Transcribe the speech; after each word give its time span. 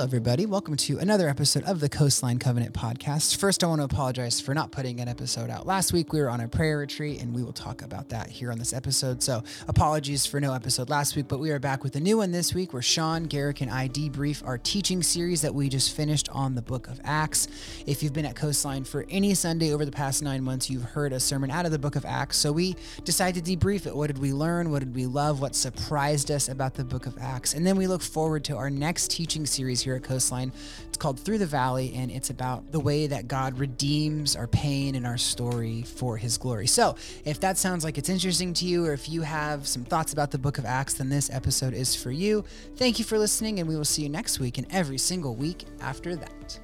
Hello, 0.00 0.08
everybody. 0.08 0.46
Welcome 0.46 0.76
to 0.76 0.98
another 0.98 1.28
episode 1.28 1.62
of 1.64 1.80
the 1.80 1.90
Coastline 1.90 2.38
Covenant 2.38 2.72
podcast. 2.72 3.36
First, 3.36 3.62
I 3.62 3.66
want 3.66 3.82
to 3.82 3.84
apologize 3.84 4.40
for 4.40 4.54
not 4.54 4.72
putting 4.72 4.98
an 4.98 5.08
episode 5.08 5.50
out 5.50 5.66
last 5.66 5.92
week. 5.92 6.14
We 6.14 6.22
were 6.22 6.30
on 6.30 6.40
a 6.40 6.48
prayer 6.48 6.78
retreat, 6.78 7.20
and 7.20 7.34
we 7.34 7.42
will 7.42 7.52
talk 7.52 7.82
about 7.82 8.08
that 8.08 8.30
here 8.30 8.50
on 8.50 8.58
this 8.58 8.72
episode. 8.72 9.22
So, 9.22 9.44
apologies 9.68 10.24
for 10.24 10.40
no 10.40 10.54
episode 10.54 10.88
last 10.88 11.16
week, 11.16 11.28
but 11.28 11.38
we 11.38 11.50
are 11.50 11.58
back 11.58 11.84
with 11.84 11.96
a 11.96 12.00
new 12.00 12.16
one 12.16 12.32
this 12.32 12.54
week 12.54 12.72
where 12.72 12.80
Sean, 12.80 13.24
Garrick, 13.24 13.60
and 13.60 13.70
I 13.70 13.90
debrief 13.90 14.42
our 14.46 14.56
teaching 14.56 15.02
series 15.02 15.42
that 15.42 15.54
we 15.54 15.68
just 15.68 15.94
finished 15.94 16.30
on 16.30 16.54
the 16.54 16.62
book 16.62 16.88
of 16.88 16.98
Acts. 17.04 17.46
If 17.84 18.02
you've 18.02 18.14
been 18.14 18.24
at 18.24 18.36
Coastline 18.36 18.84
for 18.84 19.04
any 19.10 19.34
Sunday 19.34 19.70
over 19.74 19.84
the 19.84 19.92
past 19.92 20.22
nine 20.22 20.42
months, 20.42 20.70
you've 20.70 20.82
heard 20.82 21.12
a 21.12 21.20
sermon 21.20 21.50
out 21.50 21.66
of 21.66 21.72
the 21.72 21.78
book 21.78 21.94
of 21.94 22.06
Acts. 22.06 22.38
So, 22.38 22.52
we 22.52 22.74
decided 23.04 23.44
to 23.44 23.54
debrief 23.54 23.86
it. 23.86 23.94
What 23.94 24.06
did 24.06 24.16
we 24.16 24.32
learn? 24.32 24.70
What 24.70 24.78
did 24.78 24.94
we 24.94 25.04
love? 25.04 25.42
What 25.42 25.54
surprised 25.54 26.30
us 26.30 26.48
about 26.48 26.72
the 26.72 26.84
book 26.84 27.04
of 27.04 27.18
Acts? 27.18 27.52
And 27.52 27.66
then 27.66 27.76
we 27.76 27.86
look 27.86 28.00
forward 28.00 28.44
to 28.44 28.56
our 28.56 28.70
next 28.70 29.10
teaching 29.10 29.44
series 29.44 29.82
here 29.82 29.89
Coastline. 29.98 30.52
It's 30.86 30.98
called 30.98 31.18
Through 31.18 31.38
the 31.38 31.46
Valley, 31.46 31.92
and 31.96 32.10
it's 32.10 32.30
about 32.30 32.70
the 32.70 32.78
way 32.78 33.08
that 33.08 33.26
God 33.26 33.58
redeems 33.58 34.36
our 34.36 34.46
pain 34.46 34.94
and 34.94 35.06
our 35.06 35.18
story 35.18 35.82
for 35.82 36.16
his 36.16 36.38
glory. 36.38 36.66
So, 36.66 36.94
if 37.24 37.40
that 37.40 37.58
sounds 37.58 37.82
like 37.82 37.98
it's 37.98 38.08
interesting 38.08 38.52
to 38.54 38.64
you, 38.64 38.86
or 38.86 38.92
if 38.92 39.08
you 39.08 39.22
have 39.22 39.66
some 39.66 39.84
thoughts 39.84 40.12
about 40.12 40.30
the 40.30 40.38
book 40.38 40.58
of 40.58 40.64
Acts, 40.64 40.94
then 40.94 41.08
this 41.08 41.30
episode 41.30 41.74
is 41.74 41.96
for 41.96 42.10
you. 42.10 42.44
Thank 42.76 42.98
you 42.98 43.04
for 43.04 43.18
listening, 43.18 43.58
and 43.58 43.68
we 43.68 43.74
will 43.74 43.84
see 43.84 44.02
you 44.02 44.08
next 44.08 44.38
week 44.38 44.58
and 44.58 44.66
every 44.70 44.98
single 44.98 45.34
week 45.34 45.64
after 45.80 46.14
that. 46.14 46.60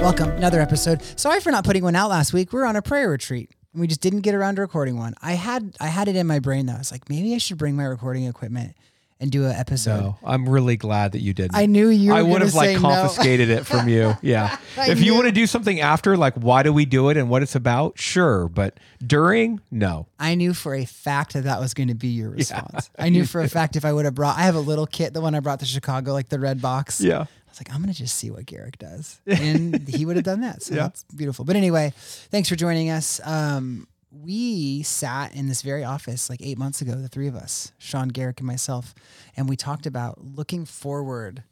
Welcome, 0.00 0.30
another 0.30 0.60
episode. 0.60 1.02
Sorry 1.18 1.40
for 1.40 1.50
not 1.50 1.64
putting 1.64 1.82
one 1.82 1.96
out 1.96 2.08
last 2.08 2.32
week. 2.32 2.52
We 2.52 2.60
were 2.60 2.66
on 2.66 2.76
a 2.76 2.82
prayer 2.82 3.10
retreat 3.10 3.50
and 3.78 3.80
we 3.80 3.86
just 3.86 4.00
didn't 4.00 4.22
get 4.22 4.34
around 4.34 4.56
to 4.56 4.60
recording 4.60 4.98
one. 4.98 5.14
I 5.22 5.34
had 5.34 5.76
I 5.78 5.86
had 5.86 6.08
it 6.08 6.16
in 6.16 6.26
my 6.26 6.40
brain 6.40 6.66
though. 6.66 6.74
I 6.74 6.78
was 6.78 6.90
like, 6.90 7.08
maybe 7.08 7.32
I 7.32 7.38
should 7.38 7.58
bring 7.58 7.76
my 7.76 7.84
recording 7.84 8.24
equipment 8.24 8.74
and 9.20 9.30
do 9.32 9.44
an 9.46 9.52
episode. 9.52 10.00
No, 10.00 10.18
I'm 10.24 10.48
really 10.48 10.76
glad 10.76 11.12
that 11.12 11.20
you 11.20 11.34
didn't. 11.34 11.56
I 11.56 11.66
knew 11.66 11.88
you. 11.88 12.12
Were 12.12 12.18
I 12.18 12.22
would 12.22 12.32
gonna 12.34 12.44
have 12.46 12.54
like 12.54 12.68
say 12.68 12.74
no. 12.74 12.80
confiscated 12.80 13.50
it 13.50 13.66
from 13.66 13.88
you. 13.88 14.16
Yeah. 14.22 14.56
If 14.76 15.00
you 15.00 15.14
want 15.14 15.26
to 15.26 15.32
do 15.32 15.46
something 15.46 15.80
after, 15.80 16.16
like 16.16 16.34
why 16.34 16.62
do 16.62 16.72
we 16.72 16.84
do 16.84 17.08
it 17.08 17.16
and 17.16 17.28
what 17.28 17.42
it's 17.42 17.54
about, 17.56 17.98
sure. 17.98 18.48
But 18.48 18.78
during, 19.04 19.60
no. 19.70 20.06
I 20.20 20.34
knew 20.34 20.54
for 20.54 20.74
a 20.74 20.84
fact 20.84 21.32
that 21.32 21.44
that 21.44 21.58
was 21.60 21.74
going 21.74 21.88
to 21.88 21.94
be 21.94 22.08
your 22.08 22.30
response. 22.30 22.90
I 22.98 23.08
knew 23.08 23.24
for 23.24 23.40
a 23.40 23.48
fact 23.58 23.74
if 23.76 23.84
I 23.84 23.92
would 23.92 24.04
have 24.04 24.14
brought, 24.14 24.36
I 24.38 24.42
have 24.42 24.54
a 24.54 24.60
little 24.60 24.86
kit, 24.86 25.14
the 25.14 25.20
one 25.20 25.34
I 25.34 25.40
brought 25.40 25.60
to 25.60 25.66
Chicago, 25.66 26.12
like 26.12 26.28
the 26.28 26.38
red 26.38 26.60
box. 26.62 27.00
Yeah. 27.00 27.22
I 27.22 27.50
was 27.50 27.60
like, 27.60 27.70
I'm 27.74 27.82
going 27.82 27.92
to 27.92 27.98
just 27.98 28.14
see 28.16 28.30
what 28.30 28.46
Garrick 28.46 28.78
does. 28.78 29.20
And 29.26 29.88
he 29.88 30.04
would 30.04 30.16
have 30.16 30.24
done 30.24 30.42
that. 30.42 30.62
So 30.62 30.74
Yeah. 30.76 30.82
that's 30.82 31.04
beautiful. 31.04 31.44
But 31.44 31.56
anyway, 31.56 31.92
thanks 31.96 32.48
for 32.48 32.56
joining 32.56 32.90
us. 32.90 33.20
Um, 33.24 33.88
we 34.10 34.82
sat 34.82 35.34
in 35.34 35.48
this 35.48 35.62
very 35.62 35.84
office 35.84 36.30
like 36.30 36.40
eight 36.42 36.58
months 36.58 36.80
ago, 36.80 36.92
the 36.94 37.08
three 37.08 37.28
of 37.28 37.34
us, 37.34 37.72
Sean, 37.78 38.08
Garrick, 38.08 38.40
and 38.40 38.46
myself, 38.46 38.94
and 39.36 39.48
we 39.48 39.56
talked 39.56 39.86
about 39.86 40.24
looking 40.24 40.64
forward 40.64 41.42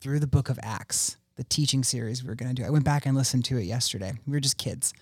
through 0.00 0.20
the 0.20 0.26
book 0.26 0.48
of 0.50 0.58
Acts, 0.62 1.16
the 1.36 1.44
teaching 1.44 1.82
series 1.82 2.22
we 2.22 2.28
were 2.28 2.34
going 2.34 2.54
to 2.54 2.62
do. 2.62 2.66
I 2.66 2.70
went 2.70 2.84
back 2.84 3.06
and 3.06 3.16
listened 3.16 3.44
to 3.46 3.56
it 3.56 3.62
yesterday. 3.64 4.12
We 4.26 4.32
were 4.32 4.40
just 4.40 4.58
kids. 4.58 4.92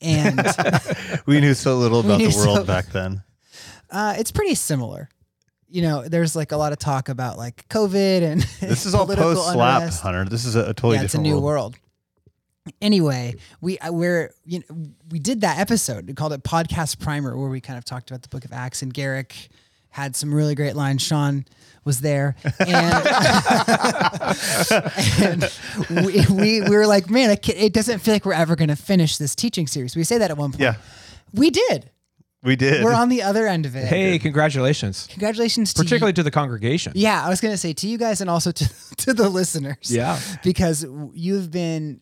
And 0.00 0.40
We 1.26 1.40
knew 1.40 1.54
so 1.54 1.76
little 1.76 2.00
about 2.04 2.18
the 2.18 2.34
world 2.36 2.58
so- 2.58 2.64
back 2.64 2.86
then. 2.86 3.22
uh, 3.90 4.14
it's 4.18 4.32
pretty 4.32 4.54
similar. 4.54 5.08
You 5.68 5.82
know, 5.82 6.08
there's 6.08 6.36
like 6.36 6.52
a 6.52 6.56
lot 6.56 6.72
of 6.72 6.78
talk 6.78 7.08
about 7.08 7.36
like 7.36 7.68
COVID 7.68 8.22
and 8.22 8.40
This 8.60 8.86
is 8.86 8.94
all 8.94 9.04
post 9.06 9.52
slap. 9.52 9.92
Hunter. 9.92 10.24
This 10.24 10.44
is 10.44 10.54
a, 10.54 10.60
a 10.60 10.74
totally 10.74 10.96
yeah, 10.96 11.02
it's 11.02 11.14
a 11.16 11.20
new 11.20 11.32
world. 11.40 11.42
world. 11.42 11.76
Anyway, 12.80 13.34
we 13.60 13.78
uh, 13.78 13.92
we're 13.92 14.32
you 14.44 14.60
know 14.60 14.88
we 15.10 15.18
did 15.18 15.40
that 15.42 15.58
episode. 15.58 16.06
We 16.06 16.14
called 16.14 16.32
it 16.32 16.42
podcast 16.42 16.98
primer, 16.98 17.36
where 17.36 17.48
we 17.48 17.60
kind 17.60 17.78
of 17.78 17.84
talked 17.84 18.10
about 18.10 18.22
the 18.22 18.28
Book 18.28 18.44
of 18.44 18.52
Acts, 18.52 18.82
and 18.82 18.92
Garrick 18.92 19.48
had 19.90 20.14
some 20.14 20.32
really 20.34 20.54
great 20.54 20.76
lines. 20.76 21.02
Sean 21.02 21.44
was 21.84 22.00
there, 22.00 22.36
and, 22.60 23.06
and 25.22 25.50
we, 26.06 26.24
we 26.30 26.60
we 26.62 26.76
were 26.76 26.86
like, 26.86 27.08
man, 27.08 27.30
it, 27.30 27.72
doesn't 27.72 28.00
feel 28.00 28.14
like 28.14 28.26
we're 28.26 28.32
ever 28.32 28.56
going 28.56 28.68
to 28.68 28.76
finish 28.76 29.16
this 29.16 29.34
teaching 29.34 29.66
series. 29.66 29.96
We 29.96 30.04
say 30.04 30.18
that 30.18 30.30
at 30.30 30.36
one 30.36 30.50
point. 30.50 30.60
Yeah, 30.60 30.74
we 31.32 31.50
did. 31.50 31.90
we 32.42 32.56
did. 32.56 32.84
We're 32.84 32.92
on 32.92 33.08
the 33.08 33.22
other 33.22 33.46
end 33.46 33.66
of 33.66 33.76
it. 33.76 33.86
Hey, 33.86 34.18
congratulations. 34.18 35.06
congratulations 35.08 35.72
to 35.74 35.82
you. 35.82 35.84
Particularly 35.84 36.12
to 36.14 36.22
the 36.22 36.30
congregation. 36.30 36.92
Yeah, 36.96 37.24
I 37.24 37.28
was 37.28 37.40
going 37.40 37.54
to 37.54 37.58
say 37.58 37.72
to 37.72 37.86
you 37.86 37.96
guys 37.96 38.20
and 38.20 38.28
also 38.28 38.50
to, 38.50 38.68
to 38.96 39.14
the 39.14 39.28
listeners. 39.28 39.90
Yeah. 39.90 40.18
Because 40.42 40.84
you've 41.14 41.50
been 41.50 42.00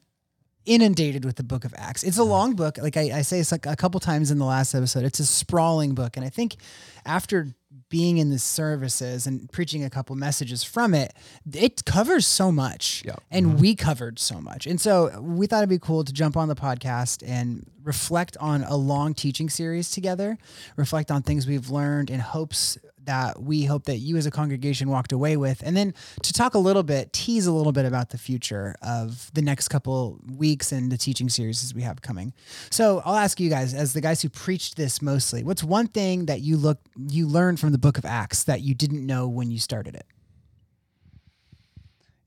inundated 0.66 1.24
with 1.24 1.36
the 1.36 1.42
book 1.42 1.64
of 1.64 1.74
Acts. 1.76 2.02
It's 2.02 2.18
a 2.18 2.24
long 2.24 2.54
book. 2.54 2.78
Like 2.78 2.96
I, 2.96 3.18
I 3.18 3.22
say 3.22 3.40
it's 3.40 3.52
like 3.52 3.66
a 3.66 3.76
couple 3.76 4.00
times 4.00 4.30
in 4.30 4.38
the 4.38 4.44
last 4.44 4.74
episode, 4.74 5.04
it's 5.04 5.20
a 5.20 5.26
sprawling 5.26 5.94
book. 5.94 6.16
And 6.16 6.24
I 6.24 6.28
think 6.28 6.56
after 7.04 7.48
being 7.88 8.18
in 8.18 8.30
the 8.30 8.38
services 8.38 9.26
and 9.26 9.50
preaching 9.52 9.84
a 9.84 9.90
couple 9.90 10.16
messages 10.16 10.64
from 10.64 10.94
it, 10.94 11.12
it 11.52 11.84
covers 11.84 12.26
so 12.26 12.50
much. 12.50 13.02
Yeah. 13.04 13.16
And 13.30 13.46
mm-hmm. 13.46 13.58
we 13.58 13.74
covered 13.74 14.18
so 14.18 14.40
much. 14.40 14.66
And 14.66 14.80
so 14.80 15.20
we 15.20 15.46
thought 15.46 15.58
it'd 15.58 15.68
be 15.68 15.78
cool 15.78 16.04
to 16.04 16.12
jump 16.12 16.36
on 16.36 16.48
the 16.48 16.54
podcast 16.54 17.22
and 17.26 17.70
reflect 17.82 18.36
on 18.38 18.64
a 18.64 18.76
long 18.76 19.14
teaching 19.14 19.48
series 19.48 19.90
together, 19.90 20.38
reflect 20.76 21.10
on 21.10 21.22
things 21.22 21.46
we've 21.46 21.70
learned 21.70 22.10
in 22.10 22.20
hopes 22.20 22.78
that 23.06 23.42
we 23.42 23.64
hope 23.64 23.84
that 23.84 23.98
you 23.98 24.16
as 24.16 24.26
a 24.26 24.30
congregation 24.30 24.88
walked 24.88 25.12
away 25.12 25.36
with. 25.36 25.62
And 25.64 25.76
then 25.76 25.94
to 26.22 26.32
talk 26.32 26.54
a 26.54 26.58
little 26.58 26.82
bit, 26.82 27.12
tease 27.12 27.46
a 27.46 27.52
little 27.52 27.72
bit 27.72 27.84
about 27.84 28.10
the 28.10 28.18
future 28.18 28.74
of 28.82 29.30
the 29.34 29.42
next 29.42 29.68
couple 29.68 30.20
weeks 30.36 30.72
and 30.72 30.90
the 30.90 30.96
teaching 30.96 31.28
series 31.28 31.72
we 31.74 31.82
have 31.82 32.02
coming. 32.02 32.32
So 32.70 33.02
I'll 33.04 33.16
ask 33.16 33.40
you 33.40 33.50
guys, 33.50 33.74
as 33.74 33.92
the 33.92 34.00
guys 34.00 34.22
who 34.22 34.28
preached 34.28 34.76
this 34.76 35.02
mostly, 35.02 35.42
what's 35.42 35.62
one 35.62 35.86
thing 35.86 36.26
that 36.26 36.40
you 36.40 36.56
look 36.56 36.78
you 37.08 37.26
learned 37.26 37.60
from 37.64 37.72
the 37.72 37.78
book 37.78 37.96
of 37.96 38.04
Acts 38.04 38.44
that 38.44 38.60
you 38.60 38.74
didn't 38.74 39.06
know 39.06 39.26
when 39.26 39.50
you 39.50 39.58
started 39.58 39.94
it? 39.94 40.06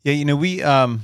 yeah, 0.07 0.13
you 0.13 0.23
know, 0.23 0.37
we 0.37 0.63
um, 0.63 1.01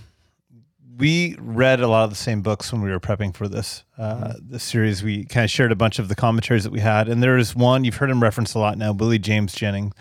we 0.97 1.35
read 1.37 1.81
a 1.81 1.87
lot 1.87 2.05
of 2.05 2.09
the 2.09 2.15
same 2.15 2.41
books 2.41 2.71
when 2.71 2.81
we 2.81 2.89
were 2.89 3.01
prepping 3.01 3.35
for 3.35 3.49
this 3.49 3.83
uh, 3.97 4.35
this 4.41 4.63
series. 4.63 5.03
We 5.03 5.25
kind 5.25 5.43
of 5.43 5.51
shared 5.51 5.73
a 5.73 5.75
bunch 5.75 5.99
of 5.99 6.07
the 6.07 6.15
commentaries 6.15 6.63
that 6.63 6.71
we 6.71 6.79
had, 6.79 7.09
and 7.09 7.21
there 7.21 7.37
is 7.37 7.53
one 7.53 7.83
you've 7.83 7.97
heard 7.97 8.09
him 8.09 8.23
reference 8.23 8.53
a 8.53 8.59
lot 8.59 8.77
now, 8.77 8.93
Willie 8.93 9.19
James 9.19 9.53
Jennings. 9.53 9.93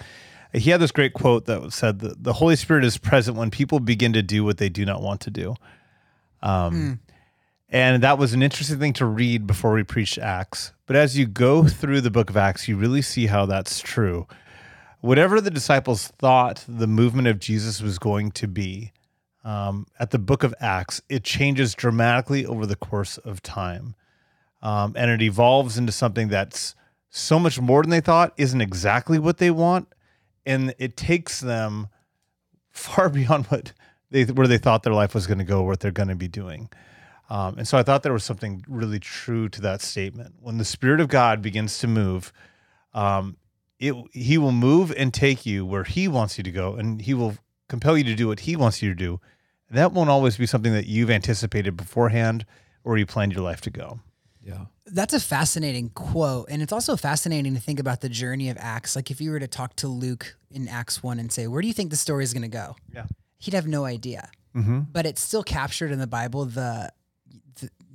He 0.52 0.70
had 0.70 0.80
this 0.80 0.92
great 0.92 1.14
quote 1.14 1.46
that 1.46 1.72
said 1.72 1.98
that 2.00 2.22
the 2.22 2.34
Holy 2.34 2.54
Spirit 2.54 2.84
is 2.84 2.96
present 2.96 3.36
when 3.36 3.50
people 3.50 3.80
begin 3.80 4.12
to 4.12 4.22
do 4.22 4.44
what 4.44 4.58
they 4.58 4.68
do 4.68 4.84
not 4.84 5.02
want 5.02 5.20
to 5.22 5.30
do. 5.30 5.56
Um, 6.42 7.00
And 7.72 8.02
that 8.02 8.18
was 8.18 8.34
an 8.34 8.42
interesting 8.42 8.78
thing 8.78 8.92
to 8.94 9.06
read 9.06 9.46
before 9.46 9.72
we 9.72 9.82
preached 9.82 10.18
Acts. 10.18 10.72
But 10.84 10.94
as 10.94 11.16
you 11.16 11.26
go 11.26 11.66
through 11.66 12.02
the 12.02 12.10
book 12.10 12.28
of 12.28 12.36
Acts, 12.36 12.68
you 12.68 12.76
really 12.76 13.00
see 13.00 13.26
how 13.26 13.46
that's 13.46 13.80
true. 13.80 14.26
Whatever 15.00 15.40
the 15.40 15.50
disciples 15.50 16.08
thought 16.18 16.66
the 16.68 16.86
movement 16.86 17.28
of 17.28 17.40
Jesus 17.40 17.80
was 17.80 17.98
going 17.98 18.30
to 18.32 18.46
be 18.46 18.92
um, 19.42 19.86
at 19.98 20.10
the 20.10 20.18
book 20.18 20.44
of 20.44 20.54
Acts, 20.60 21.00
it 21.08 21.24
changes 21.24 21.74
dramatically 21.74 22.44
over 22.44 22.66
the 22.66 22.76
course 22.76 23.16
of 23.16 23.42
time. 23.42 23.94
Um, 24.60 24.92
and 24.94 25.10
it 25.10 25.22
evolves 25.22 25.78
into 25.78 25.92
something 25.92 26.28
that's 26.28 26.74
so 27.08 27.38
much 27.38 27.58
more 27.58 27.82
than 27.82 27.90
they 27.90 28.02
thought, 28.02 28.34
isn't 28.36 28.60
exactly 28.60 29.18
what 29.18 29.38
they 29.38 29.50
want. 29.50 29.88
And 30.44 30.74
it 30.78 30.94
takes 30.98 31.40
them 31.40 31.88
far 32.70 33.08
beyond 33.08 33.46
what 33.46 33.72
they 34.10 34.24
where 34.24 34.46
they 34.46 34.58
thought 34.58 34.82
their 34.82 34.92
life 34.92 35.14
was 35.14 35.26
going 35.26 35.38
to 35.38 35.44
go, 35.44 35.62
what 35.62 35.80
they're 35.80 35.90
going 35.90 36.10
to 36.10 36.14
be 36.14 36.28
doing. 36.28 36.68
Um, 37.32 37.56
and 37.56 37.66
so 37.66 37.78
I 37.78 37.82
thought 37.82 38.02
there 38.02 38.12
was 38.12 38.24
something 38.24 38.62
really 38.68 38.98
true 38.98 39.48
to 39.48 39.62
that 39.62 39.80
statement. 39.80 40.34
When 40.40 40.58
the 40.58 40.66
Spirit 40.66 41.00
of 41.00 41.08
God 41.08 41.40
begins 41.40 41.78
to 41.78 41.88
move, 41.88 42.30
um, 42.92 43.38
it 43.78 43.94
He 44.12 44.36
will 44.36 44.52
move 44.52 44.92
and 44.94 45.14
take 45.14 45.46
you 45.46 45.64
where 45.64 45.84
He 45.84 46.08
wants 46.08 46.36
you 46.36 46.44
to 46.44 46.50
go, 46.50 46.74
and 46.74 47.00
He 47.00 47.14
will 47.14 47.38
compel 47.70 47.96
you 47.96 48.04
to 48.04 48.14
do 48.14 48.28
what 48.28 48.40
He 48.40 48.54
wants 48.54 48.82
you 48.82 48.90
to 48.90 48.94
do. 48.94 49.18
And 49.70 49.78
that 49.78 49.92
won't 49.92 50.10
always 50.10 50.36
be 50.36 50.44
something 50.44 50.74
that 50.74 50.84
you've 50.84 51.08
anticipated 51.08 51.74
beforehand 51.74 52.44
or 52.84 52.98
you 52.98 53.06
planned 53.06 53.32
your 53.32 53.42
life 53.42 53.62
to 53.62 53.70
go. 53.70 54.00
Yeah. 54.42 54.66
That's 54.84 55.14
a 55.14 55.20
fascinating 55.20 55.88
quote. 55.88 56.48
And 56.50 56.60
it's 56.60 56.72
also 56.72 56.96
fascinating 56.96 57.54
to 57.54 57.60
think 57.60 57.80
about 57.80 58.02
the 58.02 58.10
journey 58.10 58.50
of 58.50 58.58
Acts. 58.60 58.94
Like 58.94 59.10
if 59.10 59.22
you 59.22 59.30
were 59.30 59.40
to 59.40 59.48
talk 59.48 59.74
to 59.76 59.88
Luke 59.88 60.36
in 60.50 60.68
Acts 60.68 61.02
1 61.02 61.18
and 61.18 61.32
say, 61.32 61.46
Where 61.46 61.62
do 61.62 61.68
you 61.68 61.72
think 61.72 61.88
the 61.88 61.96
story 61.96 62.24
is 62.24 62.34
going 62.34 62.42
to 62.42 62.48
go? 62.48 62.76
Yeah. 62.94 63.06
He'd 63.38 63.54
have 63.54 63.66
no 63.66 63.86
idea. 63.86 64.28
Mm-hmm. 64.54 64.80
But 64.92 65.06
it's 65.06 65.22
still 65.22 65.42
captured 65.42 65.90
in 65.92 65.98
the 65.98 66.06
Bible 66.06 66.44
the, 66.44 66.92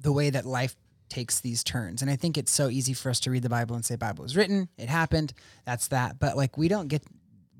the 0.07 0.13
way 0.13 0.29
that 0.29 0.45
life 0.45 0.73
takes 1.09 1.41
these 1.41 1.65
turns. 1.65 2.01
And 2.01 2.09
I 2.09 2.15
think 2.15 2.37
it's 2.37 2.49
so 2.49 2.69
easy 2.69 2.93
for 2.93 3.09
us 3.09 3.19
to 3.19 3.29
read 3.29 3.43
the 3.43 3.49
Bible 3.49 3.75
and 3.75 3.83
say 3.83 3.97
Bible 3.97 4.23
was 4.23 4.37
written, 4.37 4.69
it 4.77 4.87
happened, 4.87 5.33
that's 5.65 5.89
that. 5.89 6.17
But 6.17 6.37
like 6.37 6.57
we 6.57 6.69
don't 6.69 6.87
get 6.87 7.03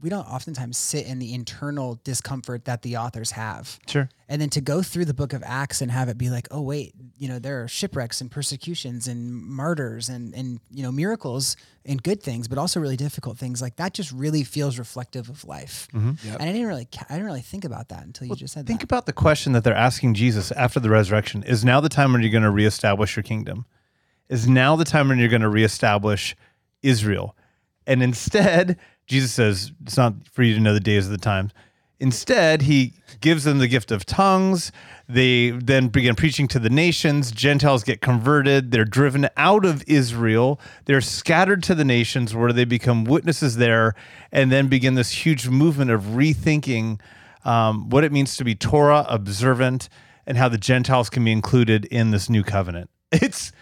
we 0.02 0.10
don't 0.10 0.28
oftentimes 0.28 0.78
sit 0.78 1.06
in 1.08 1.20
the 1.20 1.34
internal 1.34 2.00
discomfort 2.04 2.66
that 2.66 2.82
the 2.82 2.98
authors 2.98 3.32
have. 3.32 3.80
Sure. 3.88 4.10
And 4.30 4.42
then 4.42 4.50
to 4.52 4.62
go 4.62 4.82
through 4.82 5.06
the 5.06 5.14
book 5.14 5.34
of 5.34 5.42
Acts 5.46 5.82
and 5.82 5.90
have 5.90 6.10
it 6.10 6.18
be 6.18 6.30
like, 6.30 6.48
oh 6.52 6.62
wait, 6.62 6.94
you 7.18 7.28
know, 7.28 7.40
there 7.40 7.64
are 7.64 7.68
shipwrecks 7.68 8.22
and 8.22 8.30
persecutions 8.30 9.08
and 9.08 9.34
martyrs 9.34 10.10
and 10.10 10.34
and 10.36 10.60
you 10.70 10.84
know 10.84 10.92
miracles 10.92 11.56
and 11.86 12.04
good 12.04 12.22
things, 12.22 12.48
but 12.48 12.58
also 12.58 12.80
really 12.80 12.98
difficult 12.98 13.38
things. 13.38 13.62
Like 13.62 13.78
that 13.78 13.94
just 13.94 14.12
really 14.12 14.44
feels 14.44 14.78
reflective 14.78 15.30
of 15.30 15.46
life. 15.46 15.88
Mm-hmm. 15.94 16.34
And 16.34 16.42
I 16.42 16.52
didn't 16.52 16.68
really, 16.68 16.88
I 17.10 17.14
didn't 17.14 17.26
really 17.26 17.42
think 17.42 17.66
about 17.66 17.90
that 17.90 18.04
until 18.04 18.28
you 18.28 18.36
just 18.36 18.54
said 18.54 18.68
Think 18.68 18.68
that. 18.68 18.82
Think 18.82 18.84
about 18.84 19.06
the 19.06 19.14
question 19.14 19.54
that 19.54 19.64
they're 19.64 19.74
asking 19.74 20.14
Jesus 20.14 20.52
after 20.52 20.80
the 20.80 20.90
resurrection 20.90 21.44
Is 21.44 21.66
now 21.66 21.80
the 21.80 21.90
time 21.90 22.12
when 22.12 22.22
you're 22.22 22.32
going 22.32 22.44
to 22.44 22.52
reestablish 22.52 23.16
your 23.16 23.24
kingdom? 23.24 23.66
Is 24.30 24.48
now 24.48 24.76
the 24.76 24.86
time 24.86 25.08
when 25.08 25.20
you're 25.20 25.30
going 25.30 25.42
to 25.42 25.50
reestablish 25.50 26.36
Israel? 26.84 27.36
And 27.86 28.04
instead, 28.04 28.78
Jesus 29.08 29.32
says 29.32 29.72
it's 29.84 29.98
not 29.98 30.14
for 30.32 30.44
you 30.44 30.54
to 30.54 30.60
know 30.60 30.74
the 30.74 30.80
days 30.80 31.06
of 31.06 31.12
the 31.12 31.18
times. 31.18 31.52
Instead, 32.00 32.64
he 32.64 32.94
gives 33.22 33.44
them 33.44 33.58
the 33.58 33.68
gift 33.68 33.92
of 33.92 34.06
tongues. 34.06 34.72
They 35.10 35.50
then 35.50 35.88
begin 35.88 36.16
preaching 36.16 36.48
to 36.50 36.60
the 36.60 36.70
nations. 36.70 37.32
Gentiles 37.32 37.84
get 37.84 38.02
converted. 38.02 38.70
They're 38.70 38.86
driven 38.86 39.28
out 39.36 39.66
of 39.66 39.84
Israel. 39.88 40.60
They're 40.86 41.02
scattered 41.02 41.64
to 41.64 41.74
the 41.74 41.86
nations 41.86 42.36
where 42.36 42.54
they 42.54 42.66
become 42.66 43.04
witnesses 43.04 43.56
there 43.56 43.96
and 44.32 44.52
then 44.52 44.68
begin 44.68 44.94
this 44.94 45.12
huge 45.12 45.48
movement 45.48 45.90
of 45.90 46.04
rethinking 46.04 47.00
um, 47.46 47.90
what 47.90 48.04
it 48.04 48.12
means 48.12 48.38
to 48.38 48.44
be 48.44 48.54
Torah 48.54 49.06
observant 49.10 49.90
and 50.28 50.38
how 50.38 50.50
the 50.50 50.58
Gentiles 50.58 51.10
can 51.10 51.24
be 51.24 51.32
included 51.32 51.86
in 51.86 52.12
this 52.12 52.30
new 52.30 52.44
covenant. 52.44 52.90
It's 53.12 53.54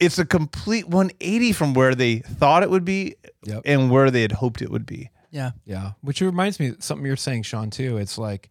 it's 0.00 0.18
a 0.18 0.24
complete 0.24 0.88
180 0.88 1.52
from 1.52 1.74
where 1.74 1.94
they 1.94 2.18
thought 2.18 2.62
it 2.62 2.70
would 2.70 2.84
be 2.84 3.16
Yep. 3.44 3.62
and 3.64 3.90
where 3.90 4.10
they 4.10 4.22
had 4.22 4.32
hoped 4.32 4.62
it 4.62 4.70
would 4.70 4.86
be. 4.86 5.10
Yeah. 5.30 5.50
Yeah, 5.64 5.92
which 6.00 6.20
reminds 6.20 6.60
me 6.60 6.68
of 6.68 6.82
something 6.82 7.04
you're 7.06 7.16
saying, 7.16 7.42
Sean. 7.42 7.70
Too. 7.70 7.96
It's 7.98 8.16
like 8.18 8.50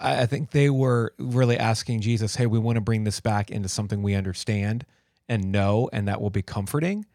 I, 0.00 0.22
I 0.22 0.26
think 0.26 0.50
they 0.50 0.68
were 0.70 1.14
really 1.18 1.58
asking 1.58 2.00
Jesus, 2.02 2.36
"Hey, 2.36 2.46
we 2.46 2.58
want 2.58 2.76
to 2.76 2.80
bring 2.82 3.04
this 3.04 3.20
back 3.20 3.50
into 3.50 3.68
something 3.68 4.02
we 4.02 4.14
understand 4.14 4.84
and 5.28 5.50
know, 5.50 5.88
and 5.92 6.08
that 6.08 6.20
will 6.20 6.30
be 6.30 6.42
comforting." 6.42 7.06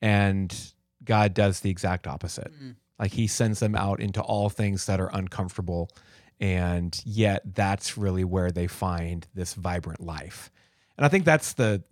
And 0.00 0.54
God 1.02 1.34
does 1.34 1.60
the 1.60 1.70
exact 1.70 2.06
opposite. 2.06 2.52
Mm-hmm. 2.52 2.70
Like 2.98 3.12
He 3.12 3.26
sends 3.26 3.58
them 3.60 3.74
out 3.74 4.00
into 4.00 4.20
all 4.22 4.48
things 4.48 4.86
that 4.86 5.00
are 5.00 5.10
uncomfortable, 5.12 5.90
and 6.40 6.98
yet 7.04 7.42
that's 7.54 7.98
really 7.98 8.24
where 8.24 8.52
they 8.52 8.68
find 8.68 9.26
this 9.34 9.54
vibrant 9.54 10.00
life. 10.00 10.50
And 10.96 11.04
I 11.04 11.08
think 11.08 11.24
that's 11.24 11.54
the 11.54 11.82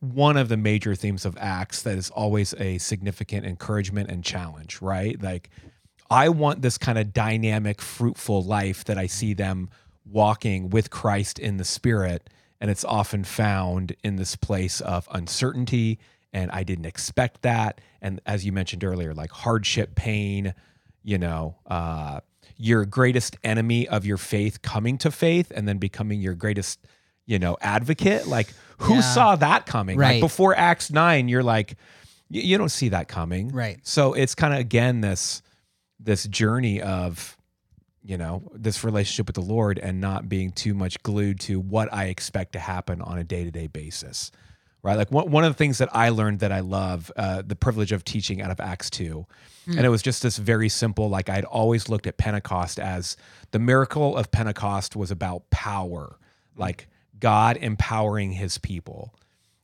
one 0.00 0.36
of 0.36 0.48
the 0.48 0.56
major 0.56 0.94
themes 0.94 1.24
of 1.24 1.36
Acts 1.38 1.82
that 1.82 1.96
is 1.96 2.10
always 2.10 2.54
a 2.54 2.78
significant 2.78 3.46
encouragement 3.46 4.10
and 4.10 4.24
challenge, 4.24 4.80
right? 4.80 5.20
Like, 5.22 5.50
I 6.10 6.28
want 6.30 6.62
this 6.62 6.78
kind 6.78 6.98
of 6.98 7.12
dynamic, 7.12 7.80
fruitful 7.80 8.42
life 8.42 8.84
that 8.86 8.98
I 8.98 9.06
see 9.06 9.34
them 9.34 9.70
walking 10.04 10.70
with 10.70 10.90
Christ 10.90 11.38
in 11.38 11.58
the 11.58 11.64
Spirit. 11.64 12.28
And 12.60 12.70
it's 12.70 12.84
often 12.84 13.24
found 13.24 13.94
in 14.02 14.16
this 14.16 14.36
place 14.36 14.80
of 14.80 15.08
uncertainty. 15.12 15.98
And 16.32 16.50
I 16.50 16.64
didn't 16.64 16.86
expect 16.86 17.42
that. 17.42 17.80
And 18.02 18.20
as 18.26 18.44
you 18.44 18.52
mentioned 18.52 18.82
earlier, 18.82 19.14
like 19.14 19.30
hardship, 19.30 19.94
pain, 19.94 20.54
you 21.02 21.18
know, 21.18 21.56
uh, 21.66 22.20
your 22.56 22.84
greatest 22.84 23.36
enemy 23.44 23.88
of 23.88 24.04
your 24.04 24.18
faith 24.18 24.62
coming 24.62 24.98
to 24.98 25.10
faith 25.10 25.52
and 25.54 25.68
then 25.68 25.78
becoming 25.78 26.20
your 26.20 26.34
greatest, 26.34 26.80
you 27.26 27.38
know, 27.38 27.56
advocate. 27.60 28.26
Like, 28.26 28.48
who 28.78 28.94
Yeah. 28.96 29.00
saw 29.00 29.36
that 29.36 29.66
coming? 29.66 29.98
Right. 29.98 30.12
Like 30.14 30.20
before 30.20 30.56
Acts 30.56 30.90
9, 30.90 31.28
you're 31.28 31.42
like, 31.42 31.76
y- 32.30 32.40
you 32.40 32.58
don't 32.58 32.70
see 32.70 32.88
that 32.90 33.08
coming. 33.08 33.48
Right. 33.48 33.78
So 33.82 34.14
it's 34.14 34.34
kind 34.34 34.54
of 34.54 34.60
again 34.60 35.00
this 35.00 35.42
this 36.02 36.24
journey 36.26 36.80
of 36.80 37.36
you 38.02 38.16
know 38.16 38.42
this 38.54 38.82
relationship 38.82 39.26
with 39.26 39.34
the 39.34 39.42
Lord 39.42 39.78
and 39.78 40.00
not 40.00 40.28
being 40.30 40.50
too 40.50 40.72
much 40.72 41.02
glued 41.02 41.38
to 41.40 41.60
what 41.60 41.92
I 41.92 42.06
expect 42.06 42.52
to 42.54 42.58
happen 42.58 43.02
on 43.02 43.18
a 43.18 43.24
day 43.24 43.44
to 43.44 43.50
day 43.50 43.66
basis. 43.66 44.32
Right, 44.82 44.96
like 44.96 45.10
one 45.12 45.30
one 45.30 45.44
of 45.44 45.52
the 45.52 45.58
things 45.58 45.76
that 45.76 45.90
I 45.94 46.08
learned 46.08 46.38
that 46.40 46.52
I 46.52 46.60
love, 46.60 47.12
uh, 47.14 47.42
the 47.46 47.54
privilege 47.54 47.92
of 47.92 48.02
teaching 48.02 48.40
out 48.40 48.50
of 48.50 48.60
Acts 48.60 48.88
two, 48.88 49.26
and 49.66 49.80
it 49.84 49.90
was 49.90 50.00
just 50.00 50.22
this 50.22 50.38
very 50.38 50.70
simple. 50.70 51.10
Like 51.10 51.28
I'd 51.28 51.44
always 51.44 51.90
looked 51.90 52.06
at 52.06 52.16
Pentecost 52.16 52.80
as 52.80 53.18
the 53.50 53.58
miracle 53.58 54.16
of 54.16 54.30
Pentecost 54.30 54.96
was 54.96 55.10
about 55.10 55.50
power, 55.50 56.16
like 56.56 56.88
God 57.20 57.56
empowering 57.58 58.32
His 58.32 58.58
people. 58.58 59.14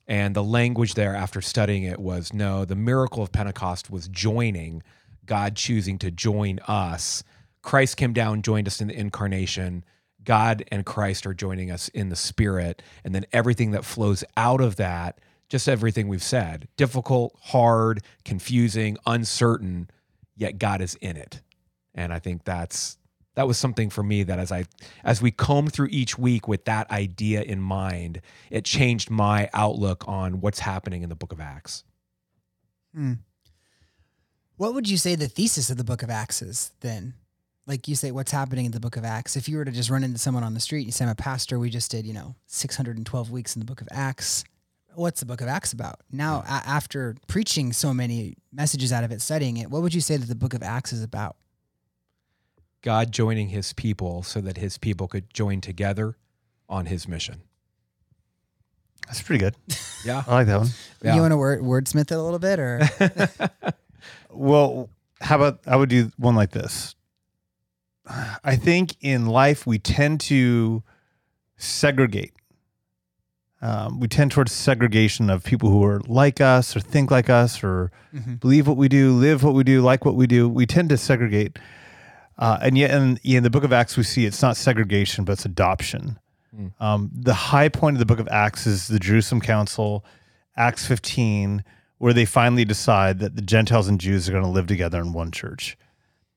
And 0.06 0.37
the 0.37 0.44
language 0.44 0.94
there 0.94 1.17
after 1.17 1.41
studying 1.41 1.82
it 1.82 1.99
was 1.99 2.32
no, 2.32 2.64
the 2.64 2.76
miracle 2.76 3.23
of 3.23 3.32
Pentecost 3.32 3.91
was 3.91 4.08
joining, 4.08 4.82
God 5.25 5.56
choosing 5.56 5.99
to 5.99 6.11
join 6.11 6.61
us. 6.69 7.25
Christ 7.62 7.97
came 7.97 8.12
down, 8.12 8.43
joined 8.43 8.69
us 8.69 8.81
in 8.81 8.88
the 8.88 8.99
incarnation. 8.99 9.85
God 10.23 10.64
and 10.69 10.87
Christ 10.87 11.26
are 11.26 11.35
joining 11.35 11.70
us 11.70 11.88
in 11.88 12.08
the 12.08 12.17
spirit. 12.17 12.82
And 13.05 13.14
then 13.14 13.26
everything 13.32 13.73
that 13.73 13.85
flows 13.85 14.23
out 14.37 14.61
of 14.61 14.76
that, 14.76 15.19
just 15.49 15.69
everything 15.69 16.08
we've 16.08 16.23
said 16.23 16.69
difficult, 16.76 17.37
hard, 17.41 18.03
confusing, 18.25 18.97
uncertain, 19.06 19.88
yet 20.37 20.58
God 20.58 20.81
is 20.81 20.94
in 20.97 21.17
it. 21.17 21.41
And 21.94 22.12
I 22.12 22.19
think 22.19 22.44
that's 22.44 22.99
that 23.36 23.46
was 23.46 23.58
something 23.58 23.90
for 23.90 24.02
me 24.02 24.22
that 24.24 24.38
as 24.38 24.50
I 24.50 24.64
as 25.04 25.22
we 25.22 25.30
comb 25.30 25.68
through 25.68 25.88
each 25.90 26.18
week 26.18 26.48
with 26.48 26.64
that 26.64 26.90
idea 26.90 27.42
in 27.42 27.60
mind, 27.60 28.22
it 28.50 28.64
changed 28.64 29.10
my 29.10 29.48
outlook 29.54 30.04
on 30.08 30.40
what's 30.40 30.58
happening 30.58 31.02
in 31.02 31.10
the 31.10 31.14
book 31.14 31.32
of 31.32 31.40
Acts. 31.40 31.84
Hmm. 32.94 33.12
What 34.56 34.72
would 34.74 34.88
you 34.88 34.96
say 34.96 35.14
the 35.14 35.28
thesis 35.28 35.68
of 35.68 35.76
the 35.76 35.84
book 35.84 36.02
of 36.02 36.08
Acts 36.08 36.40
is 36.40 36.72
then? 36.80 37.14
Like 37.66 37.88
you 37.88 37.94
say, 37.94 38.10
what's 38.10 38.32
happening 38.32 38.64
in 38.64 38.72
the 38.72 38.80
book 38.80 38.96
of 38.96 39.04
Acts? 39.04 39.36
If 39.36 39.48
you 39.48 39.58
were 39.58 39.64
to 39.64 39.72
just 39.72 39.90
run 39.90 40.04
into 40.04 40.18
someone 40.18 40.44
on 40.44 40.54
the 40.54 40.60
street, 40.60 40.86
you 40.86 40.92
say, 40.92 41.04
I'm 41.04 41.10
a 41.10 41.16
pastor, 41.16 41.58
we 41.58 41.68
just 41.68 41.90
did, 41.90 42.06
you 42.06 42.14
know, 42.14 42.36
612 42.46 43.30
weeks 43.30 43.56
in 43.56 43.60
the 43.60 43.66
book 43.66 43.80
of 43.80 43.88
Acts. 43.90 44.44
What's 44.94 45.20
the 45.20 45.26
book 45.26 45.40
of 45.40 45.48
Acts 45.48 45.72
about? 45.72 46.00
Now, 46.10 46.42
a- 46.46 46.66
after 46.66 47.16
preaching 47.26 47.72
so 47.72 47.92
many 47.92 48.36
messages 48.52 48.92
out 48.92 49.02
of 49.04 49.10
it, 49.10 49.20
studying 49.20 49.56
it, 49.56 49.68
what 49.68 49.82
would 49.82 49.92
you 49.92 50.00
say 50.00 50.16
that 50.16 50.26
the 50.26 50.36
book 50.36 50.54
of 50.54 50.62
Acts 50.62 50.92
is 50.92 51.02
about? 51.02 51.36
God 52.86 53.10
joining 53.10 53.48
his 53.48 53.72
people 53.72 54.22
so 54.22 54.40
that 54.40 54.58
his 54.58 54.78
people 54.78 55.08
could 55.08 55.34
join 55.34 55.60
together 55.60 56.16
on 56.68 56.86
his 56.86 57.08
mission. 57.08 57.42
That's 59.08 59.20
pretty 59.22 59.40
good. 59.40 59.56
Yeah. 60.04 60.22
I 60.24 60.32
like 60.34 60.46
that 60.46 60.58
one. 60.60 60.68
Yeah. 61.02 61.16
You 61.16 61.20
want 61.20 61.32
to 61.32 61.36
word, 61.36 61.62
wordsmith 61.62 62.12
it 62.12 62.14
a 62.14 62.22
little 62.22 62.38
bit 62.38 62.60
or? 62.60 62.80
Well, 64.30 64.88
how 65.20 65.34
about 65.36 65.60
I 65.66 65.74
would 65.76 65.88
do 65.88 66.12
one 66.16 66.36
like 66.36 66.50
this? 66.52 66.94
I 68.44 68.54
think 68.54 68.94
in 69.00 69.26
life 69.26 69.66
we 69.66 69.78
tend 69.80 70.20
to 70.22 70.82
segregate. 71.56 72.34
Um, 73.62 73.98
we 73.98 74.06
tend 74.06 74.30
towards 74.30 74.52
segregation 74.52 75.28
of 75.30 75.42
people 75.42 75.70
who 75.70 75.82
are 75.84 76.00
like 76.06 76.40
us 76.40 76.76
or 76.76 76.80
think 76.80 77.10
like 77.10 77.28
us 77.30 77.64
or 77.64 77.90
Mhm. 78.14 78.38
believe 78.38 78.68
what 78.68 78.76
we 78.76 78.88
do, 78.88 79.12
live 79.12 79.42
what 79.42 79.54
we 79.54 79.64
do, 79.64 79.80
like 79.82 80.04
what 80.04 80.14
we 80.14 80.26
do. 80.28 80.48
We 80.48 80.66
tend 80.66 80.90
to 80.90 80.96
segregate. 80.98 81.58
Uh, 82.38 82.58
and 82.60 82.76
yet 82.76 82.90
in, 82.90 83.18
in 83.24 83.42
the 83.42 83.50
book 83.50 83.64
of 83.64 83.72
Acts, 83.72 83.96
we 83.96 84.02
see 84.02 84.26
it's 84.26 84.42
not 84.42 84.56
segregation, 84.56 85.24
but 85.24 85.32
it's 85.32 85.44
adoption. 85.44 86.18
Mm. 86.54 86.72
Um, 86.80 87.10
the 87.12 87.34
high 87.34 87.68
point 87.68 87.96
of 87.96 87.98
the 87.98 88.06
book 88.06 88.18
of 88.18 88.28
Acts 88.28 88.66
is 88.66 88.88
the 88.88 88.98
Jerusalem 88.98 89.40
Council, 89.40 90.04
Acts 90.56 90.86
15, 90.86 91.64
where 91.98 92.12
they 92.12 92.24
finally 92.24 92.64
decide 92.64 93.20
that 93.20 93.36
the 93.36 93.42
Gentiles 93.42 93.88
and 93.88 94.00
Jews 94.00 94.28
are 94.28 94.32
going 94.32 94.44
to 94.44 94.50
live 94.50 94.66
together 94.66 95.00
in 95.00 95.12
one 95.12 95.31
church. 95.31 95.76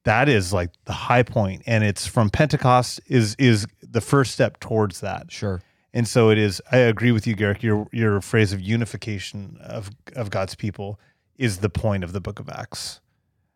That 0.06 0.30
is 0.30 0.54
like 0.54 0.72
the 0.86 0.94
high 0.94 1.24
point, 1.24 1.64
and 1.66 1.84
it's 1.84 2.08
from 2.08 2.30
Pentecost 2.30 3.02
is 3.08 3.36
is 3.38 3.68
the 3.82 4.00
first 4.00 4.32
step 4.32 4.60
towards 4.62 5.02
that. 5.02 5.30
Sure. 5.32 5.62
And 5.94 6.08
so 6.08 6.30
it 6.30 6.38
is. 6.38 6.62
I 6.72 6.78
agree 6.78 7.12
with 7.12 7.28
you, 7.28 7.36
Garrick. 7.36 7.62
Your 7.62 7.88
your 7.92 8.22
phrase 8.22 8.54
of 8.54 8.62
unification 8.62 9.58
of 9.62 9.92
of 10.16 10.30
God's 10.30 10.56
people 10.56 11.00
is 11.36 11.58
the 11.58 11.70
point 11.70 12.06
of 12.06 12.14
the 12.14 12.22
Book 12.22 12.40
of 12.40 12.50
Acts. 12.50 13.02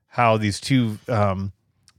How 0.08 0.36
these 0.36 0.60
two 0.60 1.00
um, 1.08 1.54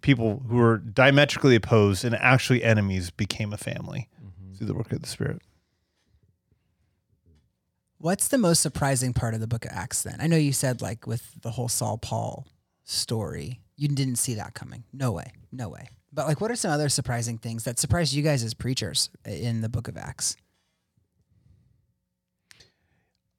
people 0.05 0.43
who 0.49 0.57
were 0.57 0.77
diametrically 0.77 1.57
opposed 1.57 2.05
and 2.05 2.15
actually 2.15 2.63
enemies 2.63 3.11
became 3.11 3.53
a 3.53 3.57
family 3.57 4.09
mm-hmm. 4.23 4.55
through 4.55 4.67
the 4.67 4.75
work 4.75 4.93
of 4.93 5.01
the 5.01 5.09
Spirit. 5.09 5.41
What's 7.97 8.29
the 8.29 8.37
most 8.37 8.61
surprising 8.61 9.15
part 9.15 9.33
of 9.33 9.41
the 9.41 9.47
book 9.47 9.65
of 9.65 9.71
Acts 9.73 10.03
then? 10.03 10.19
I 10.21 10.27
know 10.27 10.37
you 10.37 10.53
said 10.53 10.83
like 10.83 11.07
with 11.07 11.41
the 11.41 11.51
whole 11.51 11.69
Saul 11.69 11.97
Paul 11.97 12.47
story, 12.85 13.63
you 13.77 13.89
didn't 13.89 14.17
see 14.17 14.35
that 14.35 14.53
coming. 14.53 14.85
No 14.93 15.11
way. 15.11 15.33
No 15.51 15.71
way. 15.71 15.89
But 16.13 16.27
like 16.29 16.39
what 16.39 16.51
are 16.51 16.57
some 16.57 16.71
other 16.71 16.91
surprising 16.91 17.39
things 17.39 17.65
that 17.65 17.79
surprised 17.79 18.13
you 18.13 18.23
guys 18.23 18.45
as 18.45 18.53
preachers 18.53 19.09
in 19.25 19.63
the 19.63 19.71
book 19.71 19.89
of 19.89 19.97
Acts? 19.97 20.37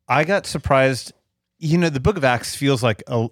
I 0.08 0.24
got 0.24 0.48
surprised. 0.48 1.14
You 1.60 1.78
know, 1.78 1.90
the 1.90 2.00
Book 2.00 2.18
of 2.18 2.24
Acts 2.24 2.56
feels 2.56 2.84
like 2.84 3.02
a 3.08 3.28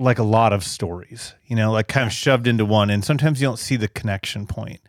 like 0.00 0.18
a 0.18 0.24
lot 0.24 0.52
of 0.52 0.64
stories. 0.64 1.34
You 1.46 1.56
know, 1.56 1.72
like 1.72 1.88
kind 1.88 2.06
of 2.06 2.12
shoved 2.12 2.46
into 2.46 2.64
one, 2.64 2.90
and 2.90 3.04
sometimes 3.04 3.40
you 3.40 3.46
don't 3.46 3.58
see 3.58 3.76
the 3.76 3.88
connection 3.88 4.46
point. 4.46 4.80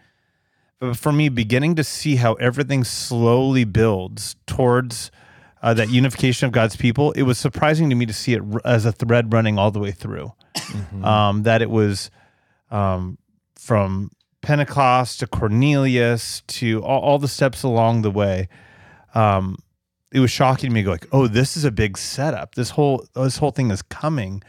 But 0.80 0.98
for 0.98 1.12
me, 1.12 1.30
beginning 1.30 1.76
to 1.76 1.84
see 1.84 2.16
how 2.16 2.34
everything 2.36 2.84
slowly 2.84 3.66
builds 3.66 4.36
towards 4.48 5.12
uh, 5.62 5.76
that 5.76 5.90
unification 5.90 6.48
of 6.48 6.52
God's 6.52 6.76
people, 6.76 7.12
it 7.12 7.22
was 7.22 7.38
surprising 7.38 7.90
to 7.92 7.96
me 7.96 8.08
to 8.08 8.14
see 8.14 8.34
it 8.34 8.42
r- 8.52 8.62
as 8.66 8.86
a 8.86 8.92
thread 8.92 9.32
running 9.32 9.60
all 9.60 9.70
the 9.70 9.80
way 9.80 9.92
through. 9.92 10.34
Um, 11.06 11.44
that 11.44 11.62
it 11.62 11.70
was 11.70 12.10
um, 12.72 13.18
from 13.60 14.12
Pentecost 14.42 15.20
to 15.20 15.28
Cornelius 15.28 16.42
to 16.48 16.82
all, 16.84 17.02
all 17.02 17.20
the 17.20 17.28
steps 17.28 17.62
along 17.64 18.02
the 18.02 18.12
way. 18.12 18.50
Um, 19.14 19.60
it 20.12 20.20
was 20.20 20.32
shocking 20.32 20.70
to 20.70 20.74
me. 20.74 20.84
Go 20.84 20.92
like, 20.92 21.08
oh, 21.12 21.28
this 21.28 21.56
is 21.56 21.64
a 21.64 21.72
big 21.72 21.98
setup. 21.98 22.56
This 22.56 22.72
whole 22.72 23.06
this 23.14 23.38
whole 23.38 23.52
thing 23.52 23.70
is 23.72 23.82
coming, 23.84 24.42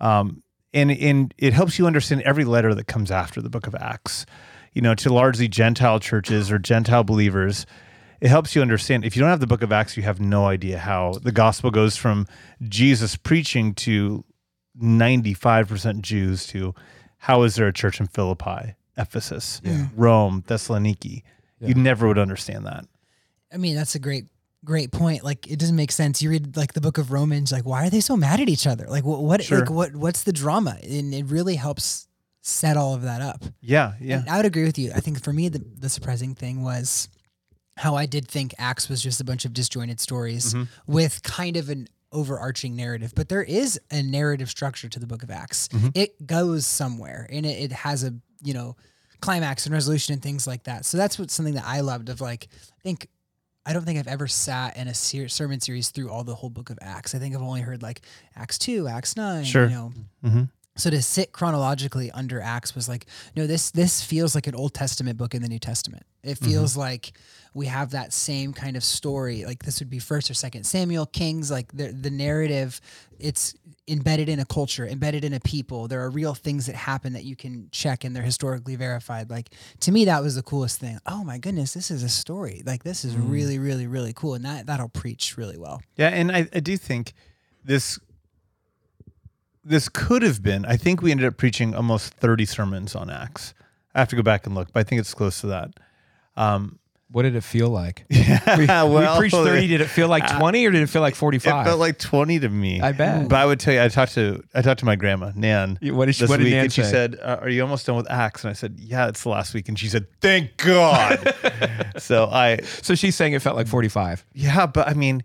um, 0.00 0.42
and 0.72 0.90
and 0.90 1.32
it 1.38 1.52
helps 1.52 1.78
you 1.78 1.86
understand 1.86 2.22
every 2.22 2.44
letter 2.44 2.74
that 2.74 2.86
comes 2.86 3.10
after 3.10 3.40
the 3.40 3.50
Book 3.50 3.66
of 3.66 3.74
Acts. 3.74 4.26
You 4.72 4.82
know, 4.82 4.94
to 4.96 5.12
largely 5.12 5.48
Gentile 5.48 5.98
churches 6.00 6.50
or 6.50 6.58
Gentile 6.58 7.02
believers, 7.02 7.64
it 8.20 8.28
helps 8.28 8.54
you 8.54 8.60
understand. 8.60 9.04
If 9.06 9.16
you 9.16 9.20
don't 9.20 9.30
have 9.30 9.40
the 9.40 9.46
Book 9.46 9.62
of 9.62 9.72
Acts, 9.72 9.96
you 9.96 10.02
have 10.02 10.20
no 10.20 10.44
idea 10.46 10.78
how 10.78 11.14
the 11.22 11.32
gospel 11.32 11.70
goes 11.70 11.96
from 11.96 12.26
Jesus 12.68 13.16
preaching 13.16 13.74
to 13.76 14.24
ninety 14.74 15.32
five 15.32 15.68
percent 15.68 16.02
Jews 16.02 16.46
to 16.48 16.74
how 17.18 17.42
is 17.42 17.54
there 17.54 17.66
a 17.66 17.72
church 17.72 17.98
in 18.00 18.06
Philippi, 18.06 18.74
Ephesus, 18.98 19.62
Yeah. 19.64 19.86
Rome, 19.96 20.44
Thessaloniki? 20.46 21.22
You 21.60 21.74
never 21.74 22.06
would 22.06 22.18
understand 22.18 22.66
that. 22.66 22.84
I 23.50 23.56
mean, 23.56 23.74
that's 23.74 23.94
a 23.94 23.98
great, 23.98 24.26
great 24.66 24.90
point. 24.92 25.24
Like, 25.24 25.50
it 25.50 25.58
doesn't 25.58 25.76
make 25.76 25.90
sense. 25.92 26.20
You 26.20 26.28
read 26.30 26.56
like 26.56 26.74
the 26.74 26.80
book 26.82 26.98
of 26.98 27.10
Romans, 27.10 27.50
like, 27.52 27.64
why 27.64 27.86
are 27.86 27.90
they 27.90 28.00
so 28.00 28.16
mad 28.16 28.40
at 28.40 28.48
each 28.50 28.66
other? 28.66 28.86
Like, 28.88 29.04
what, 29.04 29.22
what, 29.22 29.42
Sure. 29.42 29.60
like, 29.60 29.70
what, 29.70 29.96
what's 29.96 30.24
the 30.24 30.32
drama? 30.32 30.76
And 30.82 31.14
it 31.14 31.24
really 31.26 31.54
helps 31.56 32.06
set 32.42 32.76
all 32.76 32.94
of 32.94 33.02
that 33.02 33.22
up. 33.22 33.42
Yeah, 33.60 33.94
yeah. 34.00 34.20
And 34.20 34.28
I 34.28 34.36
would 34.36 34.46
agree 34.46 34.64
with 34.64 34.78
you. 34.78 34.92
I 34.94 35.00
think 35.00 35.22
for 35.24 35.32
me, 35.32 35.48
the, 35.48 35.64
the 35.78 35.88
surprising 35.88 36.34
thing 36.34 36.62
was 36.62 37.08
how 37.78 37.94
I 37.96 38.06
did 38.06 38.28
think 38.28 38.54
Acts 38.58 38.88
was 38.88 39.02
just 39.02 39.20
a 39.20 39.24
bunch 39.24 39.44
of 39.44 39.52
disjointed 39.52 40.00
stories 40.00 40.52
Mm-hmm. 40.54 40.92
with 40.92 41.22
kind 41.22 41.56
of 41.56 41.68
an 41.70 41.88
overarching 42.12 42.74
narrative. 42.76 43.12
But 43.14 43.28
there 43.28 43.42
is 43.42 43.78
a 43.90 44.02
narrative 44.02 44.48
structure 44.48 44.88
to 44.88 44.98
the 44.98 45.06
book 45.06 45.22
of 45.22 45.30
Acts. 45.30 45.68
Mm-hmm. 45.68 45.88
It 45.94 46.26
goes 46.26 46.66
somewhere 46.66 47.26
and 47.30 47.44
it, 47.44 47.64
it 47.64 47.72
has 47.72 48.04
a, 48.04 48.14
you 48.42 48.54
know, 48.54 48.76
climax 49.20 49.66
and 49.66 49.72
resolution 49.72 50.12
and 50.14 50.22
things 50.22 50.46
like 50.46 50.64
that. 50.64 50.84
So 50.84 50.96
that's 50.96 51.18
what 51.18 51.30
something 51.30 51.54
that 51.54 51.64
I 51.66 51.80
loved 51.80 52.08
of 52.08 52.20
like, 52.20 52.48
I 52.72 52.82
think 52.82 53.08
I 53.66 53.72
don't 53.72 53.84
think 53.84 53.98
I've 53.98 54.06
ever 54.06 54.28
sat 54.28 54.76
in 54.76 54.86
a 54.88 54.94
ser- 54.94 55.28
sermon 55.28 55.60
series 55.60 55.88
through 55.90 56.08
all 56.08 56.22
the 56.24 56.34
whole 56.36 56.50
book 56.50 56.70
of 56.70 56.78
Acts. 56.80 57.14
I 57.14 57.18
think 57.18 57.34
I've 57.34 57.42
only 57.42 57.60
heard 57.62 57.82
like 57.82 58.00
Acts 58.36 58.58
2, 58.58 58.86
Acts 58.88 59.16
9, 59.16 59.44
Sure. 59.44 59.64
you 59.64 59.70
know. 59.74 59.92
Mhm. 60.24 60.50
So 60.76 60.90
to 60.90 61.00
sit 61.02 61.32
chronologically 61.32 62.10
under 62.12 62.40
Acts 62.40 62.74
was 62.74 62.86
like, 62.88 63.06
no, 63.34 63.46
this 63.46 63.70
this 63.70 64.02
feels 64.02 64.34
like 64.34 64.46
an 64.46 64.54
Old 64.54 64.74
Testament 64.74 65.16
book 65.18 65.34
in 65.34 65.40
the 65.42 65.48
New 65.48 65.58
Testament. 65.58 66.04
It 66.22 66.36
feels 66.38 66.76
like 66.76 67.12
we 67.54 67.66
have 67.66 67.90
that 67.92 68.12
same 68.12 68.52
kind 68.52 68.76
of 68.76 68.84
story. 68.84 69.44
Like 69.46 69.62
this 69.62 69.80
would 69.80 69.88
be 69.88 69.98
First 69.98 70.30
or 70.30 70.34
Second 70.34 70.64
Samuel, 70.64 71.06
Kings. 71.06 71.50
Like 71.50 71.72
the 71.72 71.92
the 71.92 72.10
narrative, 72.10 72.80
it's 73.18 73.54
embedded 73.88 74.28
in 74.28 74.40
a 74.40 74.44
culture, 74.44 74.86
embedded 74.86 75.24
in 75.24 75.32
a 75.32 75.40
people. 75.40 75.88
There 75.88 76.02
are 76.02 76.10
real 76.10 76.34
things 76.34 76.66
that 76.66 76.74
happen 76.74 77.12
that 77.12 77.24
you 77.24 77.36
can 77.36 77.68
check, 77.70 78.04
and 78.04 78.14
they're 78.14 78.22
historically 78.22 78.76
verified. 78.76 79.30
Like 79.30 79.50
to 79.80 79.92
me, 79.92 80.04
that 80.06 80.22
was 80.22 80.34
the 80.34 80.42
coolest 80.42 80.80
thing. 80.80 80.98
Oh 81.06 81.24
my 81.24 81.38
goodness, 81.38 81.74
this 81.74 81.90
is 81.90 82.02
a 82.02 82.08
story. 82.08 82.62
Like 82.64 82.82
this 82.84 83.04
is 83.04 83.16
really, 83.16 83.58
really, 83.58 83.86
really 83.86 84.12
cool, 84.12 84.34
and 84.34 84.44
that 84.44 84.66
that'll 84.66 84.88
preach 84.88 85.36
really 85.36 85.58
well. 85.58 85.80
Yeah, 85.96 86.08
and 86.08 86.32
I, 86.32 86.48
I 86.52 86.60
do 86.60 86.76
think 86.76 87.12
this 87.64 87.98
this 89.64 89.88
could 89.88 90.22
have 90.22 90.42
been. 90.42 90.64
I 90.64 90.76
think 90.76 91.02
we 91.02 91.10
ended 91.10 91.26
up 91.26 91.36
preaching 91.36 91.74
almost 91.74 92.14
thirty 92.14 92.44
sermons 92.44 92.94
on 92.94 93.10
Acts. 93.10 93.54
I 93.94 94.00
have 94.00 94.08
to 94.08 94.16
go 94.16 94.22
back 94.22 94.46
and 94.46 94.54
look, 94.54 94.72
but 94.72 94.80
I 94.80 94.82
think 94.84 95.00
it's 95.00 95.14
close 95.14 95.40
to 95.40 95.46
that. 95.48 95.70
Um, 96.36 96.78
What 97.08 97.22
did 97.22 97.36
it 97.36 97.42
feel 97.44 97.68
like? 97.70 98.04
yeah, 98.10 98.58
We, 98.58 98.66
well, 98.66 99.14
we 99.14 99.18
preached 99.20 99.36
30. 99.36 99.68
Did 99.68 99.80
it 99.80 99.86
feel 99.86 100.08
like 100.08 100.26
20 100.38 100.66
or 100.66 100.70
did 100.72 100.82
it 100.82 100.88
feel 100.88 101.02
like 101.02 101.14
45? 101.14 101.46
It 101.46 101.50
45? 101.52 101.66
felt 101.66 101.78
like 101.80 101.98
twenty 101.98 102.40
to 102.40 102.48
me. 102.48 102.80
I 102.80 102.90
bet. 102.92 103.28
But 103.28 103.36
I 103.36 103.46
would 103.46 103.60
tell 103.60 103.74
you, 103.74 103.80
I 103.82 103.86
talked 103.88 104.14
to 104.14 104.42
I 104.54 104.62
talked 104.62 104.80
to 104.80 104.86
my 104.86 104.96
grandma 104.96 105.30
Nan. 105.36 105.78
What 105.82 106.06
did 106.06 106.16
she- 106.16 106.24
what 106.26 106.38
did 106.38 106.44
week, 106.44 106.54
Nan 106.54 106.64
and 106.64 106.72
she 106.72 106.82
say? 106.82 106.90
said, 106.90 107.16
uh, 107.22 107.38
"Are 107.42 107.48
you 107.48 107.62
almost 107.62 107.86
done 107.86 107.96
with 107.96 108.10
Acts?" 108.10 108.42
And 108.42 108.50
I 108.50 108.54
said, 108.54 108.74
"Yeah, 108.80 109.06
it's 109.06 109.22
the 109.22 109.28
last 109.28 109.54
week." 109.54 109.68
And 109.68 109.78
she 109.78 109.86
said, 109.88 110.06
"Thank 110.20 110.56
God." 110.56 111.32
so 111.98 112.26
I 112.26 112.58
so 112.82 112.94
she's 112.96 113.14
saying 113.14 113.34
it 113.34 113.40
felt 113.42 113.54
like 113.56 113.68
45. 113.68 114.26
Yeah, 114.34 114.66
but 114.66 114.88
I 114.88 114.94
mean, 114.94 115.22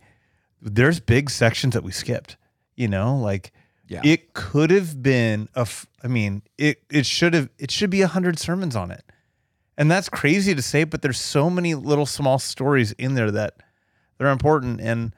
there's 0.62 1.00
big 1.00 1.30
sections 1.32 1.74
that 1.74 1.84
we 1.84 1.92
skipped. 1.92 2.38
You 2.76 2.88
know, 2.90 3.18
like 3.18 3.52
Yeah. 3.88 4.02
it 4.04 4.34
could 4.34 4.70
have 4.70 5.02
been 5.02 5.50
a. 5.56 5.62
F- 5.62 5.88
I 6.04 6.08
mean, 6.08 6.44
it 6.60 6.84
it 6.92 7.08
should 7.08 7.34
have 7.34 7.50
it 7.58 7.72
should 7.72 7.90
be 7.90 8.02
a 8.04 8.08
hundred 8.08 8.38
sermons 8.38 8.76
on 8.76 8.92
it, 8.92 9.04
and 9.78 9.90
that's 9.90 10.10
crazy 10.10 10.54
to 10.56 10.62
say. 10.62 10.84
But 10.84 11.02
there's 11.02 11.20
so 11.20 11.50
many 11.50 11.76
little 11.76 12.06
small 12.06 12.40
stories 12.40 12.92
in 12.94 13.16
there 13.16 13.32
that 13.32 13.56
they're 14.18 14.30
important, 14.30 14.82
and 14.82 15.14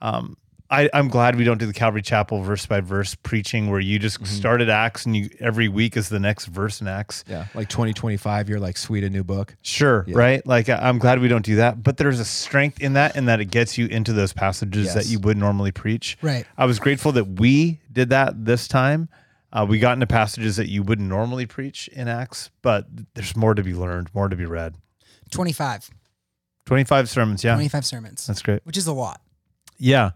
um, 0.00 0.36
I 0.70 0.88
I'm 0.94 1.08
glad 1.08 1.36
we 1.36 1.44
don't 1.44 1.58
do 1.58 1.66
the 1.66 1.72
Calvary 1.72 2.02
Chapel 2.02 2.42
verse 2.42 2.66
by 2.66 2.80
verse 2.80 3.14
preaching 3.14 3.70
where 3.70 3.80
you 3.80 3.98
just 3.98 4.26
started 4.26 4.70
Acts 4.70 5.04
and 5.06 5.16
you 5.16 5.28
every 5.40 5.68
week 5.68 5.96
is 5.96 6.08
the 6.08 6.18
next 6.20 6.46
verse 6.46 6.80
in 6.80 6.88
Acts. 6.88 7.22
Yeah. 7.28 7.46
Like 7.54 7.68
2025, 7.68 8.48
you're 8.48 8.60
like, 8.60 8.76
sweet, 8.76 9.04
a 9.04 9.10
new 9.10 9.24
book. 9.24 9.56
Sure, 9.62 10.04
Yeah. 10.06 10.16
right? 10.16 10.46
Like 10.46 10.68
I'm 10.68 10.98
glad 10.98 11.20
we 11.20 11.28
don't 11.28 11.44
do 11.44 11.56
that, 11.56 11.82
but 11.82 11.96
there's 11.98 12.18
a 12.20 12.24
strength 12.24 12.80
in 12.80 12.94
that 12.94 13.14
and 13.16 13.28
that 13.28 13.40
it 13.40 13.46
gets 13.46 13.76
you 13.76 13.86
into 13.86 14.12
those 14.12 14.32
passages 14.32 14.94
that 14.94 15.06
you 15.06 15.18
would 15.20 15.36
normally 15.36 15.72
preach. 15.72 16.16
Right. 16.22 16.46
I 16.56 16.64
was 16.66 16.78
grateful 16.78 17.12
that 17.12 17.40
we 17.40 17.80
did 17.92 18.08
that 18.10 18.44
this 18.44 18.66
time. 18.66 19.08
Uh, 19.54 19.64
we 19.68 19.78
got 19.78 19.92
into 19.92 20.06
passages 20.06 20.56
that 20.56 20.68
you 20.68 20.82
wouldn't 20.82 21.08
normally 21.08 21.46
preach 21.46 21.86
in 21.88 22.08
Acts, 22.08 22.50
but 22.60 22.86
there's 23.14 23.36
more 23.36 23.54
to 23.54 23.62
be 23.62 23.72
learned, 23.72 24.12
more 24.12 24.28
to 24.28 24.34
be 24.34 24.44
read. 24.44 24.74
25, 25.30 25.90
25 26.66 27.08
sermons, 27.08 27.44
yeah. 27.44 27.54
25 27.54 27.86
sermons, 27.86 28.26
That's 28.26 28.42
great. 28.42 28.60
which 28.64 28.76
is 28.76 28.88
a 28.88 28.92
lot. 28.92 29.20
Yeah. 29.78 30.10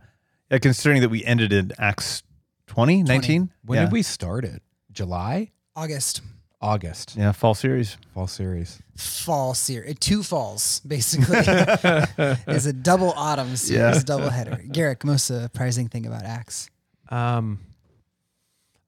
Yeah, 0.50 0.58
considering 0.58 1.02
that 1.02 1.08
we 1.08 1.24
ended 1.24 1.52
in 1.52 1.72
Acts 1.78 2.22
20, 2.66 3.04
19? 3.04 3.50
When 3.64 3.76
yeah. 3.78 3.84
did 3.84 3.92
we 3.92 4.02
start 4.02 4.44
it? 4.44 4.62
July? 4.90 5.52
August. 5.76 6.20
August. 6.60 7.14
Yeah, 7.16 7.30
fall 7.30 7.54
series. 7.54 7.96
Fall 8.14 8.26
series. 8.26 8.82
fall 8.96 9.54
series, 9.54 9.96
two 10.00 10.24
falls 10.24 10.80
basically. 10.80 11.38
is 12.48 12.66
a 12.66 12.72
double 12.72 13.12
autumn 13.12 13.54
series, 13.54 13.96
Yeah. 13.98 14.02
double 14.04 14.30
header. 14.30 14.60
Garrick, 14.72 15.04
most 15.04 15.26
surprising 15.26 15.86
thing 15.88 16.06
about 16.06 16.24
Acts. 16.24 16.68
Um, 17.10 17.60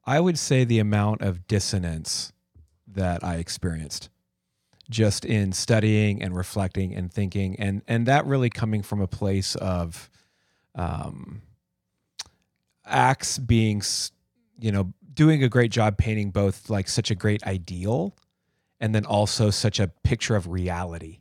I 0.05 0.21
would 0.21 0.39
say 0.39 0.65
the 0.65 0.79
amount 0.79 1.23
of 1.23 1.47
dissonance 1.47 2.33
that 2.87 3.23
I 3.25 3.37
experienced 3.37 4.11
just 4.91 5.25
in 5.25 5.53
studying 5.53 6.21
and 6.23 6.37
reflecting 6.37 6.95
and 6.95 7.13
thinking 7.13 7.55
and 7.61 7.81
and 7.87 8.07
that 8.07 8.27
really 8.27 8.51
coming 8.51 8.83
from 8.83 9.01
a 9.01 9.07
place 9.07 9.55
of 9.55 10.11
um 10.75 11.43
acts 12.85 13.39
being 13.39 13.81
you 14.59 14.73
know 14.73 14.93
doing 15.15 15.45
a 15.45 15.49
great 15.49 15.71
job 15.71 15.97
painting 15.97 16.31
both 16.31 16.69
like 16.69 16.89
such 16.89 17.11
a 17.11 17.15
great 17.15 17.43
ideal 17.45 18.17
and 18.81 18.93
then 18.95 19.05
also 19.05 19.51
such 19.51 19.79
a 19.79 19.89
picture 20.03 20.35
of 20.35 20.49
reality 20.49 21.21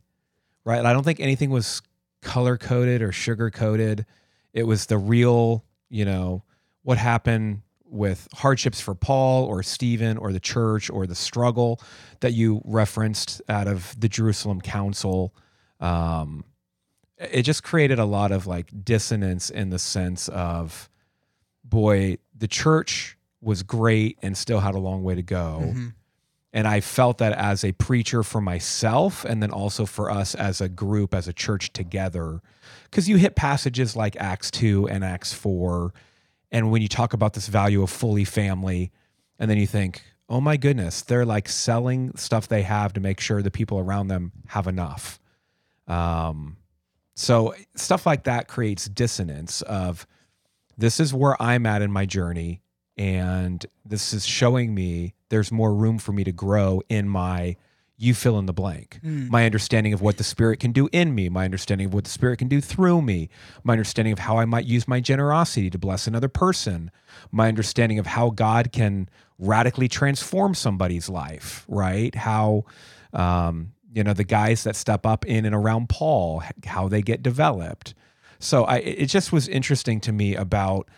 right? 0.64 0.78
And 0.78 0.88
i 0.88 0.92
don't 0.92 1.04
think 1.04 1.20
anything 1.20 1.50
was 1.50 1.80
color 2.22 2.58
coded 2.58 3.02
or 3.02 3.12
sugar 3.12 3.50
coated 3.50 4.04
it 4.52 4.64
was 4.64 4.86
the 4.86 4.98
real 4.98 5.64
you 5.88 6.04
know 6.04 6.42
what 6.82 6.98
happened 6.98 7.62
with 7.90 8.28
hardships 8.34 8.80
for 8.80 8.94
Paul 8.94 9.44
or 9.44 9.62
Stephen 9.62 10.16
or 10.16 10.32
the 10.32 10.40
church 10.40 10.88
or 10.90 11.06
the 11.06 11.14
struggle 11.14 11.80
that 12.20 12.32
you 12.32 12.62
referenced 12.64 13.42
out 13.48 13.66
of 13.66 13.98
the 13.98 14.08
Jerusalem 14.08 14.60
Council. 14.60 15.34
Um, 15.80 16.44
it 17.18 17.42
just 17.42 17.62
created 17.62 17.98
a 17.98 18.04
lot 18.04 18.32
of 18.32 18.46
like 18.46 18.68
dissonance 18.84 19.50
in 19.50 19.70
the 19.70 19.78
sense 19.78 20.28
of, 20.28 20.88
boy, 21.64 22.18
the 22.36 22.48
church 22.48 23.16
was 23.40 23.62
great 23.62 24.18
and 24.22 24.36
still 24.36 24.60
had 24.60 24.74
a 24.74 24.78
long 24.78 25.02
way 25.02 25.14
to 25.14 25.22
go. 25.22 25.62
Mhm. 25.64 25.94
And 26.52 26.66
I 26.66 26.80
felt 26.80 27.18
that 27.18 27.32
as 27.32 27.62
a 27.64 27.72
preacher 27.72 28.22
for 28.22 28.40
myself, 28.40 29.24
and 29.24 29.40
then 29.42 29.50
also 29.52 29.86
for 29.86 30.10
us 30.10 30.34
as 30.34 30.60
a 30.60 30.68
group, 30.68 31.14
as 31.14 31.28
a 31.28 31.32
church 31.32 31.72
together. 31.72 32.40
Because 32.84 33.08
you 33.08 33.16
hit 33.18 33.36
passages 33.36 33.94
like 33.94 34.16
Acts 34.16 34.50
2 34.50 34.88
and 34.88 35.04
Acts 35.04 35.32
4. 35.32 35.92
And 36.52 36.70
when 36.70 36.82
you 36.82 36.88
talk 36.88 37.12
about 37.12 37.34
this 37.34 37.48
value 37.48 37.82
of 37.82 37.90
fully 37.90 38.24
family, 38.24 38.90
and 39.38 39.50
then 39.50 39.58
you 39.58 39.66
think, 39.66 40.02
oh 40.28 40.40
my 40.40 40.56
goodness, 40.56 41.02
they're 41.02 41.26
like 41.26 41.48
selling 41.48 42.16
stuff 42.16 42.48
they 42.48 42.62
have 42.62 42.92
to 42.94 43.00
make 43.00 43.20
sure 43.20 43.42
the 43.42 43.50
people 43.50 43.78
around 43.78 44.08
them 44.08 44.32
have 44.48 44.66
enough. 44.66 45.18
Um, 45.88 46.56
so 47.14 47.54
stuff 47.74 48.06
like 48.06 48.24
that 48.24 48.48
creates 48.48 48.86
dissonance 48.86 49.62
of 49.62 50.06
this 50.78 51.00
is 51.00 51.12
where 51.12 51.40
I'm 51.42 51.66
at 51.66 51.82
in 51.82 51.90
my 51.90 52.06
journey, 52.06 52.62
and 52.96 53.64
this 53.84 54.12
is 54.12 54.24
showing 54.24 54.74
me 54.74 55.14
there's 55.28 55.52
more 55.52 55.74
room 55.74 55.98
for 55.98 56.12
me 56.12 56.24
to 56.24 56.32
grow 56.32 56.80
in 56.88 57.08
my 57.08 57.56
you 58.00 58.14
fill 58.14 58.38
in 58.38 58.46
the 58.46 58.52
blank. 58.52 58.98
My 59.30 59.44
understanding 59.44 59.92
of 59.92 60.00
what 60.00 60.16
the 60.16 60.24
spirit 60.24 60.58
can 60.58 60.72
do 60.72 60.88
in 60.90 61.14
me, 61.14 61.28
my 61.28 61.44
understanding 61.44 61.88
of 61.88 61.94
what 61.94 62.04
the 62.04 62.10
spirit 62.10 62.38
can 62.38 62.48
do 62.48 62.60
through 62.60 63.02
me, 63.02 63.28
my 63.62 63.74
understanding 63.74 64.12
of 64.12 64.20
how 64.20 64.38
I 64.38 64.46
might 64.46 64.64
use 64.64 64.88
my 64.88 65.00
generosity 65.00 65.68
to 65.68 65.78
bless 65.78 66.06
another 66.06 66.28
person, 66.28 66.90
my 67.30 67.46
understanding 67.48 67.98
of 67.98 68.06
how 68.06 68.30
God 68.30 68.72
can 68.72 69.08
radically 69.38 69.86
transform 69.86 70.54
somebody's 70.54 71.10
life, 71.10 71.66
right? 71.68 72.14
How 72.14 72.64
um, 73.12 73.72
you 73.92 74.02
know 74.02 74.14
the 74.14 74.24
guys 74.24 74.64
that 74.64 74.76
step 74.76 75.04
up 75.04 75.26
in 75.26 75.44
and 75.44 75.54
around 75.54 75.90
Paul, 75.90 76.42
how 76.64 76.88
they 76.88 77.02
get 77.02 77.22
developed. 77.22 77.94
So 78.38 78.64
I 78.64 78.78
it 78.78 79.06
just 79.06 79.30
was 79.30 79.46
interesting 79.46 80.00
to 80.00 80.12
me 80.12 80.34
about 80.34 80.88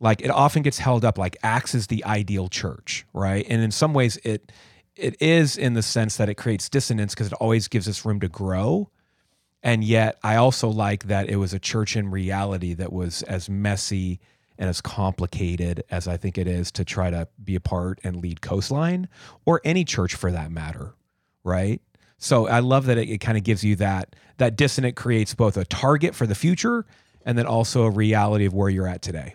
like 0.00 0.20
it 0.20 0.30
often 0.30 0.62
gets 0.62 0.78
held 0.78 1.04
up 1.04 1.18
like 1.18 1.36
Acts 1.44 1.74
is 1.74 1.86
the 1.86 2.04
ideal 2.04 2.48
church, 2.48 3.06
right? 3.12 3.46
And 3.48 3.62
in 3.62 3.70
some 3.70 3.94
ways 3.94 4.16
it 4.24 4.50
it 5.02 5.20
is 5.20 5.56
in 5.56 5.74
the 5.74 5.82
sense 5.82 6.16
that 6.16 6.28
it 6.28 6.34
creates 6.34 6.68
dissonance 6.68 7.14
because 7.14 7.26
it 7.26 7.32
always 7.34 7.68
gives 7.68 7.88
us 7.88 8.04
room 8.04 8.20
to 8.20 8.28
grow. 8.28 8.88
And 9.62 9.84
yet 9.84 10.18
I 10.22 10.36
also 10.36 10.68
like 10.68 11.04
that 11.04 11.28
it 11.28 11.36
was 11.36 11.52
a 11.52 11.58
church 11.58 11.96
in 11.96 12.10
reality 12.10 12.74
that 12.74 12.92
was 12.92 13.22
as 13.22 13.48
messy 13.48 14.20
and 14.58 14.68
as 14.68 14.80
complicated 14.80 15.84
as 15.90 16.06
I 16.06 16.16
think 16.16 16.38
it 16.38 16.46
is 16.46 16.70
to 16.72 16.84
try 16.84 17.10
to 17.10 17.28
be 17.42 17.54
a 17.54 17.60
part 17.60 18.00
and 18.04 18.16
lead 18.16 18.40
Coastline 18.40 19.08
or 19.44 19.60
any 19.64 19.84
church 19.84 20.14
for 20.14 20.30
that 20.30 20.50
matter, 20.50 20.94
right? 21.42 21.80
So 22.18 22.46
I 22.46 22.60
love 22.60 22.86
that 22.86 22.98
it, 22.98 23.08
it 23.08 23.18
kind 23.18 23.36
of 23.36 23.44
gives 23.44 23.64
you 23.64 23.76
that 23.76 24.14
that 24.38 24.56
dissonant 24.56 24.94
creates 24.94 25.34
both 25.34 25.56
a 25.56 25.64
target 25.64 26.14
for 26.14 26.26
the 26.26 26.34
future 26.34 26.86
and 27.24 27.36
then 27.36 27.46
also 27.46 27.84
a 27.84 27.90
reality 27.90 28.44
of 28.44 28.54
where 28.54 28.68
you're 28.68 28.86
at 28.86 29.02
today. 29.02 29.34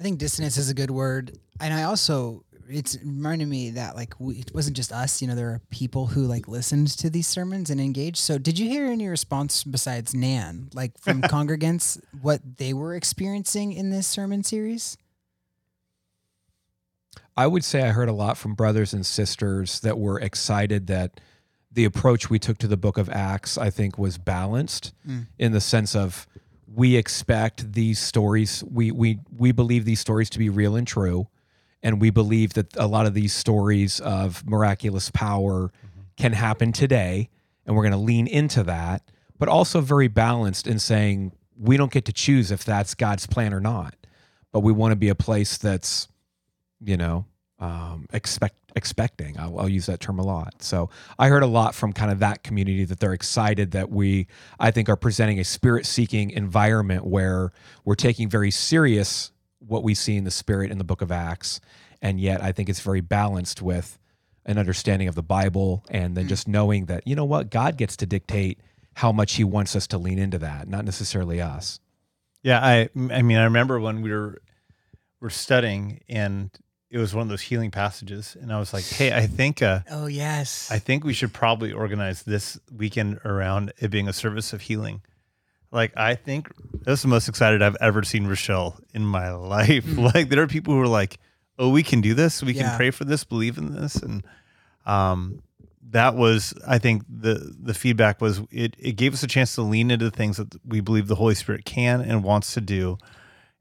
I 0.00 0.02
think 0.02 0.18
dissonance 0.18 0.56
is 0.56 0.70
a 0.70 0.74
good 0.74 0.90
word. 0.90 1.38
And 1.60 1.72
I 1.72 1.84
also 1.84 2.44
it's 2.68 2.96
reminded 3.02 3.48
me 3.48 3.70
that 3.70 3.94
like 3.96 4.14
we, 4.18 4.36
it 4.36 4.52
wasn't 4.54 4.76
just 4.76 4.92
us. 4.92 5.20
You 5.22 5.28
know, 5.28 5.34
there 5.34 5.48
are 5.48 5.60
people 5.70 6.06
who 6.08 6.22
like 6.26 6.48
listened 6.48 6.88
to 6.98 7.10
these 7.10 7.26
sermons 7.26 7.70
and 7.70 7.80
engaged. 7.80 8.18
So, 8.18 8.38
did 8.38 8.58
you 8.58 8.68
hear 8.68 8.86
any 8.86 9.06
response 9.08 9.64
besides 9.64 10.14
Nan, 10.14 10.70
like 10.74 10.98
from 10.98 11.22
congregants, 11.34 12.00
what 12.22 12.40
they 12.58 12.72
were 12.72 12.94
experiencing 12.94 13.72
in 13.72 13.90
this 13.90 14.06
sermon 14.06 14.42
series? 14.44 14.96
I 17.36 17.46
would 17.46 17.64
say 17.64 17.82
I 17.82 17.88
heard 17.90 18.08
a 18.08 18.12
lot 18.12 18.38
from 18.38 18.54
brothers 18.54 18.92
and 18.92 19.04
sisters 19.04 19.80
that 19.80 19.98
were 19.98 20.20
excited 20.20 20.86
that 20.86 21.20
the 21.72 21.84
approach 21.84 22.30
we 22.30 22.38
took 22.38 22.58
to 22.58 22.68
the 22.68 22.76
book 22.76 22.96
of 22.98 23.10
Acts, 23.10 23.58
I 23.58 23.70
think, 23.70 23.98
was 23.98 24.18
balanced 24.18 24.92
Mm. 25.08 25.26
in 25.38 25.52
the 25.52 25.60
sense 25.60 25.96
of 25.96 26.26
we 26.72 26.96
expect 26.96 27.72
these 27.72 27.98
stories, 27.98 28.62
we 28.64 28.90
we 28.92 29.18
we 29.36 29.52
believe 29.52 29.84
these 29.84 30.00
stories 30.00 30.30
to 30.30 30.38
be 30.38 30.48
real 30.48 30.76
and 30.76 30.86
true, 30.86 31.26
and 31.84 32.00
we 32.00 32.10
believe 32.10 32.54
that 32.54 32.76
a 32.76 32.88
lot 32.88 33.06
of 33.06 33.14
these 33.14 33.32
stories 33.32 34.00
of 34.00 34.44
miraculous 34.44 35.10
power 35.10 35.70
can 36.16 36.32
happen 36.32 36.72
today, 36.72 37.28
and 37.64 37.76
we're 37.76 37.82
going 37.82 37.92
to 37.92 37.98
lean 37.98 38.26
into 38.26 38.64
that, 38.64 39.02
but 39.38 39.48
also 39.48 39.80
very 39.80 40.08
balanced 40.08 40.66
in 40.66 40.80
saying 40.80 41.30
we 41.56 41.76
don't 41.76 41.92
get 41.92 42.06
to 42.06 42.12
choose 42.12 42.50
if 42.50 42.64
that's 42.64 42.94
God's 42.96 43.26
plan 43.26 43.54
or 43.54 43.60
not, 43.60 43.94
but 44.50 44.60
we 44.60 44.72
want 44.72 44.90
to 44.90 44.96
be 44.96 45.08
a 45.08 45.14
place 45.14 45.56
that's 45.58 46.08
you 46.84 46.96
know, 46.96 47.26
um, 47.58 48.06
expect 48.12 48.56
expecting. 48.76 49.38
I'll, 49.38 49.60
I'll 49.60 49.68
use 49.68 49.86
that 49.86 50.00
term 50.00 50.18
a 50.18 50.24
lot. 50.24 50.60
So 50.60 50.90
I 51.16 51.28
heard 51.28 51.44
a 51.44 51.48
lot 51.48 51.76
from 51.76 51.92
kind 51.92 52.10
of 52.10 52.18
that 52.18 52.42
community 52.42 52.84
that 52.84 52.98
they're 52.98 53.12
excited 53.12 53.70
that 53.70 53.88
we, 53.88 54.26
I 54.58 54.72
think, 54.72 54.88
are 54.88 54.96
presenting 54.96 55.38
a 55.38 55.44
spirit 55.44 55.86
seeking 55.86 56.30
environment 56.30 57.06
where 57.06 57.52
we're 57.84 57.94
taking 57.94 58.28
very 58.28 58.50
serious 58.50 59.30
what 59.66 59.82
we 59.82 59.94
see 59.94 60.16
in 60.16 60.24
the 60.24 60.30
spirit 60.30 60.70
in 60.70 60.78
the 60.78 60.84
Book 60.84 61.02
of 61.02 61.10
Acts, 61.12 61.60
and 62.02 62.20
yet 62.20 62.42
I 62.42 62.52
think 62.52 62.68
it's 62.68 62.80
very 62.80 63.00
balanced 63.00 63.62
with 63.62 63.98
an 64.46 64.58
understanding 64.58 65.08
of 65.08 65.14
the 65.14 65.22
Bible 65.22 65.84
and 65.90 66.16
then 66.16 66.28
just 66.28 66.46
knowing 66.46 66.86
that 66.86 67.06
you 67.06 67.16
know 67.16 67.24
what 67.24 67.50
God 67.50 67.76
gets 67.76 67.96
to 67.98 68.06
dictate 68.06 68.60
how 68.94 69.10
much 69.10 69.34
He 69.34 69.44
wants 69.44 69.74
us 69.74 69.86
to 69.88 69.98
lean 69.98 70.18
into 70.18 70.38
that, 70.38 70.68
not 70.68 70.84
necessarily 70.84 71.40
us. 71.40 71.80
Yeah, 72.42 72.60
I 72.62 72.88
I 72.94 73.22
mean 73.22 73.38
I 73.38 73.44
remember 73.44 73.80
when 73.80 74.02
we 74.02 74.10
were 74.10 74.40
were 75.20 75.30
studying 75.30 76.00
and 76.08 76.50
it 76.90 76.98
was 76.98 77.14
one 77.14 77.22
of 77.22 77.28
those 77.28 77.40
healing 77.40 77.70
passages 77.70 78.36
and 78.40 78.52
I 78.52 78.58
was 78.58 78.72
like, 78.72 78.84
"Hey, 78.84 79.12
I 79.12 79.26
think 79.26 79.62
uh 79.62 79.80
Oh 79.90 80.06
yes, 80.06 80.70
I 80.70 80.78
think 80.78 81.04
we 81.04 81.14
should 81.14 81.32
probably 81.32 81.72
organize 81.72 82.22
this 82.22 82.58
weekend 82.70 83.20
around 83.24 83.72
it 83.78 83.90
being 83.90 84.08
a 84.08 84.12
service 84.12 84.52
of 84.52 84.60
healing." 84.60 85.02
Like 85.74 85.92
I 85.96 86.14
think 86.14 86.48
that's 86.82 87.02
the 87.02 87.08
most 87.08 87.28
excited 87.28 87.60
I've 87.60 87.76
ever 87.80 88.02
seen 88.04 88.26
Rochelle 88.26 88.78
in 88.94 89.04
my 89.04 89.30
life. 89.32 89.84
Like 89.98 90.28
there 90.30 90.40
are 90.42 90.46
people 90.46 90.72
who 90.72 90.80
are 90.80 90.86
like, 90.88 91.18
"Oh, 91.58 91.68
we 91.70 91.82
can 91.82 92.00
do 92.00 92.14
this. 92.14 92.42
We 92.42 92.52
Yeah. 92.54 92.68
can 92.68 92.76
pray 92.76 92.90
for 92.92 93.04
this, 93.04 93.24
believe 93.24 93.58
in 93.58 93.74
this." 93.74 93.96
And 93.96 94.24
um 94.86 95.42
that 95.90 96.14
was 96.16 96.54
I 96.66 96.78
think 96.78 97.02
the 97.08 97.54
the 97.60 97.74
feedback 97.74 98.20
was 98.20 98.40
it 98.50 98.76
it 98.78 98.92
gave 98.92 99.12
us 99.14 99.22
a 99.22 99.26
chance 99.26 99.54
to 99.56 99.62
lean 99.62 99.90
into 99.90 100.04
the 100.04 100.10
things 100.16 100.36
that 100.38 100.54
we 100.64 100.80
believe 100.80 101.08
the 101.08 101.14
Holy 101.16 101.34
Spirit 101.34 101.64
can 101.64 102.00
and 102.00 102.22
wants 102.24 102.54
to 102.54 102.60
do 102.60 102.96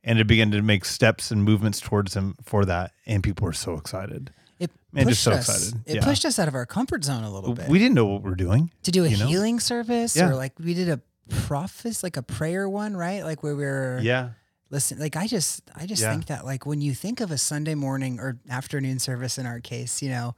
and 0.04 0.20
to 0.20 0.26
begin 0.26 0.52
to 0.52 0.62
make 0.62 0.86
steps 0.86 1.32
and 1.32 1.44
movements 1.44 1.80
towards 1.80 2.16
him 2.16 2.36
for 2.44 2.66
that 2.66 2.92
and 3.06 3.24
people 3.24 3.46
were 3.46 3.54
so 3.54 3.74
excited. 3.76 4.32
it 4.60 4.70
Man, 4.92 5.06
pushed 5.06 5.24
just 5.24 5.24
so 5.24 5.32
us. 5.32 5.50
excited. 5.68 5.82
It 5.88 5.96
Yeah. 5.96 6.04
pushed 6.06 6.26
us 6.26 6.38
out 6.40 6.48
of 6.48 6.56
our 6.56 6.66
comfort 6.66 7.04
zone 7.04 7.24
a 7.24 7.32
little 7.34 7.54
bit. 7.54 7.68
We 7.70 7.80
didn't 7.80 7.96
know 7.96 8.06
what 8.06 8.22
we 8.24 8.30
were 8.30 8.36
doing. 8.36 8.70
to 8.84 8.92
do 8.92 9.04
a 9.04 9.08
you 9.08 9.18
know? 9.18 9.28
healing 9.28 9.60
service 9.60 10.16
Yeah. 10.16 10.30
or 10.30 10.36
like 10.36 10.54
we 10.60 10.74
did 10.74 10.90
a 10.90 11.02
prophes 11.30 12.04
like 12.04 12.18
a 12.18 12.24
prayer 12.24 12.68
one, 12.68 12.96
right? 12.96 13.24
Like 13.24 13.44
where 13.44 13.56
we're 13.56 14.00
Yeah. 14.02 14.30
listen 14.70 14.98
like 15.00 15.16
i 15.16 15.28
just 15.28 15.62
i 15.76 15.86
just 15.86 16.02
Yeah. 16.02 16.12
think 16.12 16.26
that 16.28 16.46
like 16.46 16.66
when 16.66 16.82
you 16.82 16.94
think 16.96 17.20
of 17.22 17.30
a 17.32 17.38
sunday 17.38 17.76
morning 17.76 18.20
or 18.20 18.40
afternoon 18.50 18.98
service 19.00 19.38
in 19.38 19.46
our 19.46 19.60
case 19.60 20.02
you 20.02 20.10
know 20.10 20.36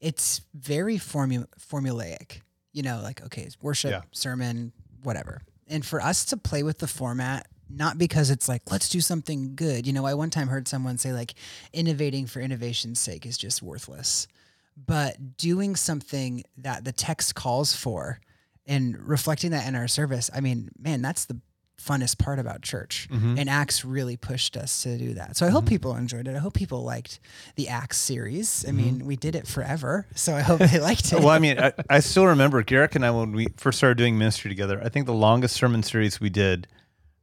it's 0.00 0.40
very 0.54 0.98
formu- 0.98 1.48
formulaic 1.58 2.42
you 2.72 2.82
know 2.82 3.00
like 3.02 3.20
okay 3.24 3.42
it's 3.42 3.60
worship 3.60 3.90
Yeah. 3.90 4.02
sermon 4.12 4.72
whatever 5.02 5.42
and 5.66 5.84
for 5.84 6.00
us 6.00 6.24
to 6.26 6.36
play 6.36 6.62
with 6.62 6.78
the 6.78 6.86
format 6.86 7.48
not 7.68 7.98
because 7.98 8.30
it's 8.30 8.48
like 8.48 8.62
let's 8.70 8.88
do 8.88 9.00
something 9.00 9.56
good 9.56 9.84
you 9.86 9.92
know 9.92 10.06
i 10.06 10.14
one 10.14 10.30
time 10.30 10.46
heard 10.48 10.68
someone 10.68 10.96
say 10.96 11.12
like 11.12 11.34
innovating 11.72 12.26
for 12.26 12.40
innovation's 12.40 13.00
sake 13.00 13.26
is 13.26 13.36
just 13.36 13.62
worthless 13.62 14.28
but 14.76 15.36
doing 15.36 15.74
something 15.74 16.44
that 16.56 16.84
the 16.84 16.92
text 16.92 17.34
calls 17.34 17.74
for 17.74 18.20
and 18.66 18.96
reflecting 19.08 19.50
that 19.50 19.66
in 19.66 19.74
our 19.74 19.88
service 19.88 20.30
i 20.34 20.40
mean 20.40 20.68
man 20.78 21.02
that's 21.02 21.24
the 21.26 21.36
funnest 21.80 22.16
part 22.18 22.38
about 22.38 22.62
church 22.62 23.08
Mhm. 23.10 23.36
and 23.40 23.50
acts 23.50 23.84
really 23.84 24.16
pushed 24.16 24.56
us 24.56 24.82
to 24.84 24.96
do 24.96 25.14
that 25.14 25.36
so 25.36 25.44
i 25.46 25.50
hope 25.50 25.66
people 25.66 25.96
enjoyed 25.96 26.28
it 26.28 26.36
i 26.36 26.38
hope 26.38 26.54
people 26.54 26.84
liked 26.84 27.18
the 27.56 27.66
acts 27.68 27.96
series 27.98 28.64
i 28.68 28.70
mean 28.70 29.04
we 29.04 29.16
did 29.16 29.34
it 29.34 29.48
forever 29.48 30.06
so 30.14 30.32
i 30.36 30.42
hope 30.42 30.60
they 30.60 30.78
liked 30.78 31.12
it 31.12 31.18
well, 31.18 31.30
I 31.30 31.40
mean, 31.40 31.58
I, 31.58 31.72
I 31.90 31.98
still 32.00 32.26
remember 32.26 32.62
Garrick 32.62 32.94
and 32.94 33.04
I 33.04 33.10
when 33.10 33.32
we 33.32 33.46
first 33.56 33.78
started 33.78 33.98
doing 33.98 34.16
ministry 34.16 34.48
together. 34.48 34.80
I 34.84 34.90
think 34.90 35.06
the 35.06 35.12
longest 35.14 35.56
sermon 35.56 35.82
series 35.82 36.20
we 36.20 36.30
did 36.30 36.68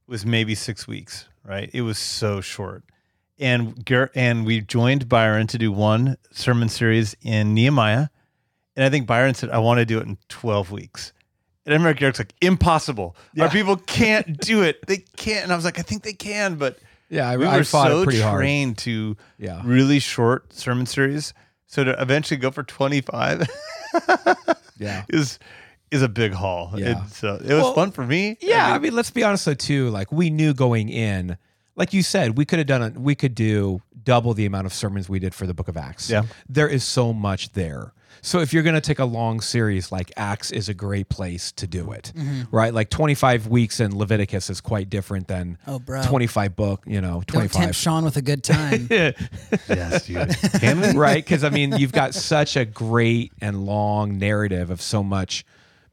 was 0.08 0.26
maybe 0.26 0.56
six 0.56 0.88
weeks. 0.88 1.26
Right? 1.46 1.70
It 1.74 1.82
was 1.84 1.98
so 1.98 2.42
short, 2.42 2.84
and 3.40 3.84
Garrett 3.86 4.12
and 4.14 4.46
we 4.46 4.60
joined 4.62 5.08
Byron 5.08 5.48
to 5.48 5.58
do 5.58 5.72
one 5.72 6.18
sermon 6.32 6.68
series 6.70 7.16
in 7.22 7.54
Nehemiah, 7.54 8.10
and 8.76 8.84
I 8.86 8.90
think 8.90 9.08
Byron 9.08 9.34
said, 9.36 9.50
"I 9.52 9.60
want 9.60 9.80
to 9.80 9.86
do 9.86 10.00
it 10.00 10.06
in 10.06 10.18
twelve 10.28 10.70
weeks." 10.70 11.14
And 11.66 11.74
I 11.74 11.78
remember 11.78 11.98
Garrick's 12.00 12.20
like, 12.20 12.34
"Impossible! 12.42 13.16
Our 13.40 13.50
people 13.50 13.76
can't 13.88 14.38
do 14.40 14.64
it. 14.64 14.86
They 14.88 14.98
can't." 15.18 15.44
And 15.44 15.52
I 15.52 15.56
was 15.56 15.66
like, 15.66 15.78
"I 15.80 15.82
think 15.84 16.04
they 16.04 16.14
can," 16.14 16.56
but 16.56 16.80
Yeah, 17.10 17.30
I, 17.30 17.38
we 17.38 17.46
I 17.46 17.58
were 17.58 17.64
fought 17.64 17.90
so 17.90 18.04
pretty 18.04 18.22
hard. 18.22 18.38
trained 18.40 18.78
to 18.80 19.18
Yeah. 19.38 19.62
really 19.66 20.00
short 20.00 20.54
sermon 20.54 20.86
series. 20.86 21.34
So 21.68 21.84
to 21.84 22.02
eventually 22.02 22.38
go 22.40 22.50
for 22.50 22.64
25 22.64 23.48
Yeah. 24.80 25.04
is 25.10 25.38
is 25.92 26.02
a 26.02 26.10
big 26.10 26.34
haul. 26.34 26.72
Yeah. 26.76 27.04
It's, 27.06 27.24
uh, 27.24 27.40
it 27.44 27.54
was 27.54 27.64
Well, 27.64 27.74
fun 27.74 27.92
for 27.92 28.06
me. 28.06 28.38
Yeah, 28.42 28.74
I 28.74 28.78
mean, 28.80 28.94
let's 28.96 29.10
be 29.12 29.24
honest 29.24 29.46
though 29.46 29.54
too. 29.56 29.90
Like 29.90 30.12
we 30.12 30.30
knew 30.30 30.54
going 30.54 30.90
in, 30.90 31.38
like 31.76 31.94
you 31.94 32.04
said, 32.04 32.38
we 32.38 32.46
could 32.46 32.60
have 32.60 32.68
done 32.68 32.82
it. 32.84 32.98
We 32.98 33.16
could 33.16 33.34
do 33.36 33.82
double 34.04 34.34
the 34.34 34.46
amount 34.46 34.66
of 34.68 34.74
sermons 34.74 35.10
we 35.10 35.20
did 35.20 35.34
for 35.36 35.46
the 35.48 35.54
Book 35.54 35.68
of 35.68 35.78
Acts. 35.78 36.10
Yeah. 36.10 36.24
there 36.48 36.68
is 36.68 36.84
so 36.84 37.12
much 37.14 37.52
there. 37.54 37.94
So 38.22 38.40
if 38.40 38.54
you're 38.54 38.64
going 38.64 38.76
to 38.76 38.82
take 38.82 39.00
a 39.00 39.06
long 39.06 39.42
series, 39.42 39.92
like 39.92 40.12
Acts 40.18 40.52
is 40.52 40.70
a 40.70 40.74
great 40.74 41.10
place 41.10 41.52
to 41.54 41.68
do 41.68 41.92
it, 41.92 42.12
mm-hmm. 42.16 42.44
right? 42.56 42.74
Like 42.74 42.90
25 42.90 43.48
weeks 43.48 43.80
in 43.80 43.98
Leviticus 43.98 44.50
is 44.50 44.62
quite 44.62 44.90
different 44.90 45.28
than 45.28 45.58
oh 45.68 45.80
bro 45.80 46.04
25 46.04 46.56
book. 46.56 46.84
You 46.86 47.02
know, 47.02 47.24
25. 47.28 47.52
don't 47.52 47.62
tempt 47.62 47.76
sean 47.76 48.04
with 48.04 48.18
a 48.18 48.22
good 48.22 48.44
time 48.44 48.88
yes, 48.90 50.06
dude. 50.06 50.36
Can 50.60 50.98
right? 50.98 51.24
Because 51.24 51.44
I 51.44 51.50
mean, 51.50 51.78
you've 51.78 51.92
got 51.92 52.14
such 52.14 52.56
a 52.56 52.66
great 52.66 53.34
and 53.42 53.66
long 53.66 54.18
narrative 54.18 54.70
of 54.70 54.82
so 54.82 55.04
much 55.04 55.46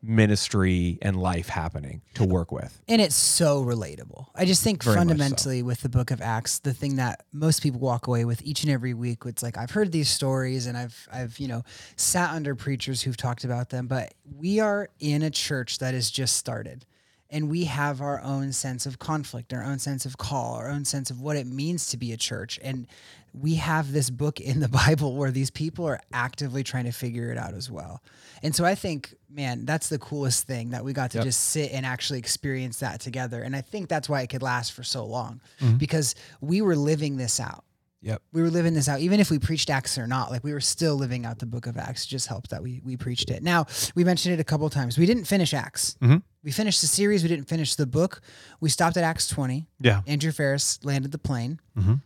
ministry 0.07 0.99
and 1.03 1.17
life 1.17 1.49
happening 1.49 2.03
to 2.15 2.25
work 2.25 2.53
with. 2.53 2.81
and 2.89 3.01
it's 3.03 3.15
so 3.15 3.63
relatable. 3.65 4.27
I 4.35 4.45
just 4.45 4.63
think 4.63 4.83
Very 4.83 4.97
much 4.97 5.03
so. 5.05 5.09
fundamentally 5.09 5.63
with 5.63 5.81
the 5.83 5.89
book 5.89 6.11
of 6.11 6.21
Acts, 6.21 6.59
the 6.61 6.73
thing 6.75 6.97
that 6.97 7.25
most 7.33 7.63
people 7.63 7.81
walk 7.81 8.07
away 8.07 8.25
with 8.25 8.43
each 8.43 8.63
and 8.63 8.73
every 8.73 8.95
week, 8.95 9.19
it's 9.27 9.43
like 9.43 9.57
I've 9.59 9.71
heard 9.71 9.93
these 9.93 10.09
stories 10.09 10.67
and 10.67 10.77
I've 10.77 11.09
I've 11.13 11.39
you 11.39 11.49
know 11.49 11.63
sat 11.97 12.31
under 12.31 12.55
preachers 12.55 13.03
who've 13.03 13.17
talked 13.17 13.45
about 13.45 13.71
them, 13.71 13.87
but 13.87 14.15
we 14.37 14.61
are 14.61 14.89
in 15.01 15.23
a 15.23 15.31
church 15.31 15.79
that 15.79 15.95
has 15.95 16.11
just 16.11 16.37
started. 16.37 16.85
And 17.31 17.49
we 17.51 17.65
have 17.65 18.01
our 18.01 18.21
own 18.23 18.53
sense 18.53 18.87
of 18.87 18.99
conflict, 18.99 19.53
our 19.53 19.65
own 19.65 19.79
sense 19.79 20.07
of 20.07 20.17
call, 20.17 20.55
our 20.55 20.69
own 20.69 20.85
sense 20.85 21.11
of 21.11 21.21
what 21.21 21.37
it 21.37 21.47
means 21.47 21.89
to 21.89 21.97
be 21.97 22.13
a 22.13 22.17
church. 22.17 22.59
And 22.63 22.87
we 23.35 23.57
have 23.57 23.93
this 23.93 24.11
book 24.11 24.41
in 24.41 24.61
the 24.61 24.69
Bible 24.87 25.17
where 25.17 25.31
these 25.33 25.51
people 25.51 25.85
are 25.87 26.01
actively 26.13 26.63
trying 26.63 26.85
to 26.85 26.93
figure 26.93 27.31
it 27.33 27.37
out 27.39 27.55
as 27.55 27.71
well. 27.71 28.01
And 28.43 28.55
so 28.55 28.65
I 28.65 28.75
think, 28.77 29.15
man, 29.29 29.65
that's 29.67 29.89
the 29.89 29.99
coolest 29.99 30.47
thing 30.47 30.71
that 30.71 30.85
we 30.85 30.93
got 30.93 31.11
to 31.13 31.19
Yep. 31.19 31.25
just 31.27 31.41
sit 31.45 31.73
and 31.73 31.85
actually 31.85 32.21
experience 32.21 32.79
that 32.79 33.01
together. 33.01 33.43
And 33.43 33.57
I 33.57 33.61
think 33.61 33.89
that's 33.89 34.09
why 34.09 34.23
it 34.23 34.29
could 34.29 34.43
last 34.43 34.73
for 34.73 34.83
so 34.85 35.05
long 35.05 35.41
Mm-hmm. 35.61 35.79
because 35.79 36.15
we 36.41 36.63
were 36.63 36.77
living 36.77 37.17
this 37.17 37.41
out. 37.41 37.65
Yep. 38.03 38.23
We 38.33 38.43
were 38.43 38.51
living 38.51 38.75
this 38.75 38.89
out, 38.89 39.01
even 39.01 39.19
if 39.19 39.31
we 39.33 39.39
preached 39.41 39.69
Acts 39.69 39.99
or 39.99 40.07
not. 40.07 40.31
Like 40.31 40.45
we 40.45 40.53
were 40.53 40.61
still 40.61 40.95
living 40.95 41.27
out 41.27 41.41
the 41.41 41.47
book 41.47 41.67
of 41.67 41.77
Acts. 41.77 42.05
It 42.05 42.09
just 42.09 42.29
helped 42.29 42.51
that 42.51 42.63
we 42.63 42.81
we 42.85 42.97
preached 42.97 43.31
it. 43.31 43.43
Now 43.43 43.67
we 43.97 44.05
mentioned 44.05 44.35
it 44.35 44.39
a 44.39 44.45
couple 44.45 44.69
times. 44.71 44.97
We 44.97 45.07
didn't 45.07 45.25
finish 45.25 45.53
Acts. 45.53 45.97
Mhm. 46.01 46.23
We 46.47 46.53
finished 46.53 46.81
the 46.81 46.87
series. 46.87 47.25
We 47.25 47.29
didn't 47.29 47.49
finish 47.49 47.75
the 47.75 47.87
book. 47.87 48.21
We 48.61 48.69
stopped 48.69 48.97
at 48.97 49.03
Acts 49.03 49.27
twenty. 49.27 49.67
Yeah. 49.81 50.03
Andrew 50.07 50.31
Ferris 50.31 50.79
landed 50.85 51.11
the 51.11 51.19
plane. 51.19 51.59
Mhm. 51.77 52.03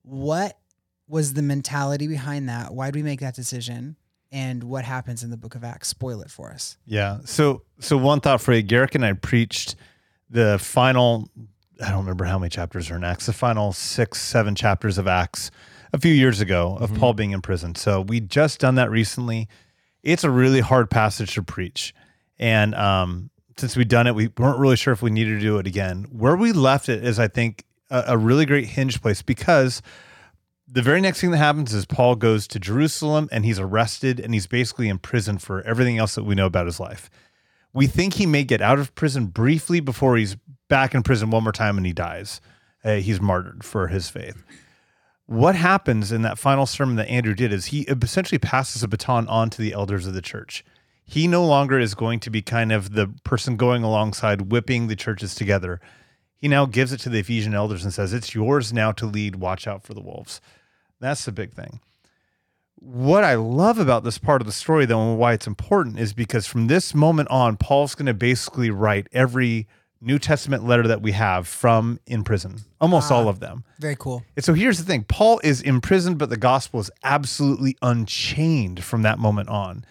What 0.00 0.58
was 1.06 1.34
the 1.34 1.42
mentality 1.42 2.06
behind 2.06 2.48
that? 2.48 2.72
Why 2.72 2.86
did 2.86 2.94
we 2.96 3.02
make 3.02 3.20
that 3.20 3.34
decision? 3.34 3.96
And 4.32 4.64
what 4.64 4.86
happens 4.86 5.22
in 5.22 5.28
the 5.28 5.36
book 5.36 5.54
of 5.54 5.62
Acts? 5.62 5.88
Spoil 5.88 6.22
it 6.22 6.30
for 6.30 6.50
us. 6.52 6.78
Yeah. 6.86 7.18
So 7.26 7.64
so 7.78 7.98
one 7.98 8.20
thought 8.20 8.40
for 8.40 8.54
you, 8.54 8.62
Garrick 8.62 8.94
and 8.94 9.04
I 9.04 9.12
preached 9.12 9.76
the 10.30 10.58
final 10.58 11.28
I 11.78 11.90
don't 11.90 11.98
remember 11.98 12.24
how 12.24 12.38
many 12.38 12.48
chapters 12.48 12.90
are 12.90 12.96
in 12.96 13.04
Acts, 13.04 13.26
the 13.26 13.34
final 13.34 13.74
six, 13.74 14.22
seven 14.22 14.54
chapters 14.54 14.96
of 14.96 15.06
Acts 15.06 15.50
a 15.92 15.98
few 16.00 16.14
years 16.14 16.40
ago 16.40 16.78
of 16.80 16.94
Paul 16.94 17.12
being 17.12 17.32
in 17.32 17.42
prison. 17.42 17.74
So 17.74 18.00
we 18.00 18.20
just 18.20 18.58
done 18.58 18.76
that 18.76 18.90
recently. 18.90 19.48
It's 20.02 20.24
a 20.24 20.30
really 20.30 20.60
hard 20.60 20.88
passage 20.88 21.34
to 21.34 21.42
preach. 21.42 21.94
And 22.38 22.74
um 22.74 23.28
since 23.56 23.76
we'd 23.76 23.88
done 23.88 24.06
it, 24.06 24.14
we 24.14 24.28
weren't 24.38 24.58
really 24.58 24.76
sure 24.76 24.92
if 24.92 25.02
we 25.02 25.10
needed 25.10 25.34
to 25.34 25.40
do 25.40 25.58
it 25.58 25.66
again. 25.66 26.06
Where 26.10 26.36
we 26.36 26.52
left 26.52 26.88
it 26.88 27.04
is, 27.04 27.18
I 27.18 27.28
think, 27.28 27.64
a, 27.90 28.04
a 28.08 28.18
really 28.18 28.46
great 28.46 28.66
hinge 28.66 29.00
place 29.00 29.22
because 29.22 29.82
the 30.68 30.82
very 30.82 31.00
next 31.00 31.20
thing 31.20 31.30
that 31.30 31.38
happens 31.38 31.72
is 31.72 31.86
Paul 31.86 32.16
goes 32.16 32.46
to 32.48 32.58
Jerusalem 32.58 33.28
and 33.30 33.44
he's 33.44 33.58
arrested 33.58 34.18
and 34.20 34.34
he's 34.34 34.46
basically 34.46 34.88
in 34.88 34.98
prison 34.98 35.38
for 35.38 35.62
everything 35.62 35.98
else 35.98 36.16
that 36.16 36.24
we 36.24 36.34
know 36.34 36.46
about 36.46 36.66
his 36.66 36.80
life. 36.80 37.08
We 37.72 37.86
think 37.86 38.14
he 38.14 38.26
may 38.26 38.42
get 38.42 38.60
out 38.60 38.78
of 38.78 38.94
prison 38.94 39.26
briefly 39.26 39.80
before 39.80 40.16
he's 40.16 40.36
back 40.68 40.94
in 40.94 41.02
prison 41.02 41.30
one 41.30 41.44
more 41.44 41.52
time 41.52 41.76
and 41.76 41.86
he 41.86 41.92
dies. 41.92 42.40
Uh, 42.84 42.96
he's 42.96 43.20
martyred 43.20 43.64
for 43.64 43.88
his 43.88 44.08
faith. 44.08 44.42
What 45.26 45.56
happens 45.56 46.12
in 46.12 46.22
that 46.22 46.38
final 46.38 46.66
sermon 46.66 46.96
that 46.96 47.08
Andrew 47.08 47.34
did 47.34 47.52
is 47.52 47.66
he 47.66 47.82
essentially 47.82 48.38
passes 48.38 48.82
a 48.82 48.88
baton 48.88 49.26
on 49.28 49.50
to 49.50 49.62
the 49.62 49.72
elders 49.72 50.06
of 50.06 50.14
the 50.14 50.22
church. 50.22 50.64
He 51.06 51.28
no 51.28 51.44
longer 51.44 51.78
is 51.78 51.94
going 51.94 52.20
to 52.20 52.30
be 52.30 52.42
kind 52.42 52.72
of 52.72 52.92
the 52.92 53.08
person 53.22 53.56
going 53.56 53.84
alongside 53.84 54.50
whipping 54.50 54.88
the 54.88 54.96
churches 54.96 55.34
together. 55.34 55.80
He 56.36 56.48
now 56.48 56.66
gives 56.66 56.92
it 56.92 56.98
to 57.00 57.08
the 57.08 57.20
Ephesian 57.20 57.54
elders 57.54 57.84
and 57.84 57.94
says, 57.94 58.12
It's 58.12 58.34
yours 58.34 58.72
now 58.72 58.92
to 58.92 59.06
lead. 59.06 59.36
Watch 59.36 59.66
out 59.66 59.84
for 59.84 59.94
the 59.94 60.02
wolves. 60.02 60.40
That's 61.00 61.24
the 61.24 61.32
big 61.32 61.52
thing. 61.52 61.80
What 62.78 63.24
I 63.24 63.36
love 63.36 63.78
about 63.78 64.04
this 64.04 64.18
part 64.18 64.42
of 64.42 64.46
the 64.46 64.52
story, 64.52 64.84
though, 64.84 65.10
and 65.10 65.18
why 65.18 65.32
it's 65.32 65.46
important 65.46 65.98
is 65.98 66.12
because 66.12 66.46
from 66.46 66.66
this 66.66 66.94
moment 66.94 67.30
on, 67.30 67.56
Paul's 67.56 67.94
going 67.94 68.06
to 68.06 68.14
basically 68.14 68.70
write 68.70 69.08
every 69.12 69.66
New 70.00 70.18
Testament 70.18 70.64
letter 70.64 70.86
that 70.86 71.00
we 71.00 71.12
have 71.12 71.48
from 71.48 71.98
in 72.06 72.22
prison, 72.22 72.58
almost 72.80 73.10
all 73.10 73.26
ah, 73.26 73.30
of 73.30 73.40
them. 73.40 73.64
Very 73.78 73.96
cool. 73.98 74.22
And 74.36 74.44
so 74.44 74.52
here's 74.52 74.78
the 74.78 74.84
thing 74.84 75.04
Paul 75.04 75.40
is 75.42 75.62
imprisoned, 75.62 76.18
but 76.18 76.28
the 76.28 76.36
gospel 76.36 76.80
is 76.80 76.90
absolutely 77.02 77.76
unchained 77.80 78.84
from 78.84 79.02
that 79.02 79.18
moment 79.18 79.48
on. 79.48 79.84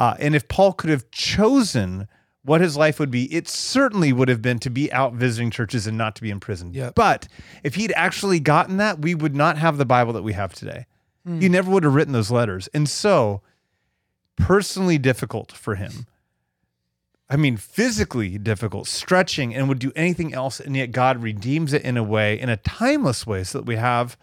Uh, 0.00 0.16
and 0.18 0.34
if 0.34 0.48
Paul 0.48 0.72
could 0.72 0.88
have 0.88 1.10
chosen 1.10 2.08
what 2.42 2.62
his 2.62 2.74
life 2.74 2.98
would 2.98 3.10
be, 3.10 3.32
it 3.34 3.46
certainly 3.46 4.14
would 4.14 4.30
have 4.30 4.40
been 4.40 4.58
to 4.60 4.70
be 4.70 4.90
out 4.92 5.12
visiting 5.12 5.50
churches 5.50 5.86
and 5.86 5.98
not 5.98 6.16
to 6.16 6.22
be 6.22 6.30
in 6.30 6.40
prison. 6.40 6.72
Yep. 6.72 6.94
But 6.94 7.28
if 7.62 7.74
he'd 7.74 7.92
actually 7.94 8.40
gotten 8.40 8.78
that, 8.78 9.00
we 9.00 9.14
would 9.14 9.34
not 9.34 9.58
have 9.58 9.76
the 9.76 9.84
Bible 9.84 10.14
that 10.14 10.22
we 10.22 10.32
have 10.32 10.54
today. 10.54 10.86
He 11.38 11.50
never 11.50 11.70
would 11.70 11.84
have 11.84 11.94
written 11.94 12.14
those 12.14 12.30
letters. 12.30 12.66
And 12.72 12.88
so, 12.88 13.42
personally 14.36 14.96
difficult 14.96 15.52
for 15.52 15.74
him. 15.74 16.06
I 17.28 17.36
mean, 17.36 17.58
physically 17.58 18.38
difficult, 18.38 18.88
stretching, 18.88 19.54
and 19.54 19.68
would 19.68 19.78
do 19.78 19.92
anything 19.94 20.32
else. 20.32 20.60
And 20.60 20.74
yet, 20.74 20.92
God 20.92 21.22
redeems 21.22 21.74
it 21.74 21.82
in 21.82 21.98
a 21.98 22.02
way, 22.02 22.40
in 22.40 22.48
a 22.48 22.56
timeless 22.56 23.26
way, 23.26 23.44
so 23.44 23.58
that 23.58 23.64
we 23.66 23.76
have 23.76 24.16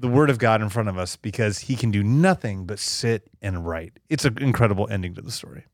the 0.00 0.08
Word 0.08 0.30
of 0.30 0.38
God 0.38 0.62
in 0.62 0.70
front 0.70 0.88
of 0.88 0.96
us 0.98 1.16
because 1.16 1.60
He 1.60 1.76
can 1.76 1.90
do 1.90 2.02
nothing 2.02 2.64
but 2.64 2.78
sit 2.78 3.28
and 3.42 3.66
write. 3.66 3.98
It's 4.08 4.24
an 4.24 4.38
incredible 4.38 4.88
ending 4.90 5.14
to 5.14 5.22
the 5.22 5.30
story. 5.30 5.66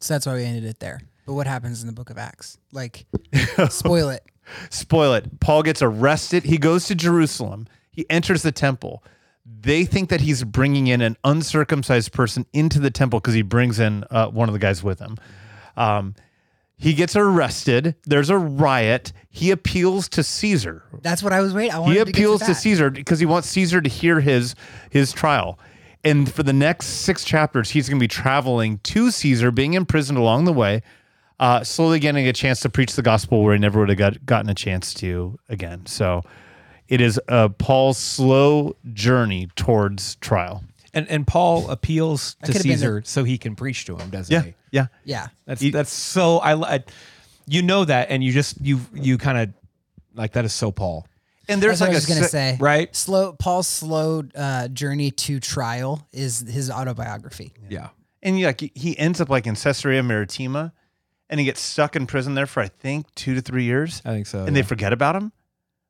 So 0.00 0.14
that's 0.14 0.26
why 0.26 0.34
we 0.34 0.44
ended 0.44 0.64
it 0.64 0.80
there. 0.80 1.00
But 1.24 1.34
what 1.34 1.46
happens 1.46 1.80
in 1.80 1.86
the 1.86 1.92
book 1.92 2.10
of 2.10 2.18
Acts? 2.18 2.58
Like, 2.72 3.06
spoil 3.70 4.10
it. 4.10 4.24
Spoil 4.68 5.14
it. 5.14 5.40
Paul 5.40 5.62
gets 5.62 5.80
arrested. 5.80 6.44
He 6.44 6.58
goes 6.58 6.86
to 6.86 6.94
Jerusalem. 6.94 7.66
He 7.90 8.04
enters 8.10 8.42
the 8.42 8.52
temple. 8.52 9.02
They 9.46 9.84
think 9.84 10.10
that 10.10 10.20
he's 10.20 10.42
bringing 10.42 10.88
in 10.88 11.00
an 11.00 11.16
uncircumcised 11.24 12.12
person 12.12 12.46
into 12.52 12.80
the 12.80 12.90
temple 12.90 13.20
because 13.20 13.34
he 13.34 13.42
brings 13.42 13.78
in 13.78 14.04
uh, 14.10 14.26
one 14.28 14.48
of 14.48 14.52
the 14.52 14.58
guys 14.58 14.82
with 14.82 14.98
him. 14.98 15.16
Um, 15.76 16.14
he 16.76 16.92
gets 16.94 17.16
arrested. 17.16 17.94
There's 18.04 18.30
a 18.30 18.38
riot. 18.38 19.12
He 19.30 19.50
appeals 19.50 20.08
to 20.10 20.22
Caesar. 20.22 20.82
That's 21.02 21.22
what 21.22 21.32
I 21.32 21.40
was 21.40 21.54
waiting. 21.54 21.72
I 21.72 21.78
wanted 21.78 21.92
He 21.92 21.98
to 21.98 22.04
get 22.06 22.16
appeals 22.16 22.40
to, 22.40 22.46
to, 22.46 22.52
that. 22.52 22.60
Caesar 22.60 22.90
because 22.90 23.20
he 23.20 23.26
wants 23.26 23.48
Caesar 23.50 23.80
to 23.80 23.88
hear 23.88 24.20
his 24.20 24.54
his 24.90 25.12
trial. 25.12 25.58
And 26.02 26.30
for 26.30 26.42
the 26.42 26.52
next 26.52 26.86
six 26.86 27.24
chapters, 27.24 27.70
he's 27.70 27.88
going 27.88 27.98
to 27.98 28.02
be 28.02 28.08
traveling 28.08 28.78
to 28.84 29.10
Caesar, 29.10 29.50
being 29.50 29.72
imprisoned 29.72 30.18
along 30.18 30.44
the 30.44 30.52
way, 30.52 30.82
uh, 31.40 31.64
slowly 31.64 31.98
getting 31.98 32.28
a 32.28 32.32
chance 32.32 32.60
to 32.60 32.68
preach 32.68 32.94
the 32.94 33.02
gospel 33.02 33.42
where 33.42 33.54
he 33.54 33.58
never 33.58 33.80
would 33.80 33.88
have 33.88 33.96
got, 33.96 34.26
gotten 34.26 34.50
a 34.50 34.54
chance 34.54 34.92
to 34.94 35.38
again. 35.48 35.86
So 35.86 36.22
it 36.88 37.00
is 37.00 37.18
uh, 37.28 37.48
Paul's 37.48 37.96
slow 37.96 38.76
journey 38.92 39.48
towards 39.56 40.16
trial. 40.16 40.64
And 40.92 41.08
and 41.08 41.26
Paul 41.26 41.70
appeals 41.70 42.36
to 42.44 42.52
could've 42.52 42.62
Caesar 42.62 43.02
so 43.04 43.24
he 43.24 43.38
can 43.38 43.56
preach 43.56 43.84
to 43.86 43.96
him, 43.96 44.10
doesn't 44.10 44.32
Yeah, 44.32 44.42
he? 44.42 44.54
Yeah. 44.74 44.86
Yeah. 45.04 45.28
That's 45.46 45.60
He- 45.60 45.70
that's 45.70 45.92
so 45.92 46.38
I, 46.38 46.74
I 46.76 46.84
you 47.46 47.62
know 47.62 47.84
that 47.84 48.10
and 48.10 48.22
you 48.24 48.32
just 48.32 48.60
you 48.60 48.80
you 48.92 49.16
kind 49.18 49.38
of 49.38 49.54
like 50.14 50.32
that 50.32 50.44
is 50.44 50.52
so 50.54 50.70
Paul, 50.72 51.06
And 51.48 51.60
That's 51.62 51.78
there's 51.78 51.80
what 51.80 51.86
like 51.88 51.94
I 51.94 51.98
was 51.98 52.04
a 52.04 52.08
going 52.08 52.22
to 52.22 52.28
se- 52.28 52.56
say. 52.56 52.58
right? 52.60 52.94
Slow 52.96 53.32
Paul's 53.34 53.66
slow 53.68 54.22
uh, 54.34 54.68
journey 54.68 55.10
to 55.10 55.40
trial 55.40 56.06
is 56.12 56.40
his 56.40 56.70
autobiography. 56.70 57.52
Yeah. 57.68 57.88
and 58.22 58.36
he, 58.36 58.44
like 58.46 58.60
he- 58.60 58.72
he 58.74 58.98
ends 58.98 59.20
up 59.20 59.28
like 59.28 59.46
in 59.46 59.54
Caesarea 59.54 60.02
Maritima, 60.02 60.72
and 61.30 61.38
he 61.40 61.46
gets 61.46 61.60
stuck 61.60 61.96
in 61.96 62.06
prison 62.06 62.34
there 62.34 62.46
for 62.46 62.62
I 62.62 62.68
think 62.68 63.12
two 63.14 63.34
to 63.34 63.40
three 63.40 63.64
years. 63.64 64.00
I 64.04 64.10
think 64.10 64.26
so. 64.26 64.44
and 64.44 64.54
they 64.56 64.62
forget 64.62 64.92
about 64.92 65.14
him. 65.16 65.32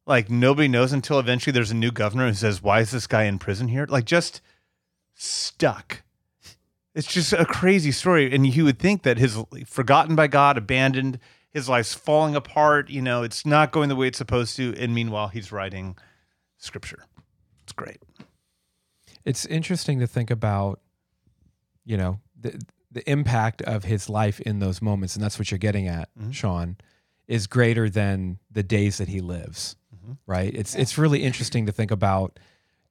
Like 0.07 0.29
nobody 0.31 0.68
knows 0.68 0.92
until 0.92 1.18
eventually 1.18 1.53
there's 1.53 1.70
a 1.70 1.75
new 1.85 1.90
governor 1.92 2.27
who 2.29 2.35
says, 2.35 2.61
"Why 2.62 2.81
is 2.81 2.90
this 2.90 3.07
guy 3.07 3.25
in 3.25 3.38
prison 3.38 3.68
here?" 3.68 3.87
Like 3.88 4.05
just 4.05 4.40
stuck. 5.14 6.03
It's 6.94 7.12
just 7.12 7.33
a 7.33 7.44
crazy 7.44 7.90
story, 7.90 8.33
and 8.33 8.46
you 8.46 8.64
would 8.64 8.78
think 8.78 9.02
that 9.02 9.18
his 9.18 9.37
forgotten 9.66 10.14
by 10.14 10.28
God, 10.28 10.57
abandoned, 10.57 11.18
his 11.50 11.68
life's 11.68 11.94
falling 11.94 12.37
apart. 12.37 12.88
You 12.88 13.02
know, 13.02 13.22
it's 13.22 13.44
not 13.44 13.72
going 13.72 13.88
the 13.88 13.96
way 13.96 14.07
it's 14.07 14.18
supposed 14.18 14.57
to, 14.57 14.74
and 14.78 14.94
meanwhile, 14.94 15.28
he's 15.28 15.50
writing 15.50 15.96
scripture. 16.59 17.04
It's 17.64 17.72
great. 17.72 17.98
it's 19.24 19.46
interesting 19.46 20.00
to 20.00 20.07
think 20.07 20.30
about 20.30 20.80
you 21.85 21.96
know 21.96 22.20
the 22.38 22.61
the 22.90 23.09
impact 23.11 23.62
of 23.62 23.85
his 23.85 24.09
life 24.09 24.40
in 24.40 24.61
those 24.61 24.80
moments 24.80 25.14
and 25.16 25.24
that's 25.24 25.38
what 25.38 25.50
you're 25.50 25.59
getting 25.59 25.88
at 25.88 26.09
mm-hmm. 26.18 26.30
Sean 26.30 26.76
is 27.26 27.46
greater 27.46 27.88
than 27.90 28.38
the 28.50 28.62
days 28.62 28.98
that 28.98 29.09
he 29.09 29.20
lives 29.20 29.76
mm-hmm. 29.94 30.12
right 30.26 30.54
it's 30.54 30.74
it's 30.74 30.98
really 30.98 31.22
interesting 31.22 31.66
to 31.66 31.72
think 31.72 31.90
about 31.90 32.38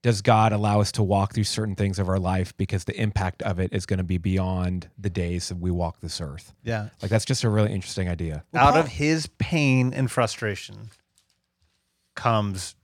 does 0.03 0.21
God 0.21 0.51
allow 0.53 0.79
us 0.81 0.91
to 0.91 1.01
walk 1.03 1.33
through 1.33 1.45
certain 1.45 1.75
things 1.75 1.97
of 1.97 2.07
our 2.09 2.19
life 2.19 2.55
because 2.57 2.83
the 2.83 2.95
impact 3.01 3.41
of 3.41 3.57
it 3.59 3.73
is 3.73 3.85
going 3.87 3.97
to 3.97 4.03
be 4.03 4.17
beyond 4.19 4.89
the 4.97 5.09
days 5.09 5.49
that 5.49 5.57
we 5.57 5.71
walk 5.71 5.99
this 6.01 6.21
earth 6.21 6.53
Yeah. 6.63 6.89
like 7.01 7.09
that's 7.09 7.25
just 7.25 7.43
a 7.43 7.49
really 7.49 7.71
interesting 7.73 8.07
idea 8.09 8.43
Out 8.53 8.73
Paul- 8.73 8.81
of 8.81 8.87
his 8.89 9.27
pain 9.39 9.93
and 9.93 10.11
frustration 10.11 10.91
comes 12.15 12.75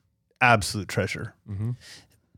absolute 0.42 0.88
treasure. 0.88 1.36
Mm-hmm. 1.50 1.72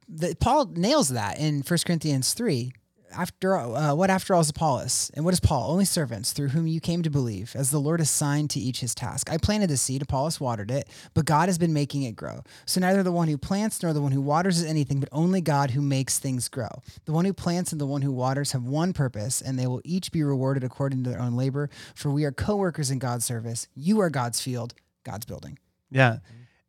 The, 0.09 0.35
Paul 0.39 0.65
nails 0.75 1.09
that 1.09 1.39
in 1.39 1.61
1 1.61 1.79
Corinthians 1.85 2.33
3. 2.33 2.73
After 3.13 3.57
uh, 3.57 3.93
what 3.93 4.09
after 4.09 4.33
all 4.33 4.41
is 4.41 4.49
Apollos, 4.49 5.11
and 5.13 5.25
what 5.25 5.33
is 5.33 5.39
Paul? 5.39 5.71
Only 5.71 5.85
servants 5.85 6.31
through 6.31 6.49
whom 6.49 6.67
you 6.67 6.79
came 6.79 7.01
to 7.03 7.09
believe, 7.09 7.53
as 7.55 7.71
the 7.71 7.79
Lord 7.79 7.99
assigned 7.99 8.49
to 8.51 8.59
each 8.59 8.79
his 8.79 8.95
task. 8.95 9.31
I 9.31 9.37
planted 9.37 9.69
the 9.69 9.77
seed, 9.77 10.01
Apollos 10.01 10.39
watered 10.39 10.71
it, 10.71 10.87
but 11.13 11.25
God 11.25 11.49
has 11.49 11.57
been 11.57 11.73
making 11.73 12.03
it 12.03 12.15
grow. 12.15 12.43
So 12.65 12.79
neither 12.79 13.03
the 13.03 13.11
one 13.11 13.27
who 13.27 13.37
plants 13.37 13.81
nor 13.83 13.93
the 13.93 14.01
one 14.01 14.11
who 14.11 14.21
waters 14.21 14.59
is 14.59 14.65
anything, 14.65 14.99
but 14.99 15.09
only 15.11 15.41
God 15.41 15.71
who 15.71 15.81
makes 15.81 16.19
things 16.19 16.47
grow. 16.47 16.69
The 17.05 17.11
one 17.11 17.25
who 17.25 17.33
plants 17.33 17.71
and 17.71 17.81
the 17.81 17.85
one 17.85 18.01
who 18.01 18.11
waters 18.11 18.53
have 18.53 18.63
one 18.63 18.93
purpose, 18.93 19.41
and 19.41 19.59
they 19.59 19.67
will 19.67 19.81
each 19.83 20.11
be 20.11 20.23
rewarded 20.23 20.63
according 20.63 21.03
to 21.03 21.09
their 21.09 21.21
own 21.21 21.35
labor. 21.35 21.69
For 21.95 22.09
we 22.09 22.23
are 22.25 22.31
co-workers 22.31 22.91
in 22.91 22.99
God's 22.99 23.25
service. 23.25 23.67
You 23.75 23.99
are 23.99 24.09
God's 24.09 24.39
field, 24.39 24.73
God's 25.03 25.25
building. 25.25 25.59
Yeah, 25.89 26.19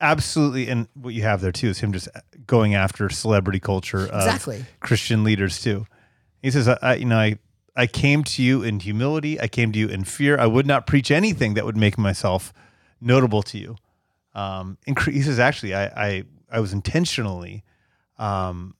absolutely. 0.01 0.69
And 0.69 0.89
what 0.95 1.15
you 1.15 1.23
have 1.23 1.41
there 1.41 1.53
too 1.53 1.69
is 1.69 1.79
him 1.79 1.93
just 1.93 2.09
going 2.47 2.75
after 2.75 3.09
celebrity 3.09 3.61
culture 3.61 4.07
of 4.07 4.27
Exactly. 4.27 4.65
Christian 4.81 5.23
leaders 5.23 5.63
too. 5.63 5.87
He 6.43 6.51
says, 6.51 6.69
I, 6.69 6.79
I, 6.83 6.95
you 6.97 7.05
know, 7.05 7.19
I, 7.19 7.39
I 7.75 7.87
came 7.87 8.25
to 8.25 8.43
you 8.43 8.63
in 8.63 8.81
humility. 8.81 9.41
I 9.41 9.49
came 9.49 9.73
to 9.73 9.79
you 9.79 9.89
in 9.89 10.05
fear. 10.05 10.39
I 10.39 10.47
would 10.47 10.67
not 10.67 10.87
preach 10.87 11.11
anything 11.11 11.55
that 11.55 11.65
would 11.65 11.77
make 11.77 11.97
myself 11.97 12.53
notable 13.01 13.43
to 13.45 13.59
you. 13.59 13.77
Um, 14.35 14.79
and 14.87 14.99
he 14.99 15.23
says, 15.23 15.39
actually, 15.39 15.75
I, 15.75 15.85
I, 15.87 16.25
I 16.51 16.61
was 16.61 16.73
intentionally 16.73 17.65
um, 18.19 18.75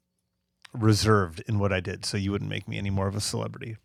reserved 0.73 1.43
in 1.47 1.59
what 1.59 1.73
I 1.73 1.81
did, 1.81 2.05
so 2.05 2.17
you 2.17 2.33
wouldn't 2.33 2.51
make 2.51 2.69
me 2.69 2.79
any 2.79 2.91
more 2.91 3.07
of 3.07 3.17
a 3.17 3.21
celebrity. 3.21 3.77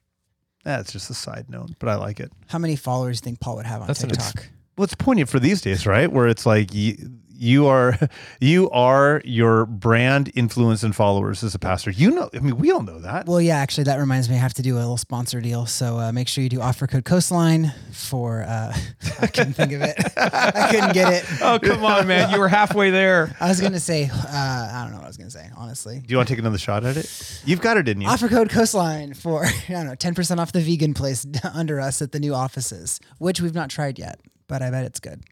That's 0.64 0.92
just 0.92 1.10
a 1.10 1.14
side 1.14 1.50
note, 1.50 1.72
but 1.80 1.88
I 1.90 1.96
like 1.96 2.20
it. 2.20 2.32
How 2.48 2.60
many 2.60 2.76
followers 2.76 3.22
do 3.22 3.28
you 3.30 3.32
think 3.32 3.40
Paul 3.40 3.56
would 3.58 3.66
have 3.66 3.82
on 3.82 3.88
That's 3.88 4.04
an 4.04 4.12
ex- 4.12 4.32
TikTok? 4.32 4.50
Well, 4.78 4.84
it's 4.84 4.96
poignant 4.96 5.30
for 5.30 5.40
these 5.40 5.62
days, 5.62 5.88
right? 5.88 6.12
Where 6.12 6.28
it's 6.28 6.46
like 6.46 6.74
you, 6.74 6.96
you 7.38 7.68
are, 7.68 7.98
you 8.42 8.70
are 8.72 9.22
your 9.24 9.66
brand 9.66 10.32
influence 10.36 10.84
and 10.84 10.96
followers 10.96 11.44
as 11.44 11.56
a 11.56 11.60
pastor. 11.60 11.92
You 11.92 12.12
know, 12.12 12.30
I 12.34 12.40
mean, 12.40 12.58
we 12.58 12.72
all 12.72 12.82
know 12.82 13.00
that. 13.00 13.26
Well, 13.28 13.42
yeah, 13.42 13.58
actually, 13.58 13.86
that 13.86 13.98
reminds 13.98 14.30
me. 14.30 14.36
I 14.36 14.40
have 14.40 14.54
to 14.56 14.62
do 14.62 14.76
a 14.76 14.80
little 14.80 14.98
sponsor 14.98 15.42
deal. 15.42 15.66
So 15.66 16.00
uh, 16.00 16.12
make 16.12 16.28
sure 16.28 16.44
you 16.44 16.50
do 16.50 16.62
offer 16.62 16.88
code 16.88 17.06
Coastline 17.06 17.74
for. 17.92 18.44
Uh, 18.44 18.76
I 19.22 19.28
couldn't 19.28 19.54
think 19.54 19.72
of 19.72 19.82
it. 19.82 19.96
I 20.18 20.70
couldn't 20.72 20.94
get 20.94 21.14
it. 21.14 21.26
oh 21.42 21.60
come 21.62 21.84
on 21.84 22.08
man 22.08 22.30
you 22.32 22.40
were 22.40 22.48
halfway 22.48 22.90
there 22.90 23.36
I 23.40 23.48
was 23.50 23.60
gonna 23.62 23.80
say. 23.80 24.06
Uh, 24.06 24.70
I 24.74 24.82
don't 24.84 24.92
know 24.92 24.98
what 24.98 25.06
I 25.06 25.08
was 25.08 25.18
gonna 25.18 25.32
say. 25.32 25.50
Honestly, 25.56 26.00
Do 26.00 26.12
you 26.12 26.18
want 26.18 26.28
to 26.28 26.34
take 26.36 26.40
another 26.40 26.58
shot 26.58 26.84
at 26.86 26.98
it? 26.98 27.42
You've 27.46 27.62
got 27.62 27.78
it, 27.78 27.84
didn't 27.84 28.02
you? 28.04 28.10
offer 28.10 28.28
code 28.28 28.50
Coastline 28.50 29.14
for 29.14 29.46
I 29.46 29.54
don't 29.70 29.88
know 29.88 29.96
ten 29.96 30.14
percent 30.14 30.40
off 30.40 30.52
the 30.52 30.62
vegan 30.62 30.94
place 30.94 31.26
under 31.54 31.80
us 31.80 32.02
at 32.02 32.12
the 32.12 32.20
new 32.20 32.34
offices, 32.34 33.00
which 33.18 33.42
we've 33.42 33.56
not 33.56 33.70
tried 33.70 33.98
yet, 33.98 34.20
but 34.48 34.62
I 34.62 34.70
bet 34.70 34.86
it's 34.86 35.00
good. 35.00 35.24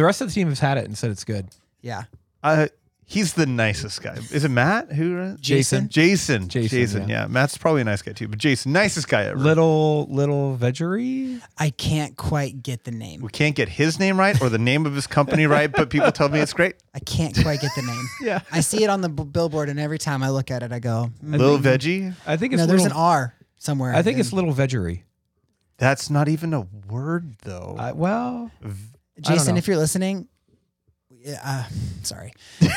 The 0.00 0.04
rest 0.06 0.22
of 0.22 0.28
the 0.28 0.32
team 0.34 0.48
has 0.48 0.60
had 0.60 0.78
it 0.78 0.86
and 0.86 0.96
said 0.96 1.10
it's 1.10 1.24
good 1.24 1.46
Yeah. 1.82 2.04
Uh, 2.42 2.68
He's 3.04 3.32
the 3.32 3.44
nicest 3.44 4.02
guy. 4.02 4.16
Is 4.30 4.44
it 4.44 4.50
Matt? 4.52 4.92
Who? 4.92 5.36
Jason. 5.40 5.88
Jason. 5.88 6.48
Jason, 6.48 6.68
Jason. 6.68 7.08
yeah. 7.08 7.22
yeah. 7.22 7.26
Matt's 7.26 7.58
probably 7.58 7.80
a 7.80 7.84
nice 7.84 8.02
guy 8.02 8.12
too, 8.12 8.28
but 8.28 8.38
Jason, 8.38 8.70
nicest 8.72 9.08
guy 9.08 9.24
ever. 9.24 9.36
Little 9.36 10.06
little 10.08 10.56
veggery. 10.56 11.42
I 11.58 11.70
can't 11.70 12.16
quite 12.16 12.62
get 12.62 12.84
the 12.84 12.92
name. 12.92 13.20
we 13.20 13.28
can't 13.30 13.56
get 13.56 13.68
his 13.68 13.98
name 13.98 14.16
right 14.16 14.40
or 14.40 14.48
the 14.48 14.58
name 14.58 14.86
of 14.86 14.94
his 14.94 15.08
company 15.08 15.48
right, 15.48 15.72
but 15.72 15.90
people 15.90 16.12
tell 16.12 16.28
me 16.28 16.38
it's 16.38 16.52
great. 16.52 16.76
I 16.94 17.00
can't 17.00 17.34
quite 17.42 17.60
get 17.60 17.72
the 17.74 17.82
name. 17.82 18.04
Yeah. 18.22 18.42
I 18.52 18.60
see 18.60 18.84
it 18.84 18.90
on 18.90 19.00
the 19.00 19.08
b- 19.08 19.24
billboard, 19.24 19.68
and 19.68 19.80
every 19.80 19.98
time 19.98 20.22
I 20.22 20.30
look 20.30 20.52
at 20.52 20.62
it, 20.62 20.70
I 20.70 20.78
go, 20.78 21.10
mm, 21.24 21.32
Little 21.36 21.58
veggie. 21.58 22.14
I 22.28 22.36
think 22.36 22.52
it's 22.52 22.60
"No, 22.60 22.66
there's 22.66 22.82
little, 22.84 22.96
an 22.96 23.02
R 23.02 23.34
somewhere." 23.58 23.92
I 23.92 24.02
think 24.02 24.18
And 24.18 24.20
it's 24.20 24.32
little 24.32 24.54
veggery. 24.54 25.02
That's 25.78 26.10
not 26.10 26.28
even 26.28 26.54
a 26.54 26.68
word 26.88 27.34
though. 27.42 27.74
I, 27.76 27.90
well, 27.90 28.52
I 28.62 28.68
don't 28.68 28.78
Jason. 29.20 29.56
If 29.56 29.68
you're 29.68 29.76
listening, 29.76 30.26
yeah, 31.10 31.40
uh, 31.44 31.64
sorry. 32.02 32.32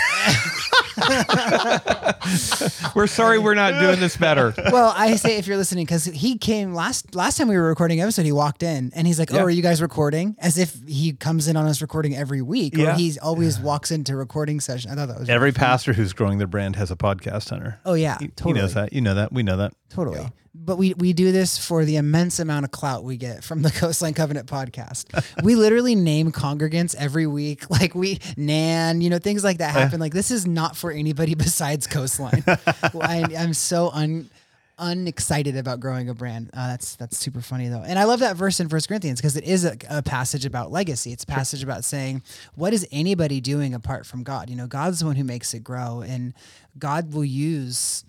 we're 2.95 3.07
sorry 3.07 3.39
we're 3.39 3.53
not 3.53 3.79
doing 3.81 3.99
this 3.99 4.17
better. 4.17 4.53
well, 4.71 4.93
I 4.95 5.15
say 5.15 5.37
if 5.37 5.47
you're 5.47 5.57
listening 5.57 5.85
because 5.85 6.05
he 6.05 6.37
came 6.37 6.73
last 6.73 7.15
last 7.15 7.37
time 7.37 7.47
we 7.47 7.55
were 7.57 7.67
recording 7.67 8.01
episode. 8.01 8.25
He 8.25 8.31
walked 8.31 8.63
in 8.63 8.91
and 8.95 9.07
he's 9.07 9.19
like, 9.19 9.31
"Oh, 9.33 9.37
Yeah. 9.37 9.43
are 9.43 9.49
you 9.49 9.61
guys 9.61 9.81
recording?" 9.81 10.35
As 10.39 10.57
if 10.57 10.77
he 10.87 11.13
comes 11.13 11.47
in 11.47 11.57
on 11.57 11.65
us 11.65 11.81
recording 11.81 12.15
every 12.15 12.41
week, 12.41 12.75
Yeah. 12.77 12.93
or 12.93 12.95
he 12.95 13.17
always 13.21 13.59
walks 13.59 13.91
into 13.91 14.15
recording 14.15 14.59
session. 14.59 14.91
I 14.91 14.95
thought 14.95 15.07
that 15.09 15.19
was 15.19 15.29
Every 15.29 15.51
pastor 15.51 15.93
who's 15.93 16.13
growing 16.13 16.37
their 16.37 16.47
brand 16.47 16.75
has 16.75 16.91
a 16.91 16.95
podcast 16.95 17.49
hunter. 17.49 17.79
Oh 17.85 17.93
yeah, 17.93 18.17
He, 18.19 18.27
totally. 18.29 18.55
he 18.55 18.61
knows 18.61 18.73
that. 18.75 18.93
You 18.93 19.01
know 19.01 19.15
that. 19.15 19.31
We 19.31 19.43
know 19.43 19.57
that. 19.57 19.73
Totally. 19.89 20.27
But 20.55 20.77
we 20.77 20.93
we 20.93 21.13
do 21.13 21.31
this 21.31 21.57
for 21.57 21.83
the 21.83 21.95
immense 21.95 22.39
amount 22.39 22.65
of 22.65 22.71
clout 22.71 23.03
we 23.03 23.17
get 23.17 23.43
from 23.43 23.63
the 23.63 23.71
Coastline 23.75 24.13
Covenant 24.13 24.47
podcast. 24.47 25.05
we 25.43 25.55
literally 25.55 25.95
name 25.95 26.31
congregants 26.31 26.95
every 26.95 27.27
week. 27.27 27.63
Like 27.73 27.95
we 27.95 28.19
Nan, 28.37 29.01
you 29.01 29.09
know, 29.09 29.17
things 29.17 29.43
like 29.43 29.57
that 29.57 29.71
happen. 29.71 29.99
Like 29.99 30.13
this 30.13 30.29
is 30.29 30.45
not 30.45 30.77
for 30.77 30.91
anybody 30.91 31.33
besides 31.35 31.87
Coastline. 31.87 32.43
I, 32.47 33.25
I'm 33.35 33.53
so 33.53 33.89
un 33.89 34.29
unexcited 34.77 35.55
about 35.55 35.79
growing 35.79 36.09
a 36.09 36.13
brand. 36.13 36.49
Uh, 36.53 36.67
that's 36.67 36.95
that's 36.95 37.17
super 37.17 37.41
funny 37.41 37.67
though, 37.67 37.81
and 37.85 37.97
I 37.97 38.03
love 38.03 38.19
that 38.19 38.35
verse 38.35 38.59
in 38.59 38.69
First 38.69 38.87
Corinthians 38.87 39.19
because 39.19 39.35
it 39.37 39.43
is 39.43 39.65
a, 39.65 39.75
a 39.89 40.01
passage 40.03 40.45
about 40.45 40.71
legacy. 40.71 41.11
It's 41.11 41.23
a 41.23 41.27
passage 41.27 41.63
about 41.63 41.83
saying, 41.83 42.21
"What 42.55 42.73
is 42.73 42.87
anybody 42.91 43.41
doing 43.41 43.73
apart 43.73 44.05
from 44.05 44.23
God?" 44.23 44.49
You 44.49 44.55
know, 44.55 44.67
God's 44.67 44.99
the 44.99 45.07
one 45.07 45.15
who 45.15 45.23
makes 45.23 45.53
it 45.53 45.63
grow, 45.63 46.01
and 46.01 46.33
God 46.77 47.13
will 47.13 47.25
use 47.25 48.05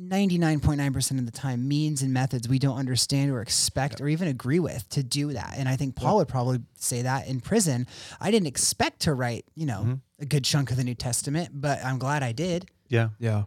99.9% 0.00 1.18
of 1.18 1.26
the 1.26 1.32
time 1.32 1.68
means 1.68 2.02
and 2.02 2.12
methods 2.12 2.48
we 2.48 2.58
don't 2.58 2.76
understand 2.76 3.30
or 3.30 3.40
expect 3.40 4.00
or 4.00 4.08
even 4.08 4.26
agree 4.26 4.58
with 4.58 4.88
to 4.90 5.04
do 5.04 5.32
that. 5.32 5.54
And 5.56 5.68
I 5.68 5.76
think 5.76 5.94
Paul 5.94 6.16
would 6.16 6.28
probably 6.28 6.60
say 6.76 7.02
that 7.02 7.28
in 7.28 7.40
prison. 7.40 7.86
I 8.20 8.32
didn't 8.32 8.48
expect 8.48 9.00
to 9.02 9.14
write, 9.14 9.44
you 9.54 9.66
know, 9.66 9.80
mm-hmm. 9.80 9.94
a 10.18 10.24
good 10.24 10.44
chunk 10.44 10.72
of 10.72 10.76
the 10.76 10.84
New 10.84 10.96
Testament, 10.96 11.50
but 11.52 11.84
I'm 11.84 11.98
glad 11.98 12.24
I 12.24 12.32
did. 12.32 12.68
Yeah. 12.88 13.10
Yeah. 13.20 13.44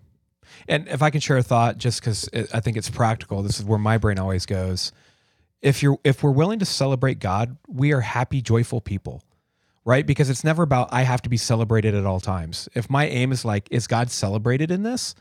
And 0.69 0.87
if 0.87 1.01
I 1.01 1.09
can 1.09 1.19
share 1.19 1.37
a 1.37 1.43
thought, 1.43 1.77
just 1.77 1.99
because 1.99 2.29
I 2.53 2.61
think 2.61 2.77
it's 2.77 2.89
practical, 2.89 3.43
this 3.43 3.59
is 3.59 3.65
where 3.65 3.79
my 3.79 3.97
brain 3.97 4.17
always 4.17 4.45
goes. 4.45 4.93
If 5.61 5.83
you're 5.83 5.97
if 6.05 6.23
we're 6.23 6.31
willing 6.31 6.59
to 6.59 6.65
celebrate 6.65 7.19
God, 7.19 7.57
we 7.67 7.91
are 7.91 8.01
happy, 8.01 8.41
joyful 8.41 8.79
people, 8.79 9.23
right? 9.83 10.05
Because 10.05 10.29
it's 10.29 10.43
never 10.43 10.63
about 10.63 10.93
I 10.93 11.01
have 11.01 11.21
to 11.23 11.29
be 11.29 11.35
celebrated 11.35 11.95
at 11.95 12.05
all 12.05 12.19
times. 12.21 12.69
If 12.75 12.89
my 12.89 13.07
aim 13.07 13.31
is 13.31 13.43
like, 13.43 13.67
is 13.71 13.87
God 13.87 14.09
celebrated 14.11 14.71
in 14.71 14.83
this? 14.83 15.15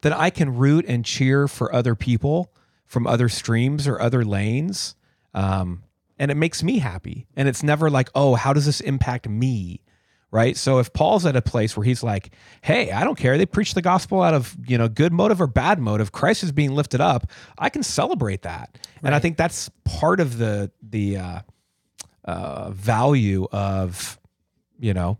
Then 0.00 0.12
I 0.12 0.30
can 0.30 0.56
root 0.56 0.84
and 0.86 1.04
cheer 1.04 1.48
for 1.48 1.74
other 1.74 1.94
people 1.94 2.52
from 2.86 3.06
other 3.06 3.28
streams 3.28 3.86
or 3.86 4.00
other 4.00 4.24
lanes, 4.24 4.94
um, 5.34 5.82
and 6.18 6.30
it 6.30 6.36
makes 6.36 6.62
me 6.62 6.78
happy. 6.78 7.26
And 7.36 7.48
it's 7.48 7.62
never 7.62 7.90
like, 7.90 8.08
oh, 8.14 8.34
how 8.34 8.52
does 8.52 8.66
this 8.66 8.80
impact 8.80 9.28
me? 9.28 9.82
right? 10.30 10.56
So 10.56 10.78
if 10.78 10.92
Paul's 10.92 11.24
at 11.26 11.36
a 11.36 11.42
place 11.42 11.76
where 11.76 11.84
he's 11.84 12.02
like, 12.02 12.34
"Hey, 12.62 12.90
I 12.92 13.04
don't 13.04 13.16
care. 13.16 13.38
They 13.38 13.46
preach 13.46 13.74
the 13.74 13.82
gospel 13.82 14.22
out 14.22 14.34
of, 14.34 14.56
you 14.66 14.76
know, 14.78 14.88
good 14.88 15.12
motive 15.12 15.40
or 15.40 15.46
bad 15.46 15.78
motive. 15.78 16.12
Christ 16.12 16.42
is 16.42 16.52
being 16.52 16.74
lifted 16.74 17.00
up. 17.00 17.30
I 17.58 17.70
can 17.70 17.82
celebrate 17.82 18.42
that." 18.42 18.78
And 19.02 19.14
I 19.14 19.18
think 19.18 19.36
that's 19.36 19.70
part 19.84 20.20
of 20.20 20.38
the 20.38 20.70
the 20.82 21.16
uh, 21.16 21.40
uh, 22.24 22.70
value 22.70 23.46
of, 23.52 24.18
you 24.78 24.92
know, 24.92 25.18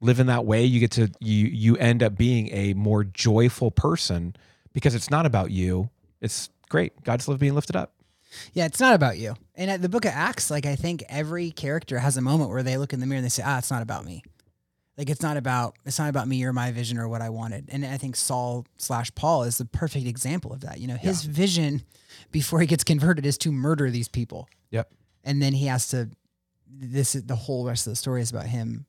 living 0.00 0.26
that 0.26 0.44
way. 0.44 0.64
You 0.64 0.80
get 0.80 0.92
to 0.92 1.10
you 1.20 1.46
you 1.46 1.76
end 1.76 2.02
up 2.02 2.16
being 2.16 2.48
a 2.52 2.74
more 2.74 3.04
joyful 3.04 3.70
person 3.70 4.34
because 4.72 4.94
it's 4.94 5.10
not 5.10 5.26
about 5.26 5.50
you. 5.50 5.90
It's 6.20 6.50
great. 6.68 7.02
God's 7.04 7.28
love 7.28 7.38
being 7.38 7.54
lifted 7.54 7.76
up. 7.76 7.94
Yeah, 8.52 8.66
it's 8.66 8.80
not 8.80 8.94
about 8.94 9.16
you. 9.18 9.34
And 9.54 9.70
at 9.70 9.80
the 9.80 9.88
book 9.88 10.04
of 10.04 10.12
Acts, 10.14 10.50
like 10.50 10.66
I 10.66 10.76
think 10.76 11.02
every 11.08 11.50
character 11.50 11.98
has 11.98 12.16
a 12.16 12.20
moment 12.20 12.50
where 12.50 12.62
they 12.62 12.76
look 12.76 12.92
in 12.92 13.00
the 13.00 13.06
mirror 13.06 13.16
and 13.18 13.24
they 13.24 13.30
say, 13.30 13.42
"Ah, 13.44 13.58
it's 13.58 13.70
not 13.70 13.82
about 13.82 14.04
me." 14.04 14.22
Like 14.98 15.10
it's 15.10 15.22
not 15.22 15.36
about 15.36 15.76
it's 15.86 15.98
not 15.98 16.10
about 16.10 16.26
me 16.28 16.44
or 16.44 16.52
my 16.52 16.72
vision 16.72 16.98
or 16.98 17.08
what 17.08 17.22
I 17.22 17.30
wanted. 17.30 17.68
And 17.70 17.86
I 17.86 17.96
think 17.96 18.16
Saul 18.16 18.66
slash 18.76 19.14
Paul 19.14 19.44
is 19.44 19.58
the 19.58 19.64
perfect 19.64 20.06
example 20.06 20.52
of 20.52 20.60
that. 20.60 20.80
You 20.80 20.88
know, 20.88 20.96
his 20.96 21.24
vision 21.24 21.82
before 22.32 22.60
he 22.60 22.66
gets 22.66 22.82
converted 22.84 23.24
is 23.24 23.38
to 23.38 23.52
murder 23.52 23.90
these 23.90 24.08
people. 24.08 24.48
Yep. 24.70 24.90
and 25.24 25.40
then 25.40 25.54
he 25.54 25.66
has 25.66 25.88
to 25.88 26.10
this 26.70 27.14
is 27.14 27.24
the 27.24 27.36
whole 27.36 27.64
rest 27.66 27.86
of 27.86 27.92
the 27.92 27.96
story 27.96 28.20
is 28.20 28.30
about 28.30 28.44
him 28.46 28.84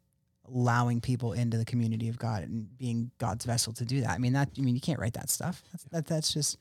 allowing 0.53 1.01
people 1.01 1.33
into 1.33 1.57
the 1.57 1.65
community 1.65 2.09
of 2.09 2.17
God 2.17 2.43
and 2.43 2.77
being 2.77 3.11
God's 3.17 3.45
vessel 3.45 3.73
to 3.73 3.85
do 3.85 4.01
that. 4.01 4.11
I 4.11 4.17
mean 4.17 4.33
that 4.33 4.49
I 4.57 4.61
mean 4.61 4.75
you 4.75 4.81
can't 4.81 4.99
write 4.99 5.13
that 5.13 5.29
stuff. 5.29 5.63
That's 5.71 5.83
that, 5.85 6.07
that's 6.07 6.33
just 6.33 6.57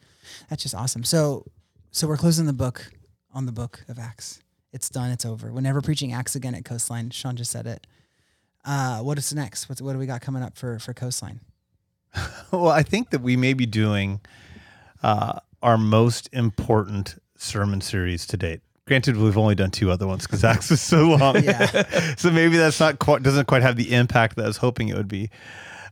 that's 0.48 0.62
just 0.62 0.74
awesome. 0.74 1.04
So 1.04 1.44
so 1.90 2.06
we're 2.06 2.16
closing 2.16 2.46
the 2.46 2.52
book 2.52 2.90
on 3.32 3.46
the 3.46 3.52
book 3.52 3.84
of 3.88 3.98
Acts. 3.98 4.40
It's 4.72 4.90
done, 4.90 5.10
it's 5.10 5.24
over. 5.24 5.52
We're 5.52 5.60
never 5.60 5.80
preaching 5.80 6.12
Acts 6.12 6.34
again 6.34 6.54
at 6.54 6.64
Coastline. 6.64 7.10
Sean 7.10 7.36
just 7.36 7.50
said 7.50 7.66
it. 7.66 7.86
Uh 8.64 9.00
what 9.00 9.18
is 9.18 9.34
next? 9.34 9.68
What's 9.68 9.80
what 9.80 9.92
do 9.92 9.98
we 9.98 10.06
got 10.06 10.20
coming 10.20 10.42
up 10.42 10.56
for 10.56 10.78
for 10.78 10.92
Coastline? 10.94 11.40
Well, 12.50 12.70
I 12.70 12.82
think 12.82 13.10
that 13.10 13.20
we 13.20 13.36
may 13.36 13.52
be 13.52 13.66
doing 13.66 14.20
uh, 15.02 15.40
our 15.62 15.76
most 15.76 16.30
important 16.32 17.16
sermon 17.36 17.80
series 17.80 18.26
to 18.28 18.36
date. 18.36 18.60
Granted, 18.88 19.16
we've 19.18 19.38
only 19.38 19.54
done 19.54 19.70
two 19.70 19.90
other 19.90 20.06
ones 20.06 20.26
because 20.26 20.42
Acts 20.52 20.70
is 20.70 20.80
so 20.80 21.04
long. 21.10 21.44
Yeah. 21.44 22.14
so 22.16 22.30
maybe 22.30 22.56
that's 22.56 22.80
not 22.80 22.98
quite 22.98 23.22
doesn't 23.22 23.46
quite 23.46 23.62
have 23.62 23.76
the 23.76 23.92
impact 23.94 24.36
that 24.36 24.44
I 24.44 24.48
was 24.48 24.56
hoping 24.56 24.88
it 24.88 24.96
would 24.96 25.08
be. 25.08 25.30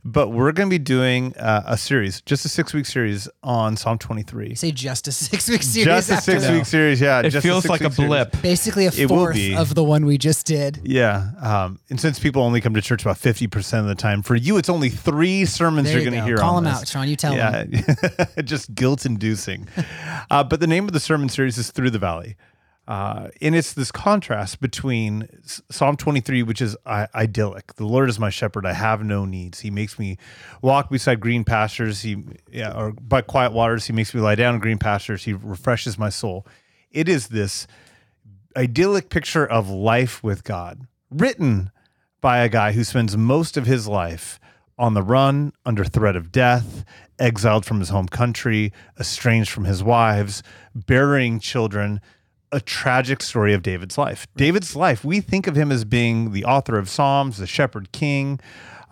But 0.09 0.29
we're 0.29 0.53
going 0.53 0.69
to 0.69 0.71
be 0.71 0.79
doing 0.79 1.37
uh, 1.37 1.65
a 1.67 1.77
series, 1.77 2.21
just 2.21 2.45
a 2.45 2.49
six 2.49 2.73
week 2.73 2.87
series 2.87 3.29
on 3.43 3.77
Psalm 3.77 3.99
23. 3.99 4.55
Say 4.55 4.71
just 4.71 5.09
a 5.09 5.13
six 5.13 5.49
week 5.49 5.65
series. 5.65 5.85
Just 5.85 6.11
a 6.13 6.17
six 6.21 6.49
week 6.49 6.65
series, 6.65 7.01
yeah. 7.01 7.23
It 7.23 7.31
just 7.31 7.45
feels 7.45 7.67
like 7.69 7.81
a 7.81 7.91
six-week 7.91 8.09
series. 8.09 8.27
blip. 8.31 8.41
Basically 8.43 8.87
a 8.87 8.91
It 8.91 9.09
fourth 9.09 9.37
of 9.57 9.75
the 9.75 9.83
one 9.83 10.07
we 10.07 10.17
just 10.17 10.47
did. 10.47 10.81
Yeah. 10.85 11.31
Um, 11.43 11.81
and 11.91 12.01
since 12.01 12.21
people 12.21 12.43
only 12.43 12.61
come 12.61 12.73
to 12.75 12.81
church 12.81 13.03
about 13.03 13.17
50% 13.17 13.81
of 13.81 13.87
the 13.87 13.97
time, 13.97 14.23
for 14.23 14.37
you, 14.37 14.59
it's 14.59 14.69
only 14.69 14.91
three 14.91 15.45
sermons 15.45 15.89
There 15.89 15.97
you're 15.97 16.05
you 16.05 16.11
going 16.13 16.21
to 16.23 16.27
hear 16.27 16.37
Call 16.37 16.55
on 16.55 16.65
him 16.65 16.73
this. 16.73 16.83
out, 16.83 16.89
Sean. 16.89 17.09
You 17.09 17.17
tell 17.17 17.33
him. 17.33 17.73
yeah, 17.73 18.25
just 18.45 18.77
guilt 18.77 19.07
inducing. 19.07 19.67
uh, 20.31 20.45
but 20.45 20.61
the 20.61 20.69
name 20.69 20.85
of 20.87 20.93
the 20.93 21.01
sermon 21.01 21.29
series 21.29 21.59
is 21.59 21.73
Through 21.73 21.91
the 21.91 21.99
Valley. 21.99 22.37
Uh, 22.87 23.29
and 23.41 23.57
it's 23.57 23.73
this 23.73 23.91
contrast 23.91 24.61
between 24.61 25.29
Psalm 25.71 25.97
23, 25.97 26.45
which 26.45 26.63
is 26.63 26.77
I- 26.87 27.09
idyllic. 27.15 27.75
The 27.75 27.87
Lord 27.87 28.09
is 28.09 28.21
my 28.21 28.31
shepherd; 28.31 28.65
I 28.65 28.75
have 28.75 29.05
no 29.05 29.25
needs. 29.25 29.61
He 29.61 29.71
makes 29.71 29.99
me 29.99 30.19
walk 30.63 30.91
beside 30.91 31.19
green 31.19 31.43
pastures. 31.43 32.03
He, 32.03 32.23
yeah, 32.51 32.73
or 32.77 32.93
by 32.93 33.23
quiet 33.23 33.53
waters. 33.53 33.87
He 33.87 33.93
makes 33.93 34.15
me 34.15 34.21
lie 34.21 34.37
down 34.37 34.55
in 34.55 34.61
green 34.61 34.79
pastures. 34.79 35.25
He 35.25 35.33
refreshes 35.33 35.99
my 35.99 36.11
soul. 36.11 36.47
It 36.93 37.09
is 37.09 37.29
this 37.29 37.67
idyllic 38.57 39.11
picture 39.11 39.47
of 39.47 39.69
life 39.69 40.23
with 40.23 40.45
God, 40.45 40.87
written 41.11 41.71
by 42.21 42.39
a 42.39 42.49
guy 42.49 42.73
who 42.73 42.85
spends 42.85 43.17
most 43.17 43.57
of 43.57 43.67
his 43.67 43.87
life 43.87 44.41
on 44.79 44.95
the 44.95 45.03
run, 45.03 45.53
under 45.65 45.85
threat 45.85 46.17
of 46.17 46.31
death, 46.31 46.85
exiled 47.19 47.65
from 47.65 47.81
his 47.81 47.89
home 47.89 48.09
country, 48.09 48.73
estranged 49.01 49.51
from 49.51 49.65
his 49.65 49.83
wives, 49.83 50.43
burying 50.75 51.41
children. 51.41 52.01
A 52.53 52.61
tragic 52.61 53.23
story 53.23 53.53
of 53.55 53.63
David's 53.63 53.99
life. 53.99 54.27
David's 54.37 54.77
life, 54.77 55.05
we 55.05 55.21
think 55.21 55.47
of 55.47 55.57
him 55.57 55.73
as 55.73 55.85
being 55.85 56.33
the 56.33 56.45
author 56.45 56.79
of 56.79 56.89
Psalms, 56.89 57.39
the 57.39 57.47
shepherd 57.47 57.91
king, 57.93 58.39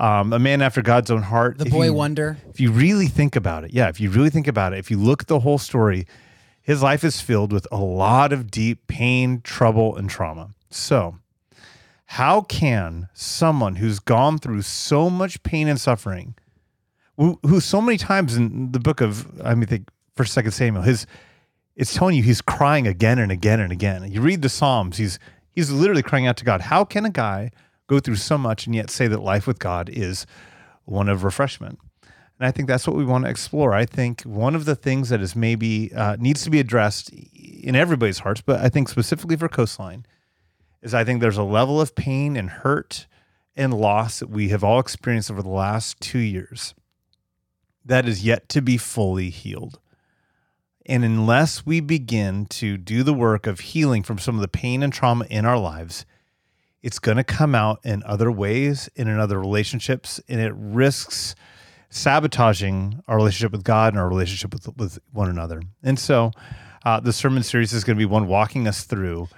um, 0.01 0.33
a 0.33 0.39
man 0.41 0.61
after 0.61 0.83
God's 0.83 1.11
own 1.11 1.23
heart. 1.23 1.59
The 1.59 1.67
If 1.67 1.73
boy 1.73 1.85
you- 1.87 1.95
wonder. 1.95 2.37
if 2.51 2.59
you 2.59 2.73
really 2.73 3.07
think 3.07 3.37
about 3.37 3.63
it, 3.65 3.73
yeah, 3.73 3.89
if 3.89 4.01
you 4.01 4.11
really 4.11 4.31
think 4.31 4.49
about 4.49 4.73
it, 4.73 4.81
if 4.81 4.91
you 4.91 4.99
look 4.99 5.23
at 5.23 5.29
the 5.29 5.41
whole 5.41 5.59
story, 5.59 6.05
his 6.61 6.83
life 6.83 7.05
is 7.05 7.21
filled 7.21 7.53
with 7.53 7.67
a 7.71 7.77
lot 7.77 8.33
of 8.33 8.51
deep 8.51 8.87
pain, 8.89 9.41
trouble, 9.43 9.95
and 9.97 10.11
trauma. 10.11 10.51
So, 10.71 11.19
how 12.07 12.41
can 12.43 13.09
someone 13.15 13.77
who's 13.77 14.01
gone 14.01 14.39
through 14.39 14.63
so 14.63 15.09
much 15.09 15.43
pain 15.45 15.69
and 15.69 15.81
suffering, 15.81 16.35
who, 17.17 17.39
who 17.47 17.61
so 17.61 17.81
many 17.81 17.99
times 17.99 18.37
in 18.37 18.73
the 18.73 18.81
book 18.81 19.01
of, 19.01 19.41
I 19.43 19.55
mean, 19.55 19.67
think 19.67 19.89
First, 20.17 20.33
Second 20.33 20.53
Samuel, 20.53 20.83
his 20.83 21.07
it's 21.77 21.95
telling 21.95 22.17
you 22.17 22.23
he's 22.23 22.41
crying 22.41 22.87
again 22.87 23.19
and 23.19 23.33
again 23.33 23.61
and 23.61 23.73
again. 23.73 24.11
You 24.11 24.21
read 24.21 24.43
the 24.43 24.49
Psalms, 24.49 24.97
he's 24.97 25.19
he's 25.51 25.71
literally 25.71 26.03
crying 26.03 26.27
out 26.27 26.37
to 26.39 26.45
God. 26.45 26.63
How 26.63 26.85
can 26.85 27.05
a 27.05 27.11
guy 27.11 27.51
go 27.87 28.01
through 28.01 28.17
so 28.17 28.39
much 28.39 28.67
and 28.67 28.75
yet 28.75 28.91
say 28.91 29.07
that 29.07 29.21
life 29.21 29.47
with 29.47 29.59
God 29.59 29.89
is 29.89 30.27
one 30.85 31.09
of 31.09 31.25
refreshment? 31.25 31.79
And 32.39 32.47
I 32.47 32.51
think 32.51 32.69
that's 32.69 32.87
what 32.87 32.97
we 32.97 33.05
want 33.05 33.25
to 33.25 33.31
explore. 33.31 33.75
I 33.75 33.87
think 33.87 34.23
one 34.23 34.55
of 34.55 34.65
the 34.65 34.75
things 34.75 35.09
that 35.11 35.21
is 35.21 35.37
maybe 35.37 35.93
uh, 35.95 36.17
needs 36.19 36.43
to 36.45 36.51
be 36.51 36.59
addressed 36.59 37.11
in 37.11 37.77
everybody's 37.77 38.19
hearts, 38.19 38.41
but 38.41 38.61
I 38.61 38.69
think 38.69 38.89
specifically 38.89 39.37
for 39.37 39.49
Coastline, 39.49 40.05
is 40.83 40.95
I 40.95 41.05
think 41.05 41.21
there's 41.21 41.39
a 41.39 41.45
level 41.45 41.81
of 41.81 41.95
pain 41.95 42.37
and 42.37 42.51
hurt 42.51 43.07
and 43.57 43.73
loss 43.73 44.19
that 44.19 44.29
we 44.29 44.49
have 44.49 44.65
all 44.65 44.81
experienced 44.81 45.31
over 45.31 45.43
the 45.43 45.49
last 45.49 46.01
two 46.01 46.19
years 46.19 46.75
that 47.85 48.09
is 48.09 48.25
yet 48.25 48.49
to 48.51 48.63
be 48.63 48.77
fully 48.77 49.31
healed. 49.31 49.79
And 50.87 51.05
unless 51.05 51.65
we 51.65 51.81
begin 51.81 52.47
to 52.47 52.77
do 52.77 53.03
the 53.03 53.15
work 53.15 53.47
of 53.47 53.61
healing 53.61 54.03
from 54.03 54.19
some 54.19 54.35
of 54.35 54.41
the 54.43 54.49
pain 54.49 54.83
and 54.83 54.93
trauma 54.93 55.25
in 55.31 55.47
our 55.47 55.59
lives, 55.59 56.05
it's 56.83 56.99
going 56.99 57.17
to 57.17 57.25
come 57.25 57.55
out 57.55 57.81
in 57.85 58.03
other 58.05 58.31
ways 58.31 58.91
and 58.97 59.09
in 59.09 59.19
other 59.19 59.41
relationships, 59.41 60.21
and 60.29 60.41
it 60.41 60.53
risks 60.55 61.35
sabotaging 61.89 63.03
our 63.09 63.17
relationship 63.17 63.53
with 63.53 63.65
God 63.65 63.95
and 63.95 64.01
our 64.01 64.09
relationship 64.09 64.53
with, 64.53 64.77
with 64.77 64.99
one 65.13 65.31
another. 65.31 65.63
And 65.83 65.99
so, 65.99 66.33
uh, 66.85 67.01
the 67.01 67.13
sermon 67.13 67.43
series 67.43 67.73
is 67.73 67.85
going 67.85 67.97
to 67.97 67.99
be 67.99 68.05
one 68.05 68.27
walking 68.27 68.69
us 68.69 68.85
through 68.85 69.29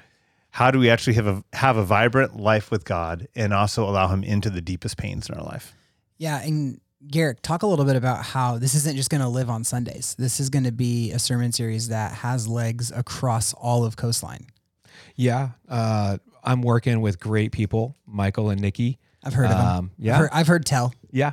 how 0.50 0.70
do 0.70 0.78
we 0.78 0.90
actually 0.90 1.12
have 1.14 1.26
a 1.26 1.44
have 1.52 1.76
a 1.76 1.84
vibrant 1.84 2.40
life 2.40 2.70
with 2.70 2.84
God 2.84 3.28
and 3.36 3.52
also 3.52 3.88
allow 3.88 4.08
Him 4.08 4.24
into 4.24 4.50
the 4.50 4.62
deepest 4.62 4.96
pains 4.96 5.28
in 5.28 5.36
our 5.36 5.44
life. 5.44 5.74
Yeah, 6.18 6.40
and 6.42 6.80
Garrick, 7.08 7.42
talk 7.42 7.62
a 7.62 7.66
little 7.66 7.84
bit 7.84 7.96
about 7.96 8.24
how 8.24 8.58
this 8.58 8.74
isn't 8.74 8.96
just 8.96 9.10
going 9.10 9.20
to 9.20 9.28
live 9.28 9.50
on 9.50 9.64
Sundays. 9.64 10.14
This 10.18 10.40
is 10.40 10.50
going 10.50 10.64
to 10.64 10.72
be 10.72 11.12
a 11.12 11.18
sermon 11.18 11.52
series 11.52 11.88
that 11.88 12.12
has 12.12 12.48
legs 12.48 12.90
across 12.90 13.52
all 13.54 13.84
of 13.84 13.96
Coastline. 13.96 14.46
Yeah, 15.14 15.50
uh, 15.68 16.18
I'm 16.42 16.62
working 16.62 17.00
with 17.00 17.20
great 17.20 17.52
people, 17.52 17.96
Michael 18.06 18.50
and 18.50 18.60
Nikki. 18.60 18.98
I've 19.24 19.34
heard 19.34 19.46
of 19.46 19.56
them. 19.56 19.66
Um, 19.66 19.90
yeah, 19.98 20.14
I've 20.14 20.18
heard, 20.20 20.30
I've 20.32 20.46
heard 20.46 20.66
tell. 20.66 20.94
Yeah, 21.10 21.32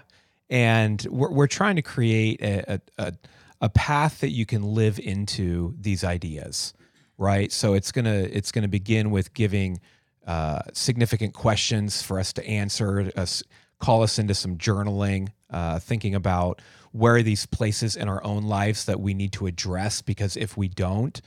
and 0.49 1.05
we're 1.09 1.31
we're 1.31 1.47
trying 1.47 1.75
to 1.75 1.81
create 1.81 2.41
a, 2.41 2.73
a 2.73 2.81
a, 2.97 3.13
a 3.61 3.69
path 3.69 4.21
that 4.21 4.29
you 4.29 4.45
can 4.45 4.63
live 4.63 4.99
into 4.99 5.75
these 5.79 6.03
ideas, 6.03 6.73
right? 7.17 7.51
So 7.51 7.73
it's 7.73 7.91
gonna 7.91 8.27
it's 8.31 8.51
gonna 8.51 8.67
begin 8.67 9.11
with 9.11 9.33
giving 9.33 9.79
uh, 10.25 10.61
significant 10.73 11.33
questions 11.33 12.01
for 12.01 12.19
us 12.19 12.33
to 12.33 12.45
answer, 12.47 13.11
us 13.15 13.43
call 13.83 14.01
us 14.01 14.17
into 14.17 14.33
some 14.33 14.57
journaling, 14.57 15.27
uh, 15.49 15.77
thinking 15.77 16.15
about 16.15 16.61
where 16.93 17.15
are 17.15 17.21
these 17.21 17.45
places 17.45 17.97
in 17.97 18.07
our 18.07 18.23
own 18.23 18.43
lives 18.43 18.85
that 18.85 19.01
we 19.01 19.13
need 19.13 19.33
to 19.33 19.45
address 19.45 20.01
because 20.01 20.37
if 20.37 20.55
we 20.55 20.69
don't, 20.69 21.19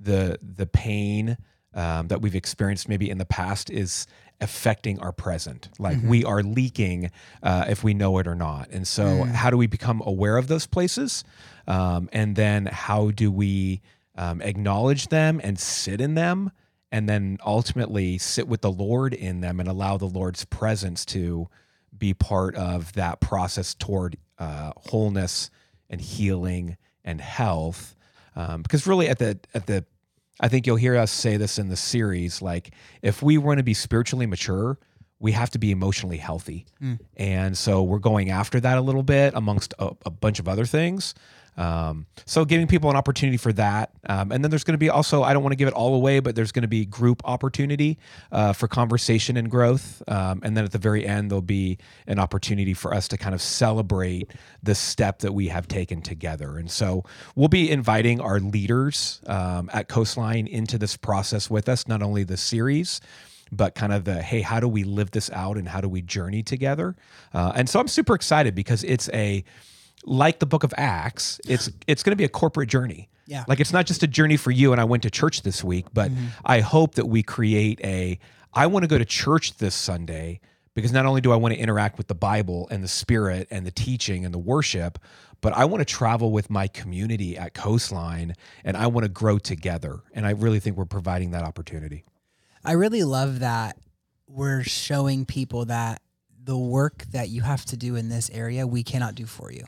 the 0.00 0.36
the 0.42 0.66
pain 0.66 1.36
um, 1.72 2.08
that 2.08 2.20
we've 2.20 2.34
experienced 2.34 2.88
maybe 2.88 3.08
in 3.08 3.18
the 3.18 3.24
past 3.24 3.70
is 3.70 4.08
affecting 4.40 4.98
our 4.98 5.12
present. 5.12 5.68
Like 5.78 5.98
we 6.02 6.24
are 6.24 6.42
leaking 6.42 7.12
uh, 7.44 7.66
if 7.68 7.84
we 7.84 7.94
know 7.94 8.18
it 8.18 8.26
or 8.26 8.34
not. 8.34 8.70
And 8.70 8.88
so, 8.88 9.22
how 9.24 9.50
do 9.50 9.56
we 9.56 9.68
become 9.68 10.02
aware 10.04 10.36
of 10.36 10.48
those 10.48 10.66
places? 10.66 11.22
Um, 11.68 12.08
and 12.12 12.34
then, 12.34 12.66
how 12.66 13.12
do 13.12 13.30
we 13.30 13.82
um, 14.16 14.40
acknowledge 14.42 15.08
them 15.08 15.40
and 15.44 15.58
sit 15.60 16.00
in 16.00 16.14
them? 16.14 16.50
And 16.90 17.08
then 17.08 17.38
ultimately 17.46 18.18
sit 18.18 18.48
with 18.48 18.62
the 18.62 18.72
Lord 18.72 19.14
in 19.14 19.42
them 19.42 19.60
and 19.60 19.68
allow 19.68 19.96
the 19.96 20.08
Lord's 20.08 20.44
presence 20.44 21.04
to 21.06 21.48
be 22.00 22.14
part 22.14 22.56
of 22.56 22.92
that 22.94 23.20
process 23.20 23.74
toward 23.74 24.16
uh, 24.38 24.72
wholeness 24.76 25.50
and 25.88 26.00
healing 26.00 26.76
and 27.04 27.20
health. 27.20 27.94
Um, 28.34 28.62
because 28.62 28.86
really, 28.88 29.08
at 29.08 29.18
the 29.18 29.38
at 29.54 29.66
the 29.66 29.84
I 30.40 30.48
think 30.48 30.66
you'll 30.66 30.76
hear 30.76 30.96
us 30.96 31.12
say 31.12 31.36
this 31.36 31.58
in 31.58 31.68
the 31.68 31.76
series. 31.76 32.42
Like, 32.42 32.72
if 33.02 33.22
we 33.22 33.38
want 33.38 33.58
to 33.58 33.64
be 33.64 33.74
spiritually 33.74 34.26
mature, 34.26 34.78
we 35.20 35.32
have 35.32 35.50
to 35.50 35.58
be 35.58 35.70
emotionally 35.70 36.16
healthy. 36.16 36.66
And 37.16 37.56
so 37.56 37.82
we're 37.82 37.98
going 37.98 38.30
after 38.30 38.58
that 38.60 38.78
a 38.78 38.80
little 38.80 39.02
bit 39.02 39.34
amongst 39.36 39.74
a, 39.78 39.90
a 40.04 40.10
bunch 40.10 40.40
of 40.40 40.48
other 40.48 40.64
things. 40.64 41.14
Um, 41.56 42.06
so 42.24 42.46
giving 42.46 42.66
people 42.66 42.88
an 42.88 42.96
opportunity 42.96 43.36
for 43.36 43.52
that. 43.52 43.90
Um, 44.08 44.32
and 44.32 44.42
then 44.42 44.50
there's 44.50 44.64
going 44.64 44.74
to 44.74 44.78
be 44.78 44.88
also, 44.88 45.22
I 45.22 45.34
don't 45.34 45.42
want 45.42 45.52
to 45.52 45.56
give 45.56 45.68
it 45.68 45.74
all 45.74 45.94
away, 45.94 46.20
but 46.20 46.34
there's 46.34 46.52
going 46.52 46.62
to 46.62 46.68
be 46.68 46.86
group 46.86 47.20
opportunity 47.24 47.98
uh, 48.32 48.54
for 48.54 48.66
conversation 48.66 49.36
and 49.36 49.50
growth. 49.50 50.02
Um, 50.08 50.40
and 50.42 50.56
then 50.56 50.64
at 50.64 50.72
the 50.72 50.78
very 50.78 51.06
end, 51.06 51.30
there'll 51.30 51.42
be 51.42 51.76
an 52.06 52.18
opportunity 52.18 52.72
for 52.72 52.94
us 52.94 53.08
to 53.08 53.18
kind 53.18 53.34
of 53.34 53.42
celebrate 53.42 54.30
the 54.62 54.74
step 54.74 55.18
that 55.18 55.34
we 55.34 55.48
have 55.48 55.68
taken 55.68 56.00
together. 56.00 56.56
And 56.56 56.70
so 56.70 57.04
we'll 57.34 57.48
be 57.48 57.70
inviting 57.70 58.22
our 58.22 58.40
leaders 58.40 59.20
um, 59.26 59.68
at 59.74 59.88
Coastline 59.88 60.46
into 60.46 60.78
this 60.78 60.96
process 60.96 61.50
with 61.50 61.68
us, 61.68 61.86
not 61.86 62.00
only 62.00 62.24
the 62.24 62.38
series, 62.38 63.02
but 63.52 63.74
kind 63.74 63.92
of 63.92 64.04
the 64.04 64.22
hey, 64.22 64.40
how 64.40 64.60
do 64.60 64.68
we 64.68 64.84
live 64.84 65.10
this 65.10 65.30
out 65.30 65.56
and 65.56 65.68
how 65.68 65.80
do 65.80 65.88
we 65.88 66.02
journey 66.02 66.42
together? 66.42 66.96
Uh, 67.32 67.52
and 67.54 67.68
so 67.68 67.80
I'm 67.80 67.88
super 67.88 68.14
excited 68.14 68.54
because 68.54 68.84
it's 68.84 69.08
a 69.10 69.44
like 70.04 70.38
the 70.38 70.46
book 70.46 70.64
of 70.64 70.72
Acts, 70.76 71.40
it's 71.46 71.70
it's 71.86 72.02
going 72.02 72.12
to 72.12 72.16
be 72.16 72.24
a 72.24 72.28
corporate 72.28 72.68
journey. 72.68 73.08
Yeah. 73.26 73.44
Like 73.46 73.60
it's 73.60 73.72
not 73.72 73.86
just 73.86 74.02
a 74.02 74.08
journey 74.08 74.36
for 74.36 74.50
you 74.50 74.72
and 74.72 74.80
I 74.80 74.84
went 74.84 75.04
to 75.04 75.10
church 75.10 75.42
this 75.42 75.62
week, 75.62 75.86
but 75.92 76.10
I 76.44 76.60
hope 76.60 76.96
that 76.96 77.06
we 77.06 77.22
create 77.22 77.80
a 77.84 78.18
I 78.52 78.66
want 78.66 78.82
to 78.82 78.88
go 78.88 78.98
to 78.98 79.04
church 79.04 79.58
this 79.58 79.74
Sunday 79.74 80.40
because 80.74 80.92
not 80.92 81.06
only 81.06 81.20
do 81.20 81.32
I 81.32 81.36
want 81.36 81.54
to 81.54 81.60
interact 81.60 81.98
with 81.98 82.08
the 82.08 82.14
Bible 82.14 82.66
and 82.70 82.82
the 82.82 82.88
spirit 82.88 83.46
and 83.50 83.66
the 83.66 83.70
teaching 83.70 84.24
and 84.24 84.34
the 84.34 84.38
worship, 84.38 84.98
but 85.40 85.52
I 85.52 85.64
want 85.64 85.80
to 85.80 85.84
travel 85.84 86.32
with 86.32 86.50
my 86.50 86.68
community 86.68 87.36
at 87.36 87.54
Coastline 87.54 88.34
and 88.64 88.76
I 88.76 88.86
want 88.86 89.04
to 89.04 89.08
grow 89.08 89.38
together. 89.38 90.00
And 90.12 90.26
I 90.26 90.30
really 90.30 90.60
think 90.60 90.76
we're 90.76 90.84
providing 90.84 91.30
that 91.32 91.44
opportunity. 91.44 92.04
I 92.64 92.72
really 92.72 93.04
love 93.04 93.40
that 93.40 93.76
we're 94.26 94.62
showing 94.62 95.24
people 95.24 95.64
that 95.66 96.02
the 96.42 96.56
work 96.56 97.04
that 97.12 97.28
you 97.28 97.42
have 97.42 97.64
to 97.66 97.76
do 97.76 97.96
in 97.96 98.08
this 98.08 98.30
area, 98.30 98.66
we 98.66 98.82
cannot 98.82 99.14
do 99.14 99.26
for 99.26 99.52
you. 99.52 99.64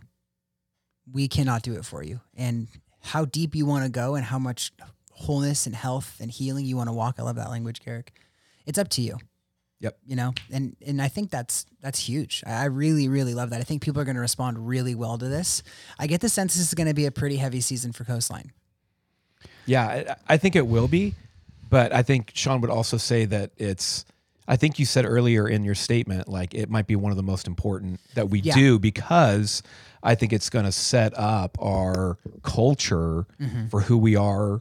We 1.10 1.28
cannot 1.28 1.62
do 1.62 1.74
it 1.74 1.84
for 1.84 2.02
you. 2.02 2.20
And 2.34 2.68
how 3.00 3.24
deep 3.24 3.54
you 3.54 3.66
want 3.66 3.84
to 3.84 3.90
go 3.90 4.14
and 4.14 4.24
how 4.24 4.38
much 4.38 4.72
wholeness 5.10 5.66
and 5.66 5.74
health 5.74 6.16
and 6.20 6.30
healing 6.30 6.64
you 6.64 6.76
want 6.76 6.88
to 6.88 6.92
walk. 6.92 7.16
I 7.18 7.22
love 7.22 7.36
that 7.36 7.50
language, 7.50 7.84
Garrick. 7.84 8.12
It's 8.66 8.78
up 8.78 8.88
to 8.90 9.02
you. 9.02 9.18
Yep. 9.80 9.98
You 10.06 10.14
know, 10.14 10.32
and 10.52 10.76
and 10.86 11.02
I 11.02 11.08
think 11.08 11.30
that's 11.30 11.66
that's 11.80 11.98
huge. 11.98 12.44
I 12.46 12.66
really, 12.66 13.08
really 13.08 13.34
love 13.34 13.50
that. 13.50 13.60
I 13.60 13.64
think 13.64 13.82
people 13.82 14.00
are 14.00 14.04
going 14.04 14.14
to 14.14 14.20
respond 14.20 14.68
really 14.68 14.94
well 14.94 15.18
to 15.18 15.28
this. 15.28 15.64
I 15.98 16.06
get 16.06 16.20
the 16.20 16.28
sense 16.28 16.54
this 16.54 16.68
is 16.68 16.74
going 16.74 16.86
to 16.86 16.94
be 16.94 17.06
a 17.06 17.10
pretty 17.10 17.36
heavy 17.36 17.60
season 17.60 17.90
for 17.90 18.04
Coastline. 18.04 18.52
Yeah, 19.66 19.86
I, 20.28 20.34
I 20.34 20.36
think 20.36 20.54
it 20.54 20.68
will 20.68 20.86
be, 20.86 21.14
but 21.72 21.90
I 21.94 22.02
think 22.02 22.32
Sean 22.34 22.60
would 22.60 22.70
also 22.70 22.98
say 22.98 23.24
that 23.24 23.50
it's. 23.56 24.04
I 24.46 24.56
think 24.56 24.78
you 24.78 24.84
said 24.84 25.06
earlier 25.06 25.48
in 25.48 25.64
your 25.64 25.74
statement, 25.74 26.28
like 26.28 26.52
it 26.52 26.68
might 26.68 26.86
be 26.86 26.96
one 26.96 27.12
of 27.12 27.16
the 27.16 27.22
most 27.22 27.46
important 27.46 28.00
that 28.14 28.28
we 28.28 28.40
Yeah. 28.40 28.54
do 28.54 28.78
because 28.78 29.62
I 30.02 30.14
think 30.14 30.34
it's 30.34 30.50
going 30.50 30.66
to 30.66 30.72
set 30.72 31.16
up 31.16 31.56
our 31.62 32.18
culture 32.42 33.26
mm-hmm. 33.40 33.68
for 33.68 33.82
who 33.82 33.96
we 33.96 34.16
are 34.16 34.60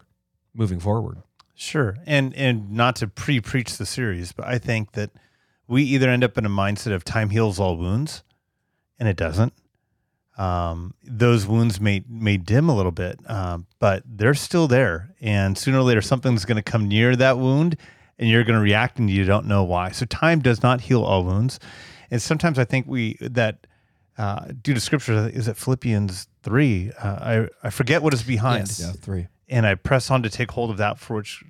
moving 0.54 0.80
forward. 0.80 1.18
Sure. 1.54 1.98
And 2.06 2.34
and 2.36 2.72
not 2.72 2.96
to 2.98 3.08
pre-preach 3.08 3.78
the 3.78 3.86
series, 3.86 4.32
but 4.32 4.48
I 4.48 4.58
think 4.58 4.94
that 4.94 5.10
we 5.68 5.84
either 5.84 6.10
end 6.10 6.24
up 6.24 6.38
in 6.38 6.46
a 6.46 6.50
mindset 6.50 6.94
of 6.94 7.04
time 7.04 7.30
heals 7.30 7.60
all 7.60 7.76
wounds, 7.76 8.24
and 9.00 9.10
it 9.10 9.18
doesn't. 9.18 9.52
Um, 10.42 10.96
those 11.04 11.46
wounds 11.46 11.80
may 11.80 12.04
may 12.10 12.38
dim 12.38 12.68
a 12.68 12.76
little 12.76 12.92
bit, 12.92 13.20
um, 13.30 13.68
but 13.80 14.02
they're 14.06 14.34
still 14.34 14.68
there, 14.68 15.14
and 15.22 15.56
sooner 15.56 15.78
or 15.78 15.84
later 15.84 16.02
something's 16.02 16.46
going 16.46 16.56
to 16.56 16.64
come 16.64 16.88
near 16.88 17.16
that 17.16 17.38
wound, 17.38 17.78
and 18.18 18.28
you're 18.28 18.44
going 18.44 18.58
to 18.58 18.64
react, 18.64 18.98
and 18.98 19.08
you 19.08 19.24
don't 19.24 19.46
know 19.46 19.64
why. 19.64 19.92
So 19.92 20.06
time 20.06 20.40
does 20.40 20.64
not 20.64 20.82
heal 20.82 21.04
all 21.04 21.24
wounds, 21.24 21.60
and 22.10 22.20
sometimes 22.20 22.58
I 22.58 22.66
think 22.66 22.88
we 22.88 23.18
that 23.22 23.68
uh, 24.18 24.46
due 24.62 24.74
to 24.74 24.80
scripture 24.80 25.30
is 25.30 25.48
it 25.48 25.58
Philippians 25.58 26.28
three. 26.42 26.92
Uh, 26.98 27.48
I 27.64 27.68
I 27.68 27.70
forget 27.70 28.02
what 28.02 28.14
is 28.14 28.24
behind 28.24 28.68
three. 28.68 29.28
and 29.48 29.68
I 29.68 29.76
press 29.76 30.10
on 30.10 30.24
to 30.24 30.30
take 30.30 30.50
hold 30.50 30.72
of 30.72 30.78
that 30.78 30.98
for 30.98 31.18
which 31.18 31.44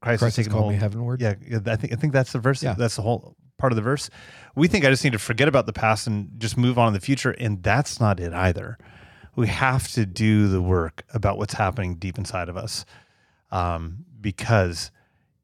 Christ, 0.00 0.20
Christ 0.20 0.22
has 0.22 0.36
taken 0.36 0.52
called 0.52 0.62
hold. 0.62 0.72
me 0.74 0.78
heavenward. 0.78 1.20
Yeah, 1.20 1.34
yeah, 1.46 1.58
I 1.66 1.76
think 1.76 1.92
I 1.92 1.96
think 1.96 2.12
that's 2.14 2.32
the 2.32 2.38
verse. 2.38 2.62
Yeah. 2.62 2.74
That's 2.78 2.96
the 2.96 3.02
whole 3.02 3.36
part 3.58 3.72
of 3.72 3.76
the 3.76 3.82
verse. 3.82 4.08
We 4.54 4.68
think 4.68 4.84
I 4.84 4.90
just 4.90 5.04
need 5.04 5.12
to 5.12 5.18
forget 5.18 5.48
about 5.48 5.66
the 5.66 5.72
past 5.72 6.06
and 6.06 6.30
just 6.38 6.56
move 6.56 6.78
on 6.78 6.88
in 6.88 6.94
the 6.94 7.00
future, 7.00 7.32
and 7.32 7.62
that's 7.62 8.00
not 8.00 8.18
it 8.20 8.32
either. 8.32 8.78
We 9.36 9.46
have 9.48 9.88
to 9.92 10.06
do 10.06 10.48
the 10.48 10.62
work 10.62 11.04
about 11.12 11.38
what's 11.38 11.54
happening 11.54 11.96
deep 11.96 12.18
inside 12.18 12.48
of 12.48 12.56
us, 12.56 12.84
um, 13.50 14.04
because 14.20 14.90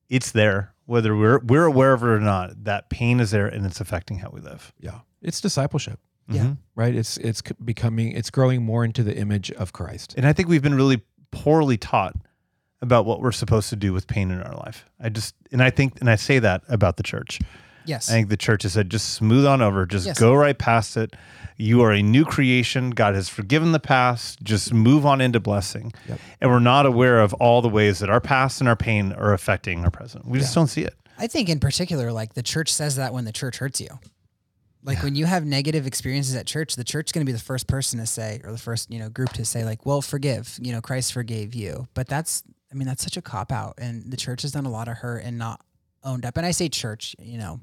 it's 0.09 0.33
there, 0.33 0.75
whether 0.87 1.17
we're 1.17 1.39
we're 1.41 1.65
aware 1.67 1.93
of 1.93 2.03
it 2.03 2.07
or 2.07 2.21
not. 2.21 2.65
That 2.65 2.91
pain 2.91 3.21
is 3.21 3.31
there, 3.31 3.47
and 3.47 3.65
it's 3.67 3.81
affecting 3.81 4.19
how 4.19 4.31
we 4.31 4.41
live. 4.41 4.73
Yeah, 4.81 5.01
it's 5.23 5.41
discipleship, 5.41 6.01
Yeah. 6.29 6.43
Mhm. 6.45 6.59
right? 6.75 6.95
It's 6.95 7.17
it's 7.19 7.43
becoming 7.65 8.13
it's 8.13 8.31
growing 8.31 8.65
more 8.65 8.85
into 8.85 9.03
the 9.03 9.17
image 9.17 9.51
of 9.53 9.73
Christ. 9.73 10.15
And 10.17 10.27
I 10.27 10.33
think 10.33 10.49
we've 10.49 10.63
been 10.63 10.75
really 10.75 11.03
poorly 11.31 11.77
taught 11.77 12.17
about 12.83 13.07
what 13.07 13.21
we're 13.21 13.33
supposed 13.33 13.71
to 13.71 13.77
do 13.77 13.93
with 13.93 14.07
pain 14.07 14.31
in 14.31 14.43
our 14.43 14.57
life. 14.57 14.85
I 15.01 15.09
just 15.09 15.35
and 15.53 15.63
I 15.63 15.71
think 15.71 16.01
and 16.01 16.11
I 16.11 16.17
say 16.17 16.39
that 16.41 16.63
about 16.69 16.97
the 16.97 17.03
church. 17.05 17.41
Yes. 17.87 18.09
I 18.11 18.13
think 18.13 18.29
the 18.29 18.37
church 18.37 18.63
has 18.65 18.73
said 18.75 18.91
just 18.91 19.15
smooth 19.15 19.47
on 19.47 19.61
over, 19.63 19.87
just 19.87 20.07
Yes. 20.07 20.19
go 20.19 20.35
right 20.35 20.57
past 20.59 20.97
it. 20.97 21.15
You 21.57 21.83
are 21.83 21.93
a 21.93 22.03
new 22.03 22.25
creation. 22.25 22.91
God 22.91 23.15
has 23.15 23.29
forgiven 23.29 23.73
the 23.73 23.79
past. 23.81 24.43
Just 24.43 24.73
move 24.73 25.07
on 25.07 25.21
into 25.21 25.39
blessing. 25.39 25.93
Yep. 26.09 26.19
And 26.41 26.51
we're 26.51 26.59
not 26.59 26.85
aware 26.87 27.21
of 27.21 27.33
all 27.35 27.63
the 27.63 27.69
ways 27.69 28.01
that 28.01 28.11
our 28.11 28.21
past 28.21 28.61
and 28.61 28.69
our 28.69 28.75
pain 28.77 29.13
are 29.13 29.33
affecting 29.33 29.85
our 29.85 29.91
present. 29.91 30.27
We 30.27 30.39
just 30.41 30.55
don't 30.55 30.67
see 30.67 30.83
it. 30.83 30.95
I 31.17 31.29
think 31.29 31.49
in 31.49 31.61
particular, 31.61 32.11
like 32.11 32.35
the 32.35 32.43
church 32.43 32.73
says 32.73 32.97
that 32.97 33.13
when 33.15 33.25
the 33.25 33.31
church 33.33 33.59
hurts 33.59 33.81
you. 33.81 33.89
Like 34.83 35.03
when 35.03 35.15
you 35.15 35.25
have 35.27 35.47
negative 35.47 35.87
experiences 35.87 36.35
at 36.35 36.47
church, 36.47 36.77
the 36.77 36.85
church 36.85 37.09
is 37.09 37.13
going 37.13 37.25
to 37.25 37.29
be 37.31 37.33
the 37.37 37.43
first 37.43 37.67
person 37.69 37.99
to 38.01 38.07
say, 38.07 38.41
or 38.45 38.53
the 38.53 38.59
first 38.59 38.91
you 38.91 38.99
know 38.99 39.09
group 39.09 39.31
to 39.35 39.45
say, 39.45 39.65
like, 39.65 39.87
"Well, 39.87 40.03
forgive." 40.03 40.59
You 40.61 40.73
know, 40.73 40.83
Christ 40.83 41.15
forgave 41.15 41.55
you. 41.55 41.89
But 41.95 42.07
that's, 42.07 42.43
I 42.71 42.75
mean, 42.75 42.87
that's 42.87 43.03
such 43.03 43.17
a 43.17 43.23
cop 43.23 43.51
out, 43.51 43.77
and 43.79 44.11
the 44.11 44.17
church 44.19 44.43
has 44.43 44.53
done 44.53 44.67
a 44.67 44.71
lot 44.71 44.89
of 44.89 44.99
hurt 44.99 45.25
and 45.25 45.39
not 45.39 45.64
owned 46.05 46.25
up. 46.25 46.37
And 46.37 46.47
I 46.47 46.51
say 46.51 46.69
church, 46.69 47.17
you 47.19 47.39
know, 47.39 47.61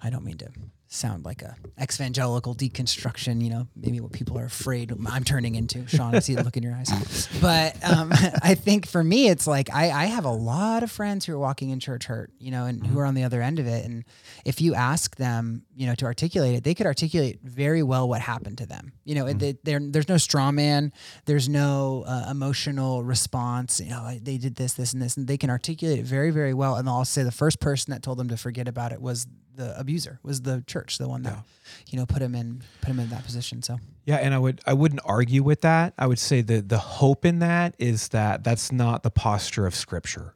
I 0.00 0.10
don't 0.10 0.24
mean 0.24 0.38
to 0.38 0.48
sound 0.88 1.24
like 1.24 1.42
a 1.42 1.54
evangelical 1.80 2.54
deconstruction, 2.54 3.42
you 3.42 3.50
know, 3.50 3.68
maybe 3.76 4.00
what 4.00 4.12
people 4.12 4.38
are 4.38 4.46
afraid 4.46 4.92
I'm 5.06 5.22
turning 5.22 5.54
into. 5.54 5.86
Sean, 5.86 6.14
I 6.14 6.20
see 6.20 6.34
the 6.34 6.42
look 6.42 6.56
in 6.56 6.62
your 6.62 6.74
eyes. 6.74 6.88
But 7.40 7.76
um, 7.84 8.10
I 8.42 8.54
think 8.54 8.86
for 8.86 9.04
me, 9.04 9.28
it's 9.28 9.46
like 9.46 9.72
I, 9.72 9.90
I 9.90 10.04
have 10.06 10.24
a 10.24 10.32
lot 10.32 10.82
of 10.82 10.90
friends 10.90 11.24
who 11.24 11.34
are 11.34 11.38
walking 11.38 11.70
in 11.70 11.78
church 11.78 12.06
hurt, 12.06 12.30
you 12.38 12.50
know, 12.50 12.64
and 12.64 12.84
who 12.86 12.98
are 12.98 13.04
on 13.04 13.14
the 13.14 13.22
other 13.22 13.42
end 13.42 13.58
of 13.58 13.66
it. 13.66 13.84
And 13.84 14.04
if 14.44 14.60
you 14.60 14.74
ask 14.74 15.16
them, 15.16 15.62
you 15.74 15.86
know, 15.86 15.94
to 15.96 16.06
articulate 16.06 16.54
it, 16.54 16.64
they 16.64 16.74
could 16.74 16.86
articulate 16.86 17.40
very 17.42 17.82
well 17.82 18.08
what 18.08 18.20
happened 18.20 18.58
to 18.58 18.66
them. 18.66 18.92
You 19.04 19.14
know, 19.14 19.24
mm-hmm. 19.26 19.38
they, 19.62 19.78
there's 19.78 20.08
no 20.08 20.16
straw 20.16 20.50
man, 20.50 20.92
there's 21.26 21.48
no 21.48 22.04
uh, 22.06 22.28
emotional 22.30 23.04
response. 23.04 23.80
You 23.80 23.90
know, 23.90 24.18
they 24.20 24.38
did 24.38 24.56
this, 24.56 24.72
this, 24.72 24.92
and 24.92 25.02
this, 25.02 25.16
and 25.16 25.26
they 25.26 25.36
can 25.36 25.50
articulate 25.50 26.00
it 26.00 26.06
very, 26.06 26.30
very 26.30 26.54
well. 26.54 26.76
And 26.76 26.88
I'll 26.88 27.04
say 27.04 27.22
the 27.22 27.30
first 27.30 27.60
person 27.60 27.92
that 27.92 28.02
told 28.02 28.18
them 28.18 28.28
to 28.28 28.36
forget 28.36 28.66
about 28.66 28.92
it 28.92 29.00
was 29.00 29.26
the 29.58 29.78
abuser 29.78 30.20
was 30.22 30.42
the 30.42 30.64
church, 30.66 30.77
the 30.86 31.08
one 31.08 31.22
that 31.22 31.34
yeah. 31.34 31.42
you 31.88 31.98
know 31.98 32.06
put 32.06 32.22
him 32.22 32.34
in 32.34 32.62
put 32.80 32.90
him 32.90 33.00
in 33.00 33.08
that 33.10 33.24
position. 33.24 33.62
So 33.62 33.78
yeah, 34.04 34.16
and 34.16 34.32
I 34.32 34.38
would 34.38 34.60
I 34.66 34.72
wouldn't 34.72 35.00
argue 35.04 35.42
with 35.42 35.62
that. 35.62 35.94
I 35.98 36.06
would 36.06 36.18
say 36.18 36.40
that 36.42 36.68
the 36.68 36.78
hope 36.78 37.24
in 37.24 37.40
that 37.40 37.74
is 37.78 38.08
that 38.08 38.44
that's 38.44 38.72
not 38.72 39.02
the 39.02 39.10
posture 39.10 39.66
of 39.66 39.74
Scripture. 39.74 40.34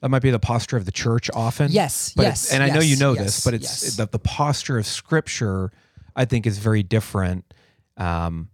That 0.00 0.10
might 0.10 0.22
be 0.22 0.30
the 0.30 0.38
posture 0.38 0.76
of 0.76 0.84
the 0.84 0.92
church 0.92 1.30
often. 1.34 1.70
Yes, 1.70 2.12
but 2.14 2.22
yes, 2.22 2.52
and 2.52 2.62
I 2.62 2.66
yes, 2.66 2.74
know 2.74 2.80
you 2.80 2.96
know 2.96 3.12
yes, 3.12 3.24
this, 3.24 3.44
but 3.44 3.54
it's 3.54 3.84
yes. 3.84 3.96
the, 3.96 4.06
the 4.06 4.18
posture 4.18 4.78
of 4.78 4.86
Scripture. 4.86 5.72
I 6.14 6.24
think 6.24 6.46
is 6.46 6.58
very 6.58 6.82
different. 6.82 7.52
Um, 7.98 8.48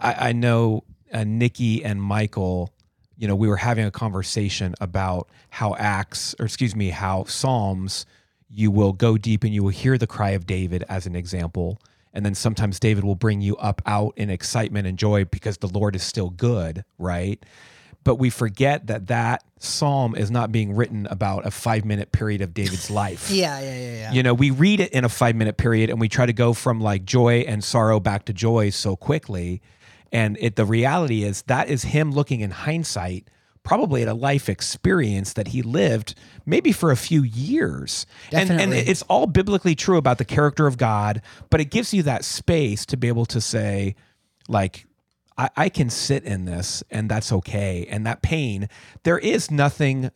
I, 0.00 0.30
I 0.30 0.32
know 0.32 0.82
uh, 1.12 1.24
Nikki 1.24 1.84
and 1.84 2.02
Michael 2.02 2.72
you 3.18 3.26
know, 3.26 3.34
we 3.34 3.48
were 3.48 3.56
having 3.56 3.84
a 3.84 3.90
conversation 3.90 4.76
about 4.80 5.28
how 5.50 5.74
Acts, 5.74 6.36
or 6.38 6.46
excuse 6.46 6.76
me, 6.76 6.90
how 6.90 7.24
Psalms 7.24 8.06
you 8.50 8.70
will 8.70 8.92
go 8.92 9.18
deep 9.18 9.44
and 9.44 9.54
you 9.54 9.62
will 9.62 9.70
hear 9.70 9.98
the 9.98 10.06
cry 10.06 10.30
of 10.30 10.46
David 10.46 10.84
as 10.88 11.06
an 11.06 11.14
example. 11.14 11.78
And 12.12 12.24
then 12.24 12.34
sometimes 12.34 12.80
David 12.80 13.04
will 13.04 13.14
bring 13.14 13.40
you 13.40 13.56
up 13.56 13.82
out 13.86 14.14
in 14.16 14.30
excitement 14.30 14.86
and 14.86 14.98
joy 14.98 15.24
because 15.24 15.58
the 15.58 15.68
Lord 15.68 15.94
is 15.94 16.02
still 16.02 16.30
good, 16.30 16.84
right? 16.98 17.44
But 18.04 18.14
we 18.14 18.30
forget 18.30 18.86
that 18.86 19.08
that 19.08 19.44
psalm 19.58 20.14
is 20.14 20.30
not 20.30 20.50
being 20.50 20.74
written 20.74 21.06
about 21.10 21.46
a 21.46 21.50
five 21.50 21.84
minute 21.84 22.10
period 22.10 22.40
of 22.40 22.54
David's 22.54 22.90
life. 23.02 23.30
yeah, 23.30 23.60
yeah, 23.60 23.78
yeah, 23.78 23.92
yeah. 23.92 24.12
You 24.12 24.22
know, 24.22 24.32
we 24.32 24.50
read 24.50 24.80
it 24.80 24.92
in 24.92 25.04
a 25.04 25.08
five 25.08 25.36
minute 25.36 25.58
period 25.58 25.90
and 25.90 26.00
we 26.00 26.08
try 26.08 26.24
to 26.24 26.32
go 26.32 26.54
from 26.54 26.80
like 26.80 27.04
joy 27.04 27.40
and 27.40 27.62
sorrow 27.62 28.00
back 28.00 28.24
to 28.26 28.32
joy 28.32 28.70
so 28.70 28.96
quickly. 28.96 29.60
And 30.10 30.38
it 30.40 30.56
the 30.56 30.64
reality 30.64 31.22
is 31.22 31.42
that 31.42 31.68
is 31.68 31.82
him 31.82 32.12
looking 32.12 32.40
in 32.40 32.50
hindsight 32.50 33.28
probably 33.68 34.00
at 34.00 34.08
a 34.08 34.14
life 34.14 34.48
experience 34.48 35.34
that 35.34 35.48
he 35.48 35.60
lived 35.60 36.14
maybe 36.46 36.72
for 36.72 36.90
a 36.90 36.96
few 36.96 37.22
years. 37.22 38.06
And, 38.32 38.50
and 38.50 38.72
it's 38.72 39.02
all 39.02 39.26
biblically 39.26 39.74
true 39.74 39.98
about 39.98 40.16
the 40.16 40.24
character 40.24 40.66
of 40.66 40.78
God, 40.78 41.20
but 41.50 41.60
it 41.60 41.66
gives 41.66 41.92
you 41.92 42.02
that 42.04 42.24
space 42.24 42.86
to 42.86 42.96
be 42.96 43.08
able 43.08 43.26
to 43.26 43.42
say, 43.42 43.94
like, 44.48 44.86
I, 45.36 45.50
I 45.54 45.68
can 45.68 45.90
sit 45.90 46.24
in 46.24 46.46
this 46.46 46.82
and 46.90 47.10
that's 47.10 47.30
okay. 47.30 47.86
And 47.90 48.06
that 48.06 48.22
pain, 48.22 48.70
there 49.02 49.18
is 49.18 49.50
nothing, 49.50 50.12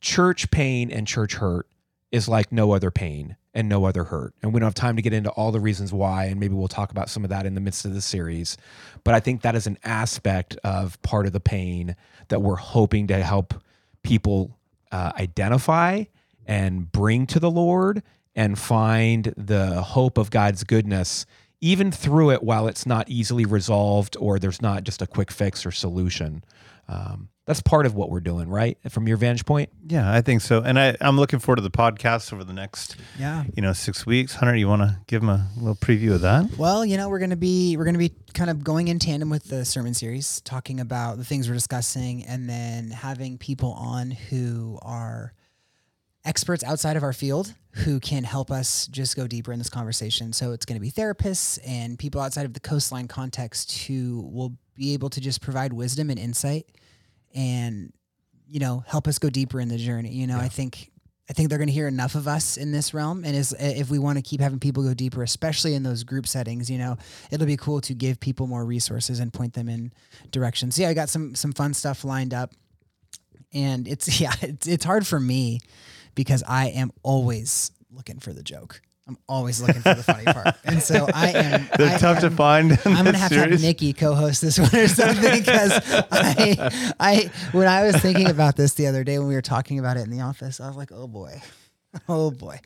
church 0.00 0.50
pain 0.50 0.90
and 0.90 1.06
church 1.06 1.34
hurt 1.34 1.68
is 2.12 2.28
like 2.28 2.52
no 2.52 2.72
other 2.72 2.90
pain 2.90 3.36
and 3.54 3.68
no 3.68 3.84
other 3.84 4.04
hurt. 4.04 4.34
And 4.42 4.52
we 4.52 4.60
don't 4.60 4.66
have 4.66 4.74
time 4.74 4.96
to 4.96 5.02
get 5.02 5.12
into 5.12 5.30
all 5.30 5.50
the 5.50 5.60
reasons 5.60 5.92
why, 5.92 6.26
and 6.26 6.38
maybe 6.38 6.54
we'll 6.54 6.68
talk 6.68 6.90
about 6.90 7.10
some 7.10 7.24
of 7.24 7.30
that 7.30 7.46
in 7.46 7.54
the 7.54 7.60
midst 7.60 7.84
of 7.84 7.94
the 7.94 8.00
series. 8.00 8.56
But 9.02 9.14
I 9.14 9.20
think 9.20 9.42
that 9.42 9.54
is 9.54 9.66
an 9.66 9.78
aspect 9.82 10.56
of 10.62 11.00
part 11.02 11.26
of 11.26 11.32
the 11.32 11.40
pain 11.40 11.96
that 12.28 12.40
we're 12.40 12.56
hoping 12.56 13.08
to 13.08 13.22
help 13.22 13.54
people 14.02 14.58
uh, 14.92 15.12
identify 15.18 16.04
and 16.46 16.90
bring 16.92 17.26
to 17.26 17.40
the 17.40 17.50
Lord 17.50 18.02
and 18.34 18.58
find 18.58 19.34
the 19.36 19.82
hope 19.82 20.18
of 20.18 20.30
God's 20.30 20.64
goodness 20.64 21.26
even 21.62 21.92
through 21.92 22.32
it 22.32 22.42
while 22.42 22.66
it's 22.66 22.86
not 22.86 23.08
easily 23.08 23.44
resolved 23.44 24.16
or 24.18 24.38
there's 24.38 24.60
not 24.60 24.82
just 24.82 25.00
a 25.00 25.06
quick 25.06 25.30
fix 25.30 25.64
or 25.64 25.70
solution. 25.70 26.42
Um, 26.88 27.28
that's 27.44 27.60
part 27.60 27.86
of 27.86 27.94
what 27.94 28.08
we're 28.08 28.20
doing, 28.20 28.48
right? 28.48 28.78
From 28.88 29.08
your 29.08 29.16
vantage 29.16 29.44
point. 29.44 29.70
Yeah, 29.86 30.12
I 30.12 30.20
think 30.20 30.42
so. 30.42 30.62
And 30.62 30.78
I, 30.78 30.96
I'm 31.00 31.18
looking 31.18 31.40
forward 31.40 31.56
to 31.56 31.62
the 31.62 31.70
podcast 31.70 32.32
over 32.32 32.44
the 32.44 32.52
next, 32.52 32.96
yeah, 33.18 33.44
you 33.54 33.62
know, 33.62 33.72
six 33.72 34.06
weeks. 34.06 34.34
Hunter, 34.34 34.54
you 34.54 34.68
want 34.68 34.82
to 34.82 34.98
give 35.08 35.22
them 35.22 35.30
a 35.30 35.48
little 35.56 35.74
preview 35.74 36.14
of 36.14 36.20
that? 36.20 36.56
Well, 36.56 36.84
you 36.84 36.96
know, 36.96 37.08
we're 37.08 37.18
gonna 37.18 37.36
be 37.36 37.76
we're 37.76 37.84
gonna 37.84 37.98
be 37.98 38.12
kind 38.32 38.48
of 38.48 38.62
going 38.62 38.88
in 38.88 38.98
tandem 38.98 39.28
with 39.28 39.44
the 39.44 39.64
sermon 39.64 39.94
series, 39.94 40.40
talking 40.42 40.78
about 40.78 41.18
the 41.18 41.24
things 41.24 41.48
we're 41.48 41.54
discussing, 41.54 42.24
and 42.24 42.48
then 42.48 42.90
having 42.90 43.38
people 43.38 43.72
on 43.72 44.12
who 44.12 44.78
are 44.82 45.32
experts 46.24 46.62
outside 46.62 46.96
of 46.96 47.02
our 47.02 47.12
field 47.12 47.52
who 47.72 47.98
can 47.98 48.22
help 48.22 48.50
us 48.50 48.86
just 48.86 49.16
go 49.16 49.26
deeper 49.26 49.52
in 49.52 49.58
this 49.58 49.70
conversation. 49.70 50.32
So 50.32 50.52
it's 50.52 50.64
going 50.64 50.76
to 50.76 50.80
be 50.80 50.90
therapists 50.90 51.58
and 51.66 51.98
people 51.98 52.20
outside 52.20 52.46
of 52.46 52.54
the 52.54 52.60
coastline 52.60 53.08
context 53.08 53.86
who 53.86 54.30
will 54.32 54.52
be 54.74 54.92
able 54.92 55.10
to 55.10 55.20
just 55.20 55.40
provide 55.40 55.72
wisdom 55.72 56.10
and 56.10 56.18
insight 56.18 56.66
and 57.34 57.92
you 58.46 58.60
know 58.60 58.84
help 58.86 59.08
us 59.08 59.18
go 59.18 59.30
deeper 59.30 59.60
in 59.60 59.68
the 59.68 59.78
journey 59.78 60.10
you 60.10 60.26
know? 60.26 60.36
Yeah. 60.36 60.44
i 60.44 60.48
think 60.48 60.90
i 61.30 61.32
think 61.32 61.48
they're 61.48 61.58
going 61.58 61.68
to 61.68 61.74
hear 61.74 61.88
enough 61.88 62.14
of 62.14 62.28
us 62.28 62.56
in 62.56 62.72
this 62.72 62.92
realm 62.92 63.24
and 63.24 63.34
is 63.34 63.54
if 63.58 63.90
we 63.90 63.98
want 63.98 64.18
to 64.18 64.22
keep 64.22 64.40
having 64.40 64.58
people 64.58 64.82
go 64.82 64.94
deeper 64.94 65.22
especially 65.22 65.74
in 65.74 65.82
those 65.82 66.04
group 66.04 66.26
settings 66.26 66.70
you 66.70 66.78
know 66.78 66.96
it'll 67.30 67.46
be 67.46 67.56
cool 67.56 67.80
to 67.80 67.94
give 67.94 68.20
people 68.20 68.46
more 68.46 68.64
resources 68.64 69.20
and 69.20 69.32
point 69.32 69.54
them 69.54 69.68
in 69.68 69.92
directions. 70.30 70.78
Yeah 70.78 70.88
i 70.88 70.94
got 70.94 71.08
some 71.08 71.34
some 71.34 71.52
fun 71.52 71.74
stuff 71.74 72.04
lined 72.04 72.34
up 72.34 72.52
and 73.52 73.88
it's 73.88 74.20
yeah 74.20 74.34
it's, 74.40 74.66
it's 74.66 74.84
hard 74.84 75.06
for 75.06 75.20
me 75.20 75.60
because 76.14 76.42
i 76.46 76.66
am 76.68 76.90
always 77.02 77.70
looking 77.90 78.18
for 78.18 78.32
the 78.32 78.42
joke 78.42 78.80
I'm 79.12 79.18
always 79.28 79.60
looking 79.60 79.82
for 79.82 79.92
the 79.92 80.02
funny 80.02 80.24
part, 80.24 80.54
and 80.64 80.82
so 80.82 81.06
I 81.12 81.28
am. 81.32 81.68
They're 81.76 81.96
I 81.96 81.98
tough 81.98 82.16
am, 82.24 82.30
to 82.30 82.30
find. 82.30 82.72
I'm 82.86 83.04
gonna 83.04 83.18
have 83.18 83.28
series. 83.28 83.44
to 83.44 83.50
have 83.50 83.60
Nikki 83.60 83.92
co-host 83.92 84.40
this 84.40 84.58
one 84.58 84.74
or 84.74 84.88
something 84.88 85.38
because 85.38 85.72
I, 86.10 86.92
I, 86.98 87.30
when 87.52 87.68
I 87.68 87.82
was 87.84 87.96
thinking 87.96 88.30
about 88.30 88.56
this 88.56 88.72
the 88.72 88.86
other 88.86 89.04
day 89.04 89.18
when 89.18 89.28
we 89.28 89.34
were 89.34 89.42
talking 89.42 89.78
about 89.78 89.98
it 89.98 90.00
in 90.00 90.10
the 90.10 90.22
office, 90.22 90.60
I 90.60 90.66
was 90.66 90.76
like, 90.76 90.92
oh 90.92 91.06
boy, 91.06 91.42
oh 92.08 92.30
boy, 92.30 92.58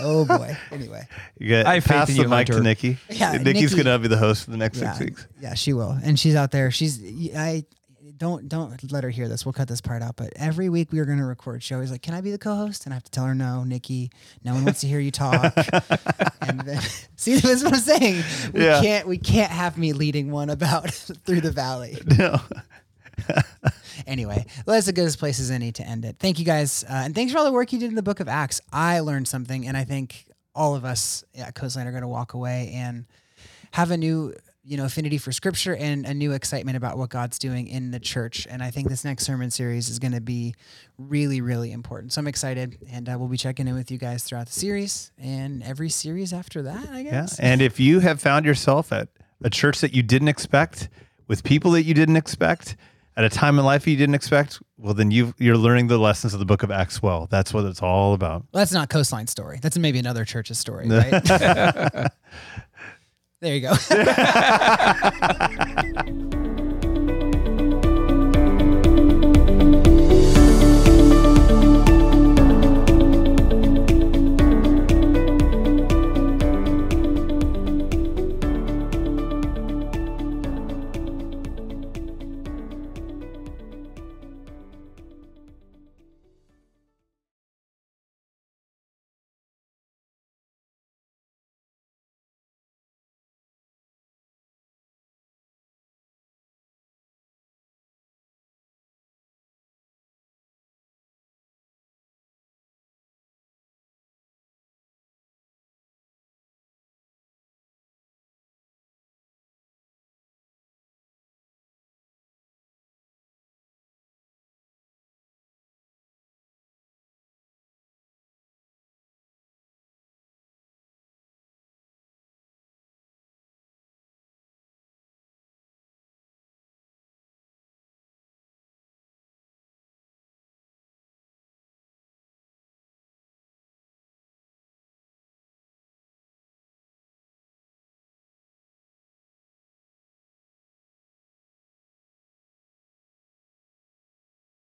oh 0.00 0.24
boy. 0.24 0.56
Anyway, 0.72 1.06
you 1.38 1.50
got 1.50 1.66
I 1.66 1.78
pass 1.78 2.08
the 2.08 2.14
you, 2.14 2.22
mic 2.24 2.48
Hunter. 2.48 2.54
to 2.54 2.60
Nikki. 2.62 2.98
Yeah, 3.08 3.36
Nikki's 3.36 3.70
Nikki, 3.70 3.84
gonna 3.84 4.00
be 4.00 4.08
the 4.08 4.16
host 4.16 4.44
for 4.44 4.50
the 4.50 4.56
next 4.56 4.78
yeah, 4.78 4.92
six 4.92 5.04
weeks. 5.04 5.28
Yeah, 5.40 5.54
she 5.54 5.72
will, 5.72 5.96
and 6.02 6.18
she's 6.18 6.34
out 6.34 6.50
there. 6.50 6.72
She's 6.72 7.00
I 7.36 7.64
don't 8.16 8.48
don't 8.48 8.90
let 8.90 9.04
her 9.04 9.10
hear 9.10 9.28
this. 9.28 9.44
We'll 9.44 9.52
cut 9.52 9.68
this 9.68 9.80
part 9.80 10.02
out. 10.02 10.16
But 10.16 10.32
every 10.36 10.68
week 10.68 10.92
we 10.92 10.98
were 10.98 11.04
going 11.04 11.18
to 11.18 11.24
record. 11.24 11.62
She 11.62 11.74
always 11.74 11.90
like, 11.90 12.02
"Can 12.02 12.14
I 12.14 12.20
be 12.20 12.30
the 12.30 12.38
co-host?" 12.38 12.84
And 12.84 12.92
I 12.92 12.96
have 12.96 13.04
to 13.04 13.10
tell 13.10 13.24
her, 13.24 13.34
"No, 13.34 13.64
Nikki. 13.64 14.10
No 14.44 14.54
one 14.54 14.64
wants 14.64 14.80
to 14.80 14.88
hear 14.88 15.00
you 15.00 15.10
talk." 15.10 15.54
and 16.40 16.60
then, 16.60 16.80
see, 17.16 17.36
that's 17.36 17.62
what 17.62 17.74
I'm 17.74 17.80
saying. 17.80 18.24
We 18.52 18.64
yeah. 18.64 18.80
can't 18.80 19.08
we 19.08 19.18
can't 19.18 19.50
have 19.50 19.76
me 19.78 19.92
leading 19.92 20.30
one 20.30 20.50
about 20.50 20.90
through 21.26 21.40
the 21.40 21.50
valley. 21.50 21.98
No. 22.18 22.40
anyway, 24.06 24.44
well, 24.66 24.74
that's 24.74 24.86
the 24.86 24.92
goodest 24.92 25.18
place 25.18 25.40
as 25.40 25.50
any 25.50 25.72
to 25.72 25.82
end 25.82 26.04
it. 26.04 26.16
Thank 26.18 26.38
you 26.38 26.44
guys, 26.44 26.84
uh, 26.84 27.02
and 27.04 27.14
thanks 27.14 27.32
for 27.32 27.38
all 27.38 27.44
the 27.44 27.52
work 27.52 27.72
you 27.72 27.78
did 27.78 27.88
in 27.88 27.94
the 27.94 28.02
Book 28.02 28.20
of 28.20 28.28
Acts. 28.28 28.60
I 28.72 29.00
learned 29.00 29.28
something, 29.28 29.66
and 29.66 29.76
I 29.76 29.84
think 29.84 30.26
all 30.54 30.74
of 30.74 30.84
us 30.84 31.24
at 31.36 31.54
Coastline 31.54 31.86
are 31.86 31.92
going 31.92 32.02
to 32.02 32.08
walk 32.08 32.34
away 32.34 32.72
and 32.74 33.06
have 33.72 33.90
a 33.90 33.96
new 33.96 34.34
you 34.66 34.76
know 34.76 34.84
affinity 34.84 35.16
for 35.16 35.30
scripture 35.30 35.76
and 35.76 36.04
a 36.04 36.12
new 36.12 36.32
excitement 36.32 36.76
about 36.76 36.98
what 36.98 37.08
god's 37.08 37.38
doing 37.38 37.68
in 37.68 37.92
the 37.92 38.00
church. 38.00 38.46
And 38.50 38.62
i 38.62 38.70
think 38.70 38.88
this 38.88 39.04
next 39.04 39.24
sermon 39.24 39.50
series 39.50 39.88
is 39.88 39.98
going 39.98 40.12
to 40.12 40.20
be 40.20 40.54
really 40.98 41.40
really 41.40 41.72
important. 41.72 42.12
So 42.12 42.20
i'm 42.20 42.26
excited 42.26 42.78
and 42.90 43.08
uh, 43.08 43.16
we'll 43.18 43.28
be 43.28 43.36
checking 43.36 43.68
in 43.68 43.74
with 43.74 43.90
you 43.90 43.98
guys 43.98 44.24
throughout 44.24 44.46
the 44.46 44.52
series 44.52 45.12
and 45.18 45.62
every 45.62 45.88
series 45.88 46.32
after 46.32 46.62
that 46.62 46.88
i 46.90 47.02
guess. 47.02 47.38
Yeah. 47.38 47.46
and 47.46 47.62
if 47.62 47.78
you 47.78 48.00
have 48.00 48.20
found 48.20 48.44
yourself 48.44 48.92
at 48.92 49.08
a 49.44 49.50
church 49.50 49.80
that 49.80 49.94
you 49.94 50.02
didn't 50.02 50.28
expect 50.28 50.88
with 51.28 51.44
people 51.44 51.70
that 51.72 51.84
you 51.84 51.94
didn't 51.94 52.16
expect 52.16 52.76
at 53.16 53.24
a 53.24 53.28
time 53.28 53.58
in 53.58 53.64
life 53.64 53.86
you 53.86 53.96
didn't 53.96 54.14
expect 54.14 54.60
well 54.78 54.94
then 54.94 55.10
you 55.10 55.34
you're 55.38 55.56
learning 55.56 55.86
the 55.86 55.98
lessons 55.98 56.34
of 56.34 56.40
the 56.40 56.44
book 56.46 56.62
of 56.62 56.70
acts 56.70 57.02
well. 57.02 57.26
That's 57.30 57.54
what 57.54 57.64
it's 57.64 57.80
all 57.82 58.12
about. 58.12 58.44
Well, 58.52 58.60
that's 58.60 58.72
not 58.72 58.90
coastline 58.90 59.26
story. 59.26 59.58
That's 59.62 59.78
maybe 59.78 59.98
another 59.98 60.24
church's 60.24 60.58
story 60.58 60.88
right 60.90 62.10
There 63.46 63.54
you 63.54 63.60
go. 63.60 63.74